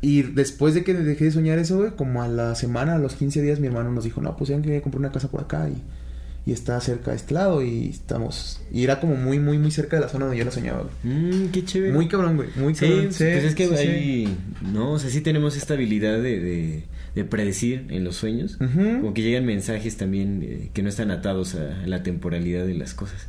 Y 0.00 0.22
después 0.22 0.74
de 0.74 0.84
que 0.84 0.94
dejé 0.94 1.26
de 1.26 1.30
soñar 1.32 1.58
eso, 1.58 1.78
güey, 1.78 1.90
como 1.92 2.22
a 2.22 2.28
la 2.28 2.54
semana, 2.54 2.94
a 2.94 2.98
los 2.98 3.14
15 3.14 3.42
días, 3.42 3.60
mi 3.60 3.66
hermano 3.66 3.90
nos 3.92 4.04
dijo, 4.04 4.20
no, 4.20 4.36
pues 4.36 4.50
ya 4.50 4.60
que 4.60 4.80
comprar 4.80 5.00
una 5.00 5.12
casa 5.12 5.28
por 5.28 5.40
acá 5.40 5.68
y, 5.68 6.50
y 6.50 6.52
está 6.52 6.80
cerca 6.80 7.10
de 7.10 7.16
este 7.16 7.34
lado 7.34 7.62
y 7.62 7.88
estamos... 7.90 8.60
Y 8.72 8.84
era 8.84 9.00
como 9.00 9.16
muy, 9.16 9.38
muy, 9.38 9.58
muy 9.58 9.70
cerca 9.70 9.96
de 9.96 10.02
la 10.02 10.08
zona 10.08 10.26
donde 10.26 10.38
yo 10.38 10.44
la 10.44 10.50
soñaba, 10.50 10.82
güey. 11.02 11.14
Mm, 11.14 11.48
qué 11.50 11.64
chévere. 11.64 11.92
Muy 11.92 12.08
cabrón, 12.08 12.36
güey, 12.36 12.48
muy 12.56 12.74
Sí, 12.74 12.86
cabrón. 12.86 13.04
pues 13.06 13.20
es 13.20 13.54
que 13.54 13.68
sí, 13.68 13.76
sí. 13.76 13.88
ahí, 13.88 14.38
no, 14.72 14.92
o 14.92 14.98
sea, 14.98 15.10
sí 15.10 15.20
tenemos 15.20 15.56
esta 15.56 15.74
habilidad 15.74 16.20
de, 16.20 16.40
de, 16.40 16.84
de 17.14 17.24
predecir 17.24 17.86
en 17.90 18.04
los 18.04 18.16
sueños, 18.16 18.58
Ujú. 18.60 19.00
como 19.00 19.14
que 19.14 19.22
llegan 19.22 19.44
mensajes 19.44 19.96
también 19.96 20.40
eh, 20.42 20.70
que 20.72 20.82
no 20.82 20.88
están 20.88 21.10
atados 21.10 21.54
a, 21.54 21.82
a 21.82 21.86
la 21.86 22.02
temporalidad 22.02 22.64
de 22.66 22.74
las 22.74 22.94
cosas. 22.94 23.26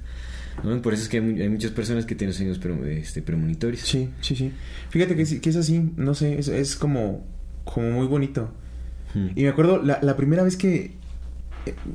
¿no? 0.63 0.81
Por 0.81 0.93
eso 0.93 1.03
es 1.03 1.09
que 1.09 1.17
hay, 1.17 1.41
hay 1.41 1.49
muchas 1.49 1.71
personas 1.71 2.05
que 2.05 2.15
tienen 2.15 2.33
sueños 2.33 2.59
pre- 2.59 2.99
este, 2.99 3.21
premonitorios. 3.21 3.81
Sí, 3.81 4.09
sí, 4.21 4.35
sí. 4.35 4.51
Fíjate 4.89 5.15
que, 5.15 5.41
que 5.41 5.49
es 5.49 5.55
así, 5.55 5.91
no 5.97 6.13
sé, 6.13 6.37
es, 6.39 6.47
es 6.47 6.75
como, 6.75 7.25
como 7.65 7.89
muy 7.91 8.07
bonito. 8.07 8.53
Mm. 9.15 9.27
Y 9.35 9.43
me 9.43 9.49
acuerdo 9.49 9.81
la, 9.83 9.99
la 10.01 10.15
primera 10.15 10.43
vez 10.43 10.55
que 10.55 10.91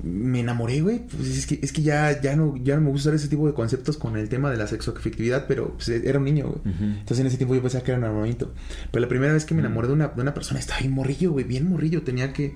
me 0.02 0.40
enamoré, 0.40 0.80
güey, 0.80 1.00
pues 1.00 1.36
es 1.36 1.46
que, 1.46 1.58
es 1.62 1.72
que 1.72 1.82
ya, 1.82 2.20
ya, 2.20 2.36
no, 2.36 2.56
ya 2.56 2.74
no 2.76 2.82
me 2.82 2.90
gusta 2.90 3.10
usar 3.10 3.14
ese 3.14 3.28
tipo 3.28 3.46
de 3.46 3.54
conceptos 3.54 3.96
con 3.98 4.16
el 4.16 4.28
tema 4.28 4.50
de 4.50 4.56
la 4.56 4.66
sexoafectividad, 4.66 5.46
pero 5.46 5.74
pues, 5.74 5.88
era 5.88 6.18
un 6.18 6.24
niño, 6.24 6.46
güey. 6.46 6.74
Entonces 6.74 7.20
en 7.20 7.26
ese 7.26 7.36
tiempo 7.36 7.54
yo 7.54 7.62
pensaba 7.62 7.84
que 7.84 7.90
era 7.90 7.98
enamoramiento. 7.98 8.52
Pero 8.90 9.00
la 9.00 9.08
primera 9.08 9.32
vez 9.32 9.44
que 9.44 9.54
me 9.54 9.60
enamoré 9.60 9.88
de 9.88 9.94
una, 9.94 10.08
de 10.08 10.22
una 10.22 10.34
persona 10.34 10.60
estaba 10.60 10.80
bien 10.80 10.92
morrillo, 10.92 11.32
güey, 11.32 11.44
bien 11.44 11.68
morrillo. 11.68 12.02
Tenía 12.02 12.32
que, 12.32 12.54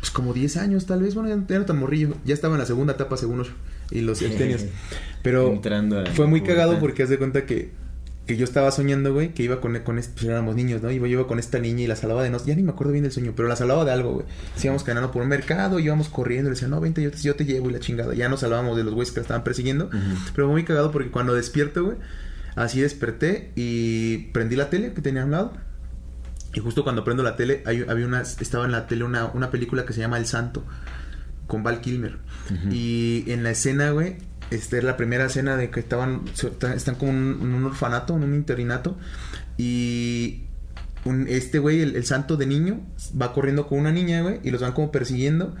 pues 0.00 0.10
como 0.10 0.32
10 0.32 0.56
años 0.56 0.86
tal 0.86 1.02
vez, 1.02 1.14
bueno, 1.14 1.28
ya 1.28 1.36
no 1.36 1.44
era 1.48 1.66
tan 1.66 1.78
morrillo. 1.78 2.16
Ya 2.24 2.34
estaba 2.34 2.54
en 2.54 2.60
la 2.60 2.66
segunda 2.66 2.94
etapa 2.94 3.16
según 3.16 3.38
los, 3.38 3.50
y 3.90 4.00
los 4.00 4.22
extenios. 4.22 4.64
Pero 5.22 5.52
Entrando 5.52 6.00
a 6.00 6.06
fue 6.06 6.26
muy 6.26 6.42
cagado 6.42 6.78
porque 6.78 7.02
haz 7.02 7.08
de 7.10 7.18
cuenta 7.18 7.44
que, 7.46 7.70
que 8.26 8.36
yo 8.38 8.44
estaba 8.44 8.70
soñando, 8.70 9.12
güey, 9.12 9.34
que 9.34 9.42
iba 9.42 9.60
con, 9.60 9.78
con 9.80 9.98
este, 9.98 10.12
pues 10.14 10.24
éramos 10.26 10.56
niños, 10.56 10.82
¿no? 10.82 10.90
Iba, 10.90 11.06
yo 11.06 11.18
iba 11.20 11.26
con 11.26 11.38
esta 11.38 11.58
niña 11.58 11.82
y 11.82 11.86
la 11.86 11.94
salvaba 11.96 12.22
de 12.22 12.30
nos, 12.30 12.46
ya 12.46 12.54
ni 12.54 12.62
me 12.62 12.70
acuerdo 12.72 12.92
bien 12.92 13.02
del 13.04 13.12
sueño, 13.12 13.32
pero 13.36 13.48
la 13.48 13.56
salvaba 13.56 13.84
de 13.84 13.92
algo, 13.92 14.12
güey. 14.14 14.26
Sí, 14.56 14.66
íbamos 14.66 14.82
caminando 14.82 15.10
por 15.12 15.22
un 15.22 15.28
mercado, 15.28 15.78
íbamos 15.78 16.08
corriendo, 16.08 16.48
le 16.48 16.54
decía, 16.54 16.68
no, 16.68 16.80
vente, 16.80 17.02
yo 17.02 17.10
te, 17.10 17.18
yo 17.18 17.34
te 17.36 17.44
llevo 17.44 17.68
y 17.68 17.72
la 17.74 17.80
chingada. 17.80 18.14
Ya 18.14 18.28
nos 18.30 18.40
salvábamos 18.40 18.76
de 18.78 18.84
los 18.84 18.94
güeyes 18.94 19.12
que 19.12 19.20
la 19.20 19.22
estaban 19.22 19.44
persiguiendo. 19.44 19.86
Ujú. 19.88 19.96
Pero 20.34 20.46
fue 20.46 20.52
muy 20.54 20.64
cagado 20.64 20.90
porque 20.90 21.10
cuando 21.10 21.34
despierto, 21.34 21.84
güey, 21.84 21.96
así 22.56 22.80
desperté 22.80 23.50
y 23.56 24.18
prendí 24.32 24.56
la 24.56 24.70
tele 24.70 24.92
que 24.94 25.02
tenía 25.02 25.22
a 25.22 25.24
un 25.26 25.30
lado. 25.32 25.52
Y 26.54 26.60
justo 26.60 26.82
cuando 26.84 27.04
prendo 27.04 27.22
la 27.24 27.36
tele, 27.36 27.62
hay- 27.66 27.84
había 27.88 28.06
una, 28.06 28.22
estaba 28.22 28.64
en 28.64 28.72
la 28.72 28.86
tele 28.86 29.04
una, 29.04 29.26
una 29.26 29.50
película 29.50 29.84
que 29.84 29.92
se 29.92 30.00
llama 30.00 30.16
El 30.18 30.26
Santo, 30.26 30.64
con 31.46 31.62
Val 31.62 31.80
Kilmer. 31.82 32.16
Y 32.70 33.24
en 33.26 33.42
la 33.42 33.50
escena, 33.50 33.90
güey, 33.90 34.16
esta 34.50 34.78
es 34.78 34.84
la 34.84 34.96
primera 34.96 35.26
escena 35.26 35.56
de 35.56 35.70
que 35.70 35.80
estaban, 35.80 36.22
están 36.74 36.94
como 36.96 37.12
en 37.12 37.54
un, 37.54 37.64
orfanato, 37.64 38.16
en 38.16 38.24
un 38.24 38.34
internato. 38.34 38.96
Y 39.56 40.42
un- 41.04 41.26
este 41.28 41.58
güey, 41.58 41.80
el, 41.80 41.96
el 41.96 42.04
santo 42.04 42.36
de 42.36 42.46
niño, 42.46 42.80
va 43.20 43.32
corriendo 43.32 43.66
con 43.66 43.78
una 43.78 43.92
niña, 43.92 44.22
güey, 44.22 44.40
y 44.42 44.50
los 44.50 44.60
van 44.60 44.72
como 44.72 44.90
persiguiendo. 44.92 45.54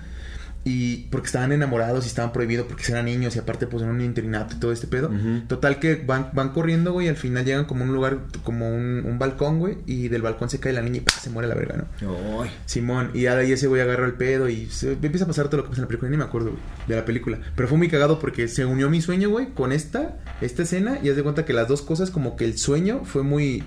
Y 0.66 1.08
porque 1.10 1.26
estaban 1.26 1.52
enamorados 1.52 2.04
y 2.04 2.08
estaban 2.08 2.32
prohibidos 2.32 2.66
porque 2.66 2.84
eran 2.90 3.04
niños 3.04 3.36
y 3.36 3.38
aparte 3.38 3.66
pues 3.66 3.82
en 3.82 3.90
un 3.90 4.00
internato 4.00 4.56
y 4.56 4.58
todo 4.58 4.72
este 4.72 4.86
pedo. 4.86 5.10
Total 5.46 5.78
que 5.78 5.96
van, 5.96 6.30
van 6.32 6.50
corriendo, 6.50 6.92
güey, 6.92 7.06
y 7.06 7.10
al 7.10 7.16
final 7.16 7.44
llegan 7.44 7.66
como 7.66 7.84
un 7.84 7.92
lugar, 7.92 8.20
como 8.42 8.68
un, 8.68 9.04
un 9.04 9.18
balcón, 9.18 9.58
güey, 9.58 9.76
y 9.86 10.08
del 10.08 10.22
balcón 10.22 10.48
se 10.48 10.60
cae 10.60 10.72
la 10.72 10.80
niña 10.80 10.98
y 10.98 11.00
¡pah! 11.00 11.12
se 11.20 11.28
muere 11.30 11.48
la 11.48 11.54
verga, 11.54 11.76
¿no? 11.76 11.84
Simón, 12.64 13.10
y 13.12 13.22
ya 13.22 13.34
de 13.36 13.42
ahí 13.42 13.52
ese 13.52 13.66
güey 13.66 13.82
agarra 13.82 14.06
el 14.06 14.14
pedo 14.14 14.48
y 14.48 14.66
se 14.66 14.92
empieza 14.92 15.24
a 15.24 15.28
pasar 15.28 15.48
todo 15.48 15.58
lo 15.58 15.62
que 15.64 15.70
pasa 15.70 15.80
en 15.80 15.84
la 15.84 15.88
película, 15.88 16.10
ni 16.10 16.16
me 16.16 16.24
acuerdo, 16.24 16.50
güey, 16.50 16.62
de 16.88 16.96
la 16.96 17.04
película. 17.04 17.38
Pero 17.54 17.68
fue 17.68 17.76
muy 17.76 17.88
cagado 17.88 18.18
porque 18.18 18.48
se 18.48 18.64
unió 18.64 18.88
mi 18.88 19.02
sueño, 19.02 19.28
güey, 19.28 19.48
con 19.50 19.70
esta, 19.70 20.16
esta 20.40 20.62
escena, 20.62 20.98
y 21.02 21.10
haz 21.10 21.16
de 21.16 21.22
cuenta 21.22 21.44
que 21.44 21.52
las 21.52 21.68
dos 21.68 21.82
cosas, 21.82 22.10
como 22.10 22.36
que 22.36 22.46
el 22.46 22.56
sueño 22.56 23.02
fue 23.04 23.22
muy, 23.22 23.64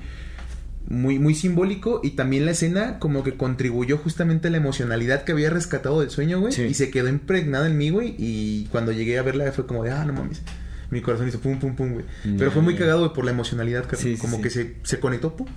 muy, 0.89 1.19
muy 1.19 1.35
simbólico, 1.35 1.99
y 2.03 2.11
también 2.11 2.45
la 2.45 2.51
escena 2.51 2.97
como 2.99 3.23
que 3.23 3.35
contribuyó 3.35 3.97
justamente 3.97 4.47
a 4.47 4.51
la 4.51 4.57
emocionalidad 4.57 5.23
que 5.23 5.33
había 5.33 5.49
rescatado 5.49 5.99
del 6.01 6.09
sueño, 6.09 6.39
güey, 6.39 6.53
Sí. 6.53 6.63
y 6.63 6.73
se 6.73 6.89
quedó 6.91 7.09
impregnada 7.09 7.67
en 7.67 7.77
mí, 7.77 7.89
güey, 7.89 8.15
y 8.17 8.65
cuando 8.71 8.91
llegué 8.91 9.17
a 9.17 9.21
verla 9.23 9.51
fue 9.51 9.65
como 9.67 9.83
de, 9.83 9.91
ah, 9.91 10.05
no 10.05 10.13
mames. 10.13 10.41
Mi 10.89 11.01
corazón 11.01 11.27
hizo 11.27 11.39
pum, 11.41 11.59
pum, 11.59 11.75
pum, 11.75 11.91
güey. 11.95 12.05
Ya, 12.23 12.31
Pero 12.37 12.51
fue 12.51 12.61
muy 12.61 12.75
cagado 12.75 12.99
güey, 12.99 13.13
por 13.13 13.25
la 13.25 13.31
emocionalidad, 13.31 13.85
sí, 13.97 14.15
como 14.15 14.37
sí. 14.37 14.43
que 14.43 14.49
se, 14.49 14.75
se 14.83 14.99
conectó, 15.01 15.35
pum, 15.35 15.47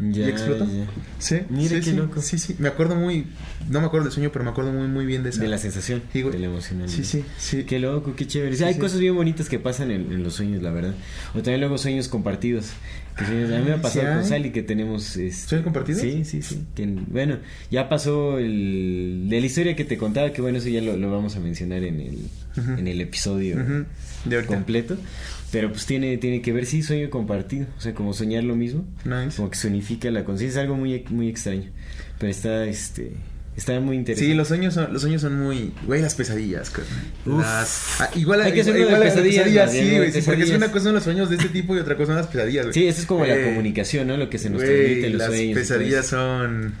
Ya, 0.00 0.26
y 0.26 0.30
explotó. 0.30 0.64
ya. 0.66 0.86
Sí, 1.18 1.40
Mira 1.50 1.68
sí, 1.68 1.74
qué 1.76 1.82
sí, 1.82 1.92
loco. 1.92 2.22
Sí, 2.22 2.38
sí. 2.38 2.56
Me 2.58 2.68
acuerdo 2.68 2.96
muy. 2.96 3.26
No 3.68 3.80
me 3.80 3.86
acuerdo 3.86 4.04
del 4.06 4.12
sueño, 4.14 4.30
pero 4.32 4.44
me 4.44 4.50
acuerdo 4.50 4.72
muy, 4.72 4.88
muy 4.88 5.04
bien 5.04 5.22
de 5.22 5.30
esa. 5.30 5.42
De 5.42 5.48
la 5.48 5.58
sensación, 5.58 6.02
Sí, 6.12 6.22
de 6.22 6.38
la 6.38 6.46
emocionalidad. 6.46 6.94
Sí, 6.96 7.04
sí, 7.04 7.24
sí. 7.38 7.64
Qué 7.64 7.78
loco, 7.78 8.14
qué 8.16 8.26
chévere. 8.26 8.52
Sí, 8.52 8.58
Sí, 8.58 8.64
hay 8.64 8.78
cosas 8.78 8.98
bien 9.00 9.14
bonitas 9.14 9.48
que 9.48 9.58
pasan 9.58 9.90
en, 9.90 10.10
en 10.12 10.22
los 10.22 10.34
sueños, 10.34 10.62
la 10.62 10.70
verdad. 10.70 10.94
O 11.34 11.38
también 11.42 11.60
luego 11.60 11.76
sueños 11.78 12.08
compartidos. 12.08 12.70
Que 13.18 13.26
sueños- 13.26 13.52
a 13.52 13.58
mí 13.58 13.64
me 13.66 13.72
ha 13.72 13.82
pasado 13.82 14.14
con. 14.20 14.24
Sally 14.24 14.50
que 14.52 14.62
tenemos... 14.62 15.16
este, 15.16 15.48
¿Sueños 15.48 15.64
compartidos? 15.64 16.00
Sí, 16.00 16.24
sí, 16.24 16.40
sí. 16.42 16.64
Que, 16.74 16.86
bueno, 16.86 17.36
ya 17.70 17.88
pasó 17.90 18.38
el, 18.38 19.26
de 19.28 19.40
la 19.40 19.46
historia 19.46 19.76
que 19.76 19.84
te 19.84 19.98
contaba, 19.98 20.32
que 20.32 20.40
bueno, 20.40 20.58
eso 20.58 20.68
ya 20.70 20.80
lo, 20.80 20.96
lo 20.96 21.10
vamos 21.10 21.36
a 21.36 21.40
mencionar 21.40 21.84
en 21.84 22.00
el, 22.00 22.18
en 22.78 22.88
el 22.88 23.00
episodio 23.02 23.56
Ujú. 23.56 23.84
De 24.24 24.36
ahorita. 24.36 24.98
Pero 25.52 25.70
pues 25.70 25.84
tiene, 25.86 26.16
tiene 26.18 26.42
que 26.42 26.52
ver, 26.52 26.66
sí, 26.66 26.82
sueño 26.82 27.10
compartido. 27.10 27.66
O 27.76 27.80
sea, 27.80 27.94
como 27.94 28.12
soñar 28.12 28.44
lo 28.44 28.54
mismo. 28.56 28.84
Nice. 29.04 29.36
Como 29.36 29.50
que 29.50 29.56
se 29.56 29.66
unifica 29.68 30.10
la 30.10 30.24
conciencia. 30.24 30.60
Es 30.60 30.64
algo 30.64 30.76
muy, 30.76 31.04
muy 31.10 31.28
extraño. 31.28 31.70
Pero 32.18 32.30
está, 32.30 32.64
este... 32.66 33.12
Está 33.56 33.78
muy 33.80 33.96
interesante. 33.96 34.30
Sí, 34.30 34.34
los 34.36 34.48
sueños 34.48 34.72
son, 34.74 34.92
los 34.92 35.02
sueños 35.02 35.20
son 35.20 35.38
muy. 35.38 35.72
Güey, 35.84 36.00
las 36.00 36.14
pesadillas. 36.14 36.72
Las. 37.26 38.00
Ah, 38.00 38.08
igual 38.14 38.40
Hay 38.40 38.52
que 38.54 38.60
hacer 38.62 38.76
igual, 38.78 39.00
las 39.00 39.12
pesadillas, 39.12 39.66
más 39.66 39.72
sí, 39.74 39.78
güey. 39.80 39.90
Sí, 39.90 39.96
porque 39.96 40.06
es 40.06 40.14
pesadillas. 40.24 40.50
una 40.56 40.70
cosa 40.72 40.84
son 40.84 40.94
los 40.94 41.02
sueños 41.02 41.28
de 41.28 41.36
este 41.36 41.48
tipo 41.48 41.76
y 41.76 41.80
otra 41.80 41.96
cosa 41.96 42.06
son 42.06 42.16
las 42.16 42.26
pesadillas, 42.28 42.66
güey. 42.66 42.74
Sí, 42.74 42.86
eso 42.86 43.00
es 43.00 43.06
como 43.06 43.26
la 43.26 43.36
Eh, 43.36 43.44
comunicación, 43.46 44.06
¿no? 44.06 44.16
Lo 44.16 44.30
que 44.30 44.38
se 44.38 44.48
nos 44.50 44.62
güey, 44.62 44.70
transmite 44.72 45.06
en 45.08 45.12
los 45.12 45.18
las 45.18 45.28
sueños. 45.28 45.54
todo 45.54 45.62
pesadillas 45.62 46.06
son. 46.06 46.74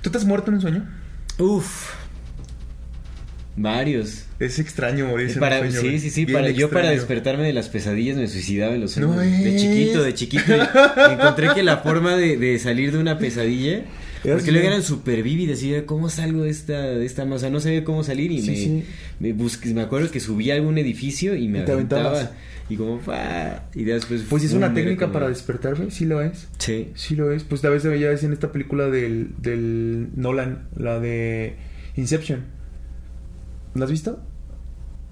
¿Tú 0.00 0.10
te 0.10 0.18
has 0.18 0.24
muerto 0.24 0.50
en 0.50 0.54
un 0.54 0.60
sueño? 0.60 0.88
Uf. 1.38 1.90
Varios. 3.56 4.24
Es 4.38 4.58
extraño 4.58 5.06
morirse 5.08 5.38
Para, 5.38 5.58
en 5.58 5.66
un 5.66 5.72
sueño. 5.72 5.90
sí, 5.92 5.98
sí, 5.98 6.10
sí. 6.10 6.26
Para, 6.32 6.50
yo 6.50 6.70
para 6.70 6.90
despertarme 6.90 7.44
de 7.44 7.52
las 7.52 7.68
pesadillas 7.68 8.16
me 8.16 8.26
suicidaba 8.28 8.74
en 8.74 8.80
los 8.80 8.92
sueños. 8.92 9.14
No 9.16 9.20
de 9.20 9.56
chiquito, 9.56 10.02
de 10.02 10.14
chiquito. 10.14 10.52
Y 10.56 11.12
encontré 11.12 11.48
que 11.54 11.62
la 11.62 11.78
forma 11.78 12.16
de, 12.16 12.36
de 12.38 12.58
salir 12.58 12.92
de 12.92 12.98
una 12.98 13.18
pesadilla. 13.18 13.84
Porque 14.22 14.52
luego 14.52 14.68
eran 14.68 14.82
súper 14.82 15.22
vívidas. 15.22 15.62
Y 15.62 15.74
era, 15.74 15.84
¿cómo 15.84 16.08
salgo 16.08 16.44
de 16.44 16.50
esta, 16.50 16.80
de 16.80 17.04
esta? 17.04 17.26
Sea, 17.38 17.50
no 17.50 17.60
sabía 17.60 17.84
cómo 17.84 18.04
salir. 18.04 18.30
Y 18.32 18.40
Sí, 18.40 18.50
me, 18.50 18.56
sí. 18.56 18.84
me 19.20 19.32
busqué. 19.32 19.74
Me 19.74 19.82
acuerdo 19.82 20.10
que 20.10 20.20
subí 20.20 20.50
a 20.50 20.54
algún 20.54 20.78
edificio 20.78 21.34
y 21.36 21.48
me 21.48 21.58
Y 21.58 21.70
aventaba. 21.70 22.30
Y 22.70 22.76
como, 22.76 23.00
¡fa! 23.00 23.64
Y 23.74 23.82
después. 23.84 24.22
Pues 24.30 24.44
es 24.44 24.52
una 24.54 24.72
técnica 24.72 25.06
como- 25.06 25.12
para 25.14 25.28
despertar, 25.28 25.74
güey. 25.74 25.90
Sí 25.90 26.06
lo 26.06 26.22
es. 26.22 26.48
Sí. 26.58 26.88
Sí 26.94 27.16
lo 27.16 27.32
es. 27.32 27.42
Pues 27.44 27.62
a 27.64 27.68
veces 27.68 27.90
ves 27.90 28.22
en 28.22 28.32
esta 28.32 28.50
película 28.50 28.86
del, 28.88 29.30
del 29.38 30.08
Nolan, 30.16 30.68
la 30.76 30.98
de 31.00 31.56
Inception. 31.96 32.44
¿La 33.74 33.84
has 33.84 33.90
visto? 33.90 34.20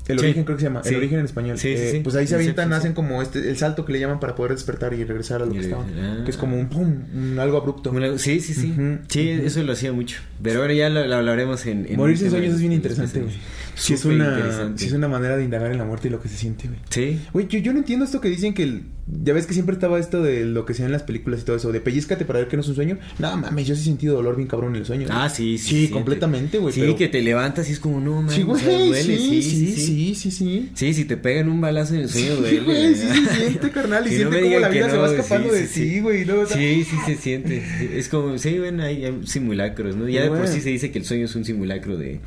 El 0.08 0.18
Sí. 0.18 0.24
origen 0.24 0.44
creo 0.44 0.56
que 0.56 0.62
se 0.62 0.68
llama. 0.68 0.82
Sí. 0.82 0.88
El 0.90 0.96
origen 0.96 1.20
en 1.20 1.24
español. 1.26 1.56
Sí, 1.58 1.76
sí, 1.76 1.82
Eh. 1.98 2.00
Pues 2.02 2.16
ahí 2.16 2.26
se 2.26 2.34
avientan, 2.34 2.72
hacen 2.72 2.94
como 2.94 3.22
este, 3.22 3.48
el 3.48 3.56
salto 3.56 3.84
que 3.84 3.92
le 3.92 4.00
llaman 4.00 4.18
para 4.18 4.34
poder 4.34 4.52
despertar 4.52 4.92
y 4.92 5.04
regresar 5.04 5.40
a 5.42 5.46
lo 5.46 5.52
que 5.52 5.60
estaban. 5.60 6.24
Que 6.24 6.30
es 6.30 6.36
como 6.36 6.58
un 6.58 6.68
pum, 6.68 7.04
un 7.14 7.38
algo 7.38 7.58
abrupto. 7.58 7.92
Sí, 8.18 8.40
sí, 8.40 8.54
sí. 8.54 8.74
Sí, 9.08 9.28
eso 9.30 9.62
lo 9.62 9.72
hacía 9.72 9.92
mucho. 9.92 10.18
Pero 10.42 10.62
ahora 10.62 10.72
ya 10.74 10.88
lo, 10.88 11.06
lo 11.06 11.14
hablaremos 11.14 11.64
en. 11.66 11.86
en 11.88 11.96
Morirse 11.96 12.24
en 12.24 12.30
sueños 12.32 12.54
es 12.54 12.60
bien 12.60 12.72
interesante, 12.72 13.20
güey. 13.20 13.34
Sí 13.80 13.94
es, 13.94 14.04
una, 14.04 14.72
sí 14.76 14.86
es 14.86 14.92
una 14.92 15.08
manera 15.08 15.36
de 15.36 15.44
indagar 15.44 15.72
en 15.72 15.78
la 15.78 15.84
muerte 15.84 16.08
y 16.08 16.10
lo 16.10 16.20
que 16.20 16.28
se 16.28 16.36
siente, 16.36 16.68
güey. 16.68 16.78
Sí. 16.90 17.18
Güey, 17.32 17.48
yo, 17.48 17.58
yo 17.60 17.72
no 17.72 17.78
entiendo 17.78 18.04
esto 18.04 18.20
que 18.20 18.28
dicen 18.28 18.52
que 18.52 18.62
el- 18.64 18.82
ya 19.24 19.32
ves 19.32 19.46
que 19.46 19.54
siempre 19.54 19.72
estaba 19.72 19.98
esto 19.98 20.22
de 20.22 20.44
lo 20.44 20.64
que 20.66 20.74
se 20.74 20.84
en 20.84 20.92
las 20.92 21.02
películas 21.02 21.40
y 21.40 21.44
todo 21.44 21.56
eso, 21.56 21.72
de 21.72 21.80
pellizcate 21.80 22.24
para 22.24 22.38
ver 22.40 22.48
que 22.48 22.56
no 22.56 22.62
es 22.62 22.68
un 22.68 22.74
sueño. 22.76 22.98
No 23.18 23.36
mames, 23.36 23.66
yo 23.66 23.74
sí 23.74 23.80
he 23.80 23.84
sentido 23.84 24.14
dolor 24.14 24.36
bien 24.36 24.46
cabrón 24.48 24.74
en 24.74 24.80
el 24.82 24.86
sueño. 24.86 25.08
Ah, 25.10 25.28
sí, 25.30 25.56
sí. 25.58 25.86
Sí, 25.86 25.88
completamente, 25.92 26.58
güey. 26.58 26.72
Sí, 26.74 26.80
pero- 26.80 26.94
que 26.96 27.08
te 27.08 27.22
levantas 27.22 27.68
y 27.68 27.72
es 27.72 27.80
como, 27.80 28.00
no, 28.00 28.22
man. 28.22 28.34
Sí, 28.34 28.42
güey, 28.42 28.62
duele. 28.64 29.02
sí, 29.02 29.42
sí, 29.42 29.72
sí, 29.72 30.14
sí, 30.14 30.30
sí. 30.30 30.70
Sí, 30.74 30.94
si 30.94 31.04
te 31.06 31.16
pegan 31.16 31.48
un 31.48 31.60
balazo 31.60 31.94
en 31.94 32.02
el 32.02 32.08
sueño, 32.10 32.34
Sí, 32.34 32.40
duele. 32.40 32.60
güey, 32.60 32.94
sí 32.94 33.06
se 33.06 33.36
siente, 33.48 33.70
carnal, 33.70 34.06
y 34.06 34.10
no 34.10 34.16
siente 34.16 34.36
me 34.36 34.42
como 34.42 34.58
la 34.60 34.68
vida 34.68 34.84
que 34.86 34.90
se 34.92 34.96
va 34.98 35.06
no, 35.06 35.12
escapando 35.12 35.48
sí, 35.48 35.54
de 35.56 35.66
sí, 35.66 35.80
ti, 35.90 36.00
güey, 36.00 36.24
luego... 36.24 36.46
Sí, 36.46 36.84
sí 36.84 36.96
se 37.06 37.16
siente. 37.16 37.62
Es 37.98 38.08
como, 38.08 38.36
sí, 38.38 38.58
bueno, 38.58 38.82
hay, 38.84 39.20
simulacros, 39.24 39.96
¿no? 39.96 40.08
Ya 40.08 40.22
de 40.24 40.28
por 40.28 40.46
sí 40.46 40.60
se 40.60 40.68
dice 40.68 40.90
que 40.92 40.98
el 40.98 41.04
sueño 41.04 41.24
es 41.24 41.34
un 41.34 41.44
simulacro 41.44 41.96
de, 41.96 42.20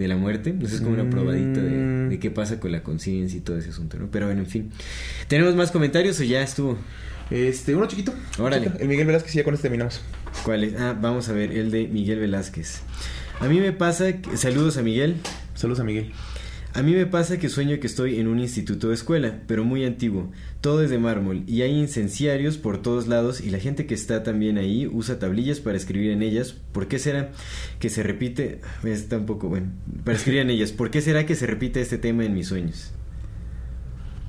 de 0.00 0.08
la 0.08 0.16
muerte. 0.16 0.50
Entonces 0.50 0.78
es 0.78 0.82
como 0.84 0.94
una 1.00 1.08
probadita 1.08 1.60
de, 1.60 1.70
Mm. 1.70 2.08
de 2.08 2.18
qué 2.18 2.30
pasa 2.30 2.58
con 2.58 2.72
la 2.72 2.82
conciencia 2.82 3.36
y 3.38 3.40
todo 3.40 3.56
ese 3.58 3.70
asunto, 3.70 3.98
¿no? 3.98 4.08
Pero 4.10 4.26
bueno, 4.26 4.40
en 4.40 4.46
fin. 4.48 4.70
¿Tenemos 5.28 5.54
más 5.54 5.70
comentarios 5.70 6.18
o 6.20 6.24
ya 6.24 6.42
estuvo? 6.42 6.76
Este, 7.30 7.74
uno 7.76 7.86
chiquito. 7.86 8.12
Órale. 8.38 8.64
chiquito, 8.64 8.82
El 8.82 8.88
Miguel 8.88 9.06
Velázquez 9.06 9.34
y 9.34 9.38
ya 9.38 9.44
con 9.44 9.54
este 9.54 9.62
terminamos. 9.68 10.00
¿Cuál 10.44 10.64
es? 10.64 10.74
Ah, 10.80 10.96
vamos 11.00 11.28
a 11.28 11.32
ver, 11.32 11.52
el 11.52 11.70
de 11.70 11.86
Miguel 11.86 12.18
Velázquez. 12.18 12.80
A 13.40 13.46
mí 13.48 13.60
me 13.60 13.72
pasa, 13.72 14.12
que- 14.20 14.36
saludos 14.36 14.76
a 14.78 14.82
Miguel. 14.82 15.16
Saludos 15.54 15.80
a 15.80 15.84
Miguel. 15.84 16.12
A 16.72 16.82
mí 16.82 16.94
me 16.94 17.04
pasa 17.04 17.38
que 17.38 17.48
sueño 17.48 17.80
que 17.80 17.88
estoy 17.88 18.20
en 18.20 18.28
un 18.28 18.38
instituto 18.38 18.88
o 18.88 18.92
escuela, 18.92 19.40
pero 19.48 19.64
muy 19.64 19.84
antiguo. 19.84 20.30
Todo 20.60 20.84
es 20.84 20.90
de 20.90 20.98
mármol 20.98 21.42
y 21.48 21.62
hay 21.62 21.72
incenciarios 21.72 22.58
por 22.58 22.80
todos 22.80 23.08
lados 23.08 23.40
y 23.40 23.50
la 23.50 23.58
gente 23.58 23.86
que 23.86 23.94
está 23.94 24.22
también 24.22 24.56
ahí 24.56 24.86
usa 24.86 25.18
tablillas 25.18 25.58
para 25.58 25.76
escribir 25.76 26.12
en 26.12 26.22
ellas. 26.22 26.54
¿Por 26.72 26.86
qué 26.86 27.00
será 27.00 27.32
que 27.80 27.90
se 27.90 28.04
repite? 28.04 28.60
Está 28.84 29.16
un 29.16 29.26
poco 29.26 29.48
bueno. 29.48 29.66
Para 30.04 30.16
escribir 30.16 30.42
en 30.42 30.50
ellas. 30.50 30.70
¿Por 30.70 30.92
qué 30.92 31.00
será 31.00 31.26
que 31.26 31.34
se 31.34 31.48
repite 31.48 31.80
este 31.80 31.98
tema 31.98 32.24
en 32.24 32.34
mis 32.34 32.46
sueños? 32.46 32.92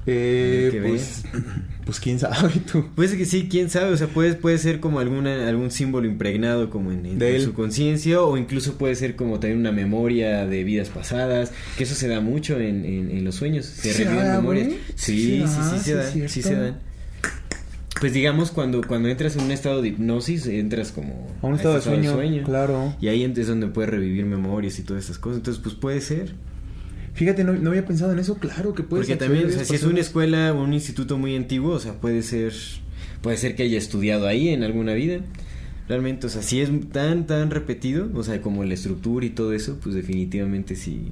Eh, 0.08 0.70
¿Qué 0.72 0.82
pues, 0.82 1.24
pues 1.86 2.00
quién 2.00 2.18
sabe 2.20 2.54
tú. 2.72 2.86
Pues 2.96 3.14
que 3.14 3.26
sí, 3.26 3.48
quién 3.50 3.70
sabe, 3.70 3.92
o 3.92 3.98
sea, 3.98 4.08
puede, 4.08 4.34
puede 4.34 4.58
ser 4.58 4.80
como 4.80 5.00
alguna, 5.00 5.48
algún 5.48 5.70
símbolo 5.70 6.08
impregnado 6.08 6.70
como 6.72 6.92
en, 6.92 7.06
en- 7.06 7.20
De 7.20 7.30
en 7.30 7.36
él. 7.36 7.42
su 7.44 7.54
conciencia 7.54 8.22
o 8.22 8.36
incluso 8.38 8.78
puede 8.80 8.96
ser 8.96 9.16
como 9.16 9.40
también 9.40 9.60
una 9.60 9.72
memoria 9.72 10.46
de 10.48 10.64
vidas 10.64 10.90
pasadas, 10.90 11.52
que 11.78 11.84
eso 11.84 11.94
se 11.96 12.08
da 12.08 12.20
mucho 12.20 12.60
en, 12.60 12.84
en- 12.86 13.12
en 13.12 13.24
los 13.24 13.36
sueños, 13.36 13.66
se 13.66 13.94
¿Sí 13.94 14.04
reviven 14.04 14.32
memorias. 14.32 14.70
Sí, 14.96 15.44
Sí 15.44 15.44
sí, 15.48 15.62
sí 15.72 15.80
se 15.84 15.94
dan, 15.96 16.12
sí 16.14 16.28
se 16.28 16.42
cierto. 16.42 16.62
dan. 16.64 16.80
Pues 18.00 18.14
digamos 18.14 18.50
cuando, 18.50 18.82
cuando 18.82 19.10
entras 19.10 19.36
en 19.36 19.44
un 19.44 19.52
estado 19.52 19.84
de 19.84 19.90
hipnosis, 19.90 20.48
entras 20.48 20.92
como 20.92 21.28
A 21.44 21.46
un 21.46 21.56
estado 21.56 21.76
de 21.76 21.82
sueño, 21.82 22.44
claro. 22.44 22.96
Y 23.00 23.08
ahí 23.10 23.24
es 23.24 23.46
donde 23.48 23.68
puedes 23.68 23.92
revivir 23.92 24.26
memorias 24.26 24.80
y 24.80 24.82
todas 24.82 25.04
estas 25.04 25.20
cosas. 25.20 25.38
Entonces, 25.38 25.62
pues 25.62 25.76
puede 25.76 26.02
ser. 26.02 26.34
Fíjate, 27.14 27.44
no, 27.44 27.54
no 27.54 27.70
había 27.72 27.86
pensado 27.86 28.12
en 28.14 28.20
eso, 28.20 28.36
claro 28.36 28.74
que 28.74 28.84
puede 28.84 29.04
Porque 29.04 29.18
también, 29.18 29.48
o 29.48 29.50
sea, 29.50 29.66
si 29.66 29.76
es 29.76 29.84
una 29.84 30.00
escuela 30.00 30.54
o 30.54 30.64
un 30.64 30.74
instituto 30.74 31.18
muy 31.18 31.36
antiguo, 31.36 31.74
o 31.74 31.80
sea, 31.80 31.94
puede 31.94 32.22
ser, 32.24 32.54
puede 33.22 33.38
ser 33.38 33.56
que 33.56 33.64
haya 33.64 33.78
estudiado 33.78 34.28
ahí 34.28 34.50
en 34.50 34.64
alguna 34.64 34.94
vida. 34.94 35.20
Realmente, 35.90 36.28
o 36.28 36.30
sea, 36.30 36.42
si 36.42 36.62
es 36.62 36.70
tan, 36.92 37.28
tan 37.28 37.52
repetido, 37.52 38.10
o 38.14 38.24
sea, 38.24 38.42
como 38.42 38.64
la 38.64 38.74
estructura 38.74 39.26
y 39.26 39.32
todo 39.32 39.52
eso, 39.54 39.78
pues 39.84 39.94
definitivamente 39.94 40.76
sí 40.76 41.12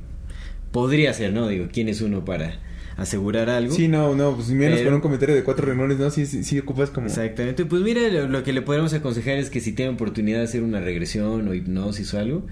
podría 0.72 1.14
ser, 1.14 1.34
¿no? 1.34 1.48
Digo, 1.48 1.68
¿quién 1.72 1.90
es 1.90 2.02
uno 2.02 2.24
para 2.24 2.60
asegurar 2.96 3.50
algo? 3.50 3.74
Sí, 3.76 3.88
no, 3.88 4.16
no, 4.16 4.36
pues 4.36 4.50
menos 4.50 4.78
Pero- 4.78 4.90
con 4.90 4.96
un 4.96 5.02
comentario 5.02 5.36
de 5.36 5.44
cuatro 5.44 5.66
renglones, 5.68 5.98
¿no? 6.00 6.10
Sí, 6.12 6.26
sí, 6.26 6.44
sí 6.44 6.60
ocupas 6.60 6.92
como... 6.92 7.08
Exactamente, 7.08 7.66
pues 7.66 7.82
mira, 7.82 8.08
lo, 8.08 8.28
lo 8.28 8.44
que 8.44 8.54
le 8.54 8.62
podemos 8.62 8.94
aconsejar 8.94 9.38
es 9.38 9.50
que 9.50 9.60
si 9.60 9.74
tiene 9.74 9.92
oportunidad 9.92 10.38
de 10.38 10.44
hacer 10.46 10.64
una 10.64 10.80
regresión 10.80 11.48
o 11.48 11.54
hipnosis 11.54 12.14
o 12.14 12.20
algo, 12.20 12.46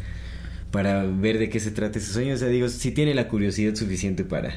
para 0.72 1.04
ver 1.06 1.40
de 1.40 1.50
qué 1.50 1.60
se 1.60 1.72
trata 1.72 2.00
ese 2.00 2.12
sueño, 2.12 2.34
o 2.34 2.38
sea, 2.38 2.48
digo, 2.50 2.70
si 2.70 2.92
tiene 2.92 3.14
la 3.14 3.28
curiosidad 3.28 3.76
suficiente 3.76 4.24
para, 4.24 4.56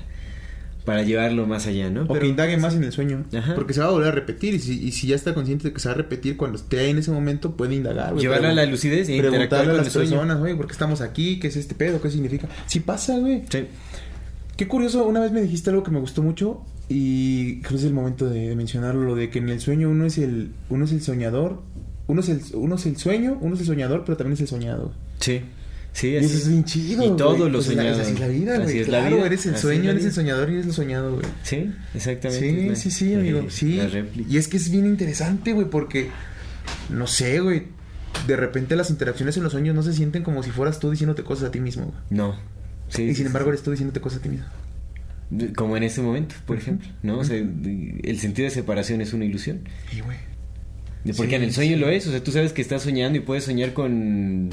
para 0.84 1.02
llevarlo 1.02 1.46
más 1.46 1.66
allá, 1.66 1.90
¿no? 1.90 2.02
O 2.04 2.14
que 2.14 2.26
indague 2.26 2.56
más 2.56 2.74
en 2.74 2.84
el 2.84 2.92
sueño. 2.92 3.24
Ajá. 3.36 3.54
Porque 3.54 3.74
se 3.74 3.80
va 3.80 3.86
a 3.86 3.90
volver 3.90 4.08
a 4.08 4.12
repetir. 4.12 4.54
Y 4.54 4.58
si, 4.58 4.82
y 4.82 4.92
si 4.92 5.06
ya 5.06 5.16
está 5.16 5.34
consciente 5.34 5.68
de 5.68 5.74
que 5.74 5.80
se 5.80 5.88
va 5.88 5.94
a 5.94 5.96
repetir 5.96 6.36
cuando 6.36 6.58
esté 6.58 6.80
ahí 6.80 6.90
en 6.90 6.98
ese 6.98 7.10
momento, 7.10 7.56
puede 7.56 7.74
indagar. 7.74 8.12
güey, 8.12 8.22
Llevarlo 8.22 8.48
a 8.48 8.52
la 8.52 8.66
lucidez 8.66 9.08
y 9.08 9.14
interactuar 9.16 9.62
a 9.62 9.64
con 9.66 9.76
las 9.76 9.86
el 9.86 9.92
personas, 9.92 10.38
güey, 10.38 10.56
¿por 10.56 10.66
qué 10.66 10.72
estamos 10.72 11.00
aquí? 11.00 11.38
¿Qué 11.38 11.48
es 11.48 11.56
este 11.56 11.74
pedo? 11.74 12.00
¿Qué 12.02 12.10
significa? 12.10 12.48
Sí 12.66 12.80
pasa, 12.80 13.18
güey. 13.18 13.44
Sí. 13.48 13.66
Qué 14.56 14.68
curioso, 14.68 15.06
una 15.06 15.20
vez 15.20 15.32
me 15.32 15.40
dijiste 15.40 15.70
algo 15.70 15.82
que 15.82 15.90
me 15.90 16.00
gustó 16.00 16.22
mucho 16.22 16.60
y 16.88 17.60
creo 17.60 17.70
que 17.70 17.76
es 17.76 17.84
el 17.84 17.94
momento 17.94 18.28
de, 18.28 18.48
de 18.48 18.56
mencionarlo, 18.56 19.04
lo 19.04 19.14
de 19.14 19.30
que 19.30 19.38
en 19.38 19.48
el 19.48 19.58
sueño 19.60 19.88
uno 19.88 20.04
es 20.04 20.18
el, 20.18 20.52
uno 20.68 20.84
es 20.84 20.92
el 20.92 21.00
soñador, 21.00 21.62
uno 22.08 22.20
es 22.20 22.28
el, 22.28 22.42
uno 22.54 22.74
es 22.74 22.84
el 22.84 22.96
sueño, 22.98 23.38
uno 23.40 23.54
es 23.54 23.60
el 23.60 23.66
soñador, 23.66 24.02
pero 24.04 24.18
también 24.18 24.34
es 24.34 24.40
el 24.40 24.48
soñado. 24.48 24.92
Sí, 25.18 25.40
sí, 25.92 26.09
Y 26.09 26.16
eso 26.16 26.35
es 26.37 26.48
bien 26.48 26.64
chido. 26.64 27.05
Y 27.05 27.16
todo 27.16 27.37
güey. 27.37 27.50
lo 27.50 27.59
Pues 27.59 27.68
es 27.68 27.74
la- 27.76 27.83
soñado. 27.83 28.00
Así 28.03 28.12
es 28.12 28.20
la 28.20 28.29
vida, 28.29 28.53
Así 28.55 28.62
güey. 28.62 28.79
es 28.79 28.88
la 28.88 28.98
claro, 29.00 29.16
vida, 29.16 29.26
eres 29.26 29.46
el 29.46 29.55
así 29.55 29.62
sueño, 29.62 29.90
eres 29.90 30.05
el 30.05 30.12
soñador 30.12 30.50
y 30.50 30.53
eres 30.55 30.66
el 30.66 30.72
soñado, 30.72 31.12
güey. 31.14 31.26
Sí, 31.42 31.70
exactamente. 31.94 32.76
Sí, 32.76 32.90
sí, 32.90 32.90
sí, 32.90 33.14
amigo. 33.14 33.40
eh, 33.40 33.46
Sí. 33.48 33.81
Y 34.29 34.37
es 34.37 34.48
que 34.48 34.57
es 34.57 34.70
bien 34.70 34.87
interesante, 34.87 35.53
güey, 35.53 35.68
porque 35.68 36.09
no 36.90 37.07
sé, 37.07 37.40
güey. 37.40 37.64
De 38.26 38.37
repente 38.37 38.74
las 38.76 38.90
interacciones 38.90 39.37
en 39.37 39.44
los 39.44 39.53
sueños 39.53 39.74
no 39.74 39.83
se 39.83 39.92
sienten 39.92 40.22
como 40.22 40.42
si 40.42 40.50
fueras 40.50 40.81
tú 40.81 40.90
diciéndote 40.90 41.22
cosas 41.22 41.48
a 41.48 41.50
ti 41.50 41.61
mismo, 41.61 41.85
güey. 41.87 41.96
No. 42.11 42.35
Sí, 42.88 43.03
y 43.05 43.09
sí, 43.11 43.14
sin 43.14 43.16
sí. 43.16 43.22
embargo 43.26 43.50
eres 43.50 43.62
tú 43.62 43.70
diciéndote 43.70 44.00
cosas 44.00 44.18
a 44.18 44.22
ti 44.22 44.29
mismo. 44.31 44.46
Como 45.55 45.76
en 45.76 45.85
ese 45.85 46.03
momento, 46.03 46.35
por 46.44 46.57
ejemplo, 46.57 46.88
¿no? 47.05 47.18
O 47.20 47.24
sea, 47.24 47.37
el 47.37 48.18
sentido 48.18 48.46
de 48.48 48.50
separación 48.55 49.00
es 49.00 49.12
una 49.12 49.24
ilusión. 49.24 49.61
Y, 49.96 50.00
güey. 50.00 50.16
Porque 51.16 51.30
Sí, 51.30 51.34
en 51.36 51.42
el 51.44 51.52
sueño 51.52 51.74
sí. 51.76 51.80
lo 51.80 51.88
es, 51.88 52.06
o 52.06 52.10
sea, 52.10 52.22
tú 52.22 52.30
sabes 52.30 52.52
que 52.52 52.60
estás 52.60 52.82
soñando 52.82 53.16
y 53.18 53.22
puedes 53.22 53.44
soñar 53.44 53.72
con 53.72 54.50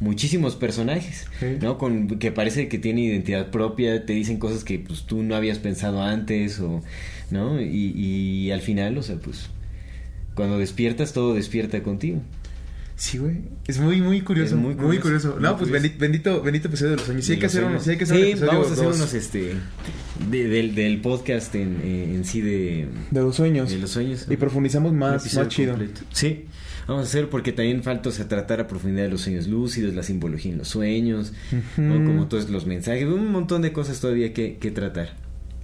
muchísimos 0.00 0.56
personajes, 0.56 1.26
Sí. 1.38 1.46
¿no? 1.60 1.76
Con 1.78 2.08
que 2.18 2.32
parece 2.32 2.68
que 2.68 2.78
tiene 2.78 3.02
identidad 3.02 3.50
propia, 3.50 4.06
te 4.06 4.14
dicen 4.14 4.38
cosas 4.38 4.64
que 4.64 4.78
pues 4.78 5.02
tú 5.02 5.22
no 5.22 5.34
habías 5.36 5.58
pensado 5.58 6.02
antes 6.02 6.60
o, 6.60 6.82
¿no? 7.30 7.60
Y, 7.60 7.92
y 7.94 8.50
al 8.52 8.60
final, 8.62 8.96
o 8.96 9.02
sea, 9.02 9.16
pues 9.16 9.50
cuando 10.34 10.58
despiertas 10.58 11.12
todo 11.12 11.34
despierta 11.34 11.82
contigo. 11.82 12.20
Sí, 12.98 13.18
güey. 13.18 13.42
Es 13.66 13.78
muy, 13.78 14.00
muy 14.00 14.22
curioso. 14.22 14.54
Es 14.54 14.60
muy 14.60 14.74
muy 14.74 14.98
curioso. 14.98 15.36
No, 15.38 15.56
pues 15.58 15.70
bendito, 15.70 16.42
bendito 16.42 16.68
episodio 16.68 16.92
de 16.92 16.96
los 16.96 17.04
sueños. 17.06 17.24
Sí, 17.26 17.32
hay 17.34 17.38
que 17.38 17.46
hacer 17.46 17.64
uno, 17.64 17.78
sueños. 17.80 17.84
sí, 17.84 17.90
hay 17.90 17.96
que 17.98 18.04
hacer 18.04 18.16
Sí, 18.16 18.22
un 18.22 18.28
episodio 18.28 18.52
vamos 18.52 18.68
a 18.68 18.72
hacer 18.72 18.84
dos 18.86 18.96
unos 18.96 19.14
este 19.14 19.54
de- 20.30 20.48
del, 20.48 20.74
del 20.74 21.00
podcast 21.02 21.54
en, 21.56 21.80
eh, 21.84 22.14
en 22.14 22.24
sí 22.24 22.40
de, 22.40 22.88
de 23.10 23.20
los 23.20 23.36
sueños. 23.36 23.70
de 23.70 23.78
los 23.78 23.90
sueños. 23.90 24.26
Y 24.30 24.36
profundizamos 24.38 24.92
Un 24.92 24.98
más, 24.98 25.34
más 25.34 25.48
chido. 25.48 25.72
completo. 25.74 26.00
Sí, 26.10 26.46
vamos 26.88 27.04
a 27.04 27.08
hacer 27.08 27.28
porque 27.28 27.52
también 27.52 27.82
falta 27.82 28.08
o 28.08 28.12
sea, 28.12 28.28
tratar 28.28 28.60
a 28.60 28.66
profundidad 28.66 29.04
de 29.04 29.10
los 29.10 29.20
sueños 29.20 29.46
lúcidos, 29.46 29.94
la 29.94 30.02
simbología 30.02 30.52
en 30.52 30.58
los 30.58 30.68
sueños, 30.68 31.34
¿no? 31.76 31.96
Ujú. 31.96 32.04
como 32.06 32.28
todos 32.28 32.48
los 32.48 32.64
mensajes, 32.64 33.04
un 33.04 33.30
montón 33.30 33.60
de 33.60 33.72
cosas 33.72 34.00
todavía 34.00 34.32
que, 34.32 34.56
que 34.56 34.70
tratar. 34.70 35.16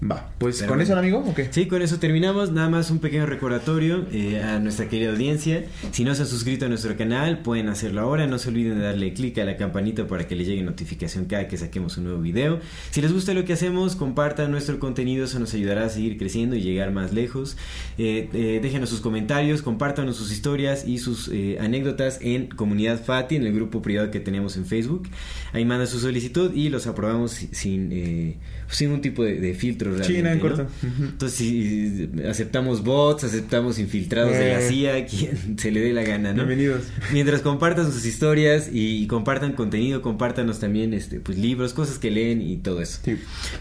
Va, 0.05 0.33
pues 0.39 0.57
Pero 0.59 0.71
con 0.71 0.81
eso, 0.81 0.97
amigo, 0.97 1.19
¿o 1.25 1.33
qué? 1.33 1.47
Sí, 1.53 1.67
con 1.67 1.81
eso 1.81 1.99
terminamos. 2.01 2.51
Nada 2.51 2.69
más 2.69 2.91
un 2.91 2.99
pequeño 2.99 3.25
recordatorio 3.25 4.05
eh, 4.11 4.43
a 4.43 4.59
nuestra 4.59 4.89
querida 4.89 5.11
audiencia. 5.13 5.65
Si 5.93 6.03
no 6.03 6.13
se 6.17 6.23
han 6.23 6.29
suscrito 6.29 6.67
a 6.67 6.69
nuestro 6.69 6.97
canal, 6.97 7.39
pueden 7.43 7.69
hacerlo 7.69 8.01
ahora. 8.01 8.27
No 8.27 8.39
se 8.39 8.49
olviden 8.49 8.79
de 8.81 8.85
darle 8.85 9.13
clic 9.15 9.39
a 9.39 9.45
la 9.45 9.57
campanita 9.57 10.09
para 10.09 10.27
que 10.27 10.35
les 10.35 10.49
llegue 10.49 10.63
notificación 10.65 11.27
cada 11.27 11.47
que 11.47 11.57
saquemos 11.57 11.99
un 11.99 12.05
nuevo 12.05 12.21
video. 12.21 12.59
Si 12.91 13.01
les 13.01 13.13
gusta 13.13 13.33
lo 13.33 13.45
que 13.45 13.53
hacemos, 13.53 13.95
compartan 13.95 14.51
nuestro 14.51 14.81
contenido. 14.81 15.25
Eso 15.27 15.39
nos 15.39 15.55
ayudará 15.55 15.85
a 15.85 15.89
seguir 15.89 16.19
creciendo 16.19 16.57
y 16.57 16.63
llegar 16.63 16.91
más 16.91 17.13
lejos. 17.13 17.57
Eh, 17.97 18.29
eh, 18.33 18.59
déjenos 18.61 18.89
sus 18.91 19.01
comentarios, 19.03 19.63
compártanos 19.63 20.17
sus 20.17 20.33
historias 20.33 20.85
y 20.85 20.99
sus 20.99 21.29
eh, 21.33 21.59
anécdotas 21.61 22.19
en 22.23 22.49
Comunidad 22.49 23.01
Fati, 23.05 23.37
en 23.37 23.47
el 23.47 23.53
grupo 23.55 23.83
privado 23.83 24.11
que 24.11 24.19
tenemos 24.19 24.57
en 24.57 24.67
Facebook. 24.67 25.09
Ahí 25.53 25.65
manda 25.65 25.87
su 25.87 26.01
solicitud 26.01 26.53
y 26.55 26.71
los 26.71 26.89
aprobamos 26.89 27.31
si- 27.31 27.51
sin, 27.53 27.91
eh, 27.93 28.37
sin 28.69 28.91
un 28.91 29.01
tipo 29.01 29.23
de, 29.23 29.39
de 29.39 29.55
filtro 29.55 29.92
realmente. 29.99 30.23
Nada 30.23 30.35
en 30.35 30.39
¿no? 30.41 30.49
corto. 30.49 30.67
Entonces, 30.83 31.39
si 31.39 32.11
aceptamos 32.29 32.83
bots, 32.85 33.25
aceptamos 33.25 33.79
infiltrados 33.79 34.33
de 34.33 34.53
la 34.53 34.61
Eh. 34.61 34.69
CIA, 34.69 35.07
quien 35.11 35.59
se 35.59 35.71
le 35.71 35.81
dé 35.81 35.93
la 35.93 36.03
gana, 36.03 36.31
¿no? 36.33 36.47
Bienvenidos. 36.47 36.83
Mientras 37.13 37.41
compartan 37.43 37.91
sus 37.93 38.05
historias 38.05 38.69
y 38.73 39.07
compartan 39.07 39.53
contenido, 39.53 40.03
compártanos 40.03 40.61
también 40.61 40.95
este, 40.95 41.21
pues, 41.21 41.39
libros, 41.39 41.73
cosas 41.75 41.99
que 41.99 42.11
leen 42.11 42.43
y 42.43 42.57
todo 42.57 42.81
eso. 42.83 43.01
Sí. 43.05 43.17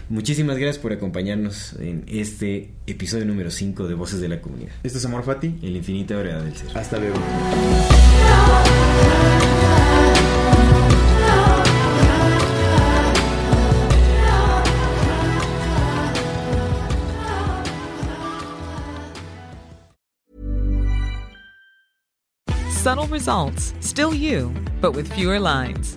Muchísimas 0.08 0.56
gracias 0.58 0.78
por 0.78 0.92
acompañarnos 0.92 1.74
en 1.80 2.04
este 2.06 2.70
episodio 2.86 3.24
número 3.24 3.50
5 3.50 3.88
de 3.88 3.94
Voces 3.94 4.20
de 4.20 4.28
la 4.28 4.40
Comunidad. 4.40 4.72
Esto 4.82 4.98
es 4.98 5.04
Amor 5.04 5.24
Fati. 5.24 5.54
El 5.62 5.76
infinita 5.76 6.16
verdad 6.16 6.42
del 6.42 6.56
ser. 6.56 6.76
Hasta 6.76 6.98
luego. 6.98 7.16
Subtle 22.82 23.06
results, 23.06 23.74
still 23.78 24.12
you, 24.12 24.52
but 24.80 24.90
with 24.90 25.06
fewer 25.12 25.38
lines. 25.38 25.96